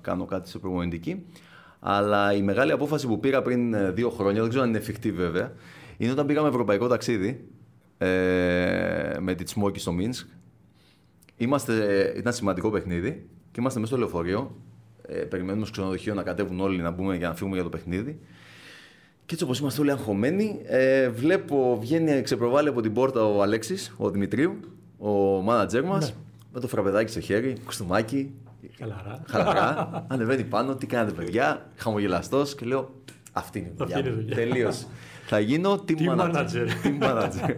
κάνω 0.00 0.24
κάτι 0.24 0.48
σε 0.48 0.58
προπονητική. 0.58 1.24
Αλλά 1.80 2.34
η 2.34 2.42
μεγάλη 2.42 2.72
απόφαση 2.72 3.06
που 3.06 3.20
πήρα 3.20 3.42
πριν 3.42 3.74
ε, 3.74 3.90
δύο 3.90 4.10
χρόνια, 4.10 4.40
δεν 4.40 4.48
ξέρω 4.48 4.62
αν 4.64 4.68
είναι 4.68 4.78
εφικτή 4.78 5.12
βέβαια, 5.12 5.52
είναι 5.96 6.12
όταν 6.12 6.26
πήγαμε 6.26 6.48
ευρωπαϊκό 6.48 6.86
ταξίδι 6.86 7.48
ε, 7.98 9.16
με 9.20 9.34
τη 9.34 9.44
Τσμόκη 9.44 9.80
στο 9.80 9.92
Μίνσκ. 9.92 10.26
Είμαστε, 11.36 12.14
ήταν 12.16 12.32
σημαντικό 12.32 12.70
παιχνίδι 12.70 13.28
και 13.50 13.60
είμαστε 13.60 13.80
μέσα 13.80 13.92
στο 13.92 14.00
λεωφορείο 14.00 14.56
ε, 15.10 15.16
περιμένουμε 15.16 15.64
στο 15.64 15.72
ξενοδοχείο 15.72 16.14
να 16.14 16.22
κατέβουν 16.22 16.60
όλοι 16.60 16.82
να 16.82 16.90
μπούμε 16.90 17.16
για 17.16 17.28
να 17.28 17.34
φύγουμε 17.34 17.54
για 17.54 17.64
το 17.64 17.70
παιχνίδι. 17.70 18.18
Και 19.26 19.36
έτσι 19.36 19.44
όπως 19.44 19.58
είμαστε 19.58 19.80
όλοι 19.80 19.90
αγχωμένοι, 19.90 20.60
ε, 20.64 21.08
βλέπω 21.08 21.78
βγαίνει, 21.80 22.22
ξεπροβάλλει 22.22 22.68
από 22.68 22.80
την 22.80 22.92
πόρτα 22.92 23.24
ο 23.24 23.42
Αλέξης, 23.42 23.94
ο 23.96 24.10
Δημητρίου, 24.10 24.60
ο 24.98 25.10
μάνατζερ 25.40 25.84
μας, 25.84 26.08
ναι. 26.08 26.14
με 26.52 26.60
το 26.60 26.68
φραπεδάκι 26.68 27.10
στο 27.10 27.20
χέρι, 27.20 27.56
κουστούμάκι. 27.64 28.34
Χαλαρά. 28.78 29.22
Χαλαρά. 29.28 29.90
Ανεβαίνει 30.12 30.44
πάνω, 30.44 30.74
τι 30.74 30.86
κάνετε 30.86 31.12
παιδιά, 31.12 31.66
χαμογελαστός 31.76 32.54
και 32.54 32.64
λέω 32.66 32.94
αυτή 33.32 33.58
είναι 33.58 33.68
η 33.68 33.74
δουλειά. 33.76 34.02
Τελείωσε. 34.34 34.86
Θα 35.32 35.40
γίνω 35.40 35.84
team, 35.88 35.98
team 35.98 36.20
manager. 36.20 36.66
team 36.84 37.02
manager. 37.02 37.54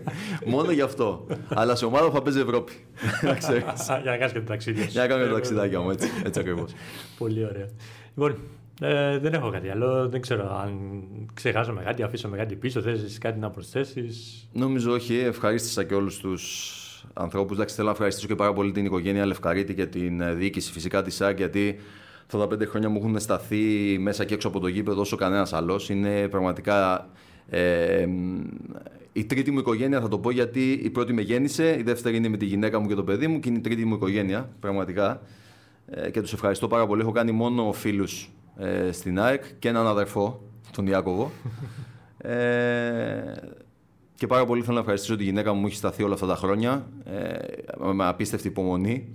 Μόνο 0.47 0.71
γι' 0.71 0.81
αυτό. 0.81 1.27
Αλλά 1.49 1.75
σε 1.75 1.85
ομάδα 1.85 2.11
θα 2.11 2.23
παίζει 2.23 2.41
Ευρώπη. 2.41 2.73
Για 4.03 4.11
να 4.11 4.17
κάνει 4.17 4.33
και 4.33 4.39
το 4.39 4.47
ταξίδι. 4.47 4.87
Για 4.87 5.01
να 5.03 5.07
κάνω 5.09 5.23
και 5.23 5.29
το 5.29 5.35
ταξιδάκι 5.35 5.77
μου, 5.77 5.91
έτσι, 5.91 6.09
έτσι 6.25 6.41
ακριβώ. 6.41 6.65
Πολύ 7.19 7.45
ωραία. 7.45 7.69
Λοιπόν, 8.15 8.37
ε, 8.81 9.19
δεν 9.19 9.33
έχω 9.35 9.51
κάτι 9.51 9.69
άλλο. 9.69 10.09
Δεν 10.09 10.21
ξέρω 10.21 10.61
αν 10.63 11.03
ξεχάσαμε 11.35 11.83
κάτι, 11.83 12.03
αφήσαμε 12.03 12.37
κάτι 12.37 12.55
πίσω. 12.55 12.81
Θε 12.81 12.97
κάτι 13.21 13.39
να 13.39 13.51
προσθέσει. 13.51 14.09
Νομίζω 14.53 14.93
όχι. 14.93 15.19
Ευχαρίστησα 15.19 15.85
και 15.85 15.95
όλου 15.95 16.11
του 16.21 16.35
ανθρώπου. 17.13 17.55
Εντάξει, 17.55 17.75
θέλω 17.75 17.87
να 17.87 17.93
ευχαριστήσω 17.93 18.27
και 18.27 18.35
πάρα 18.35 18.53
πολύ 18.53 18.73
την 18.73 18.85
οικογένεια 18.85 19.27
Λευκαρίτη 19.27 19.75
και 19.75 19.87
την 19.87 20.21
ε, 20.21 20.33
διοίκηση 20.33 20.73
φυσικά 20.73 21.03
τη 21.03 21.11
ΣΑΚ 21.11 21.37
γιατί 21.37 21.79
αυτά 22.25 22.39
τα 22.39 22.47
πέντε 22.47 22.65
χρόνια 22.65 22.89
μου 22.89 22.99
έχουν 22.99 23.19
σταθεί 23.19 23.97
μέσα 24.01 24.25
και 24.25 24.35
έξω 24.35 24.49
από 24.49 24.61
το 24.61 24.67
γήπεδο 24.67 25.01
όσο 25.01 25.17
κανένα 25.17 25.49
άλλο. 25.51 25.81
Είναι 25.89 26.29
πραγματικά 26.29 27.09
ε, 27.49 28.07
η 29.13 29.25
τρίτη 29.25 29.51
μου 29.51 29.59
οικογένεια 29.59 30.01
θα 30.01 30.09
το 30.09 30.19
πω 30.19 30.31
γιατί 30.31 30.73
η 30.73 30.91
πρώτη 30.91 31.13
με 31.13 31.21
γέννησε, 31.21 31.77
η 31.79 31.83
δεύτερη 31.83 32.17
είναι 32.17 32.29
με 32.29 32.37
τη 32.37 32.45
γυναίκα 32.45 32.79
μου 32.79 32.89
και 32.89 32.95
το 32.95 33.05
παιδί 33.05 33.27
μου 33.27 33.41
και 33.41 33.49
είναι 33.49 33.59
η 33.59 33.61
τρίτη 33.61 33.85
μου 33.85 33.95
οικογένεια, 33.95 34.49
πραγματικά. 34.61 35.21
Ε, 35.87 36.11
και 36.11 36.21
τους 36.21 36.33
ευχαριστώ 36.33 36.69
πάρα 36.69 36.87
πολύ. 36.87 37.01
Έχω 37.01 37.13
κάνει 37.13 37.33
μόνο 37.33 37.73
φίλους 37.73 38.31
ε, 38.57 38.93
στην 38.93 39.21
ΑΕΚ 39.21 39.45
και 39.59 39.69
έναν 39.69 39.87
αδερφό, 39.87 40.43
τον 40.73 40.87
Ιάκωβο. 40.87 41.31
ε, 42.19 43.33
και 44.15 44.27
πάρα 44.27 44.45
πολύ 44.45 44.63
θέλω 44.63 44.75
να 44.75 44.81
ευχαριστήσω 44.81 45.17
τη 45.17 45.25
γυναίκα 45.25 45.53
μου 45.53 45.61
που 45.61 45.67
έχει 45.67 45.77
σταθεί 45.77 46.03
όλα 46.03 46.15
αυτά 46.15 46.27
τα 46.27 46.37
χρόνια 46.37 46.87
ε, 47.05 47.93
με 47.93 48.07
απίστευτη 48.07 48.49
υπομονή. 48.49 49.09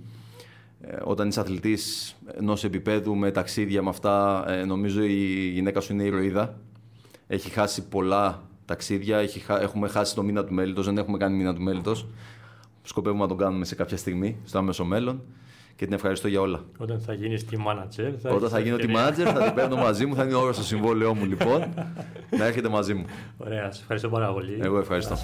Ε, 0.80 0.96
όταν 1.04 1.28
είσαι 1.28 1.40
αθλητής 1.40 2.16
ενός 2.38 2.64
επίπεδου 2.64 3.16
με 3.16 3.30
ταξίδια 3.30 3.82
με 3.82 3.88
αυτά, 3.88 4.44
ε, 4.48 4.64
νομίζω 4.64 5.02
η 5.02 5.50
γυναίκα 5.52 5.80
σου 5.80 5.92
είναι 5.92 6.02
ηρωίδα. 6.02 6.60
Έχει 7.30 7.50
χάσει 7.50 7.88
πολλά 7.88 8.42
ταξίδια, 8.64 9.18
έχει, 9.18 9.44
έχουμε 9.48 9.88
χάσει 9.88 10.14
το 10.14 10.22
μήνα 10.22 10.44
του 10.44 10.54
μέλητο, 10.54 10.82
δεν 10.82 10.98
έχουμε 10.98 11.16
κάνει 11.18 11.36
μήνα 11.36 11.54
του 11.54 11.62
μέλητο. 11.62 11.94
Σκοπεύουμε 12.82 13.22
να 13.22 13.28
τον 13.28 13.36
κάνουμε 13.36 13.64
σε 13.64 13.74
κάποια 13.74 13.96
στιγμή, 13.96 14.36
στο 14.44 14.58
άμεσο 14.58 14.84
μέλλον 14.84 15.22
και 15.78 15.84
την 15.84 15.94
ευχαριστώ 15.94 16.28
για 16.28 16.40
όλα. 16.40 16.64
Όταν 16.78 17.00
θα 17.00 17.12
γίνεις 17.12 17.44
τη 17.44 17.56
manager. 17.66 18.12
Θα 18.22 18.30
Όταν 18.30 18.48
θα 18.48 18.58
γίνω 18.58 18.76
τη 18.76 18.86
manager, 18.88 19.32
θα 19.34 19.42
την 19.42 19.54
παίρνω 19.54 19.76
μαζί 19.76 20.06
μου, 20.06 20.14
θα 20.14 20.24
είναι 20.24 20.34
όρος 20.34 20.54
στο 20.54 20.64
συμβόλαιό 20.74 21.14
μου 21.14 21.24
λοιπόν. 21.24 21.74
να 22.38 22.44
έρχεται 22.44 22.68
μαζί 22.68 22.94
μου. 22.94 23.04
Ωραία, 23.36 23.64
σας 23.64 23.80
ευχαριστώ 23.80 24.08
πάρα 24.08 24.32
πολύ. 24.32 24.58
Εγώ 24.60 24.78
ευχαριστώ. 24.78 25.16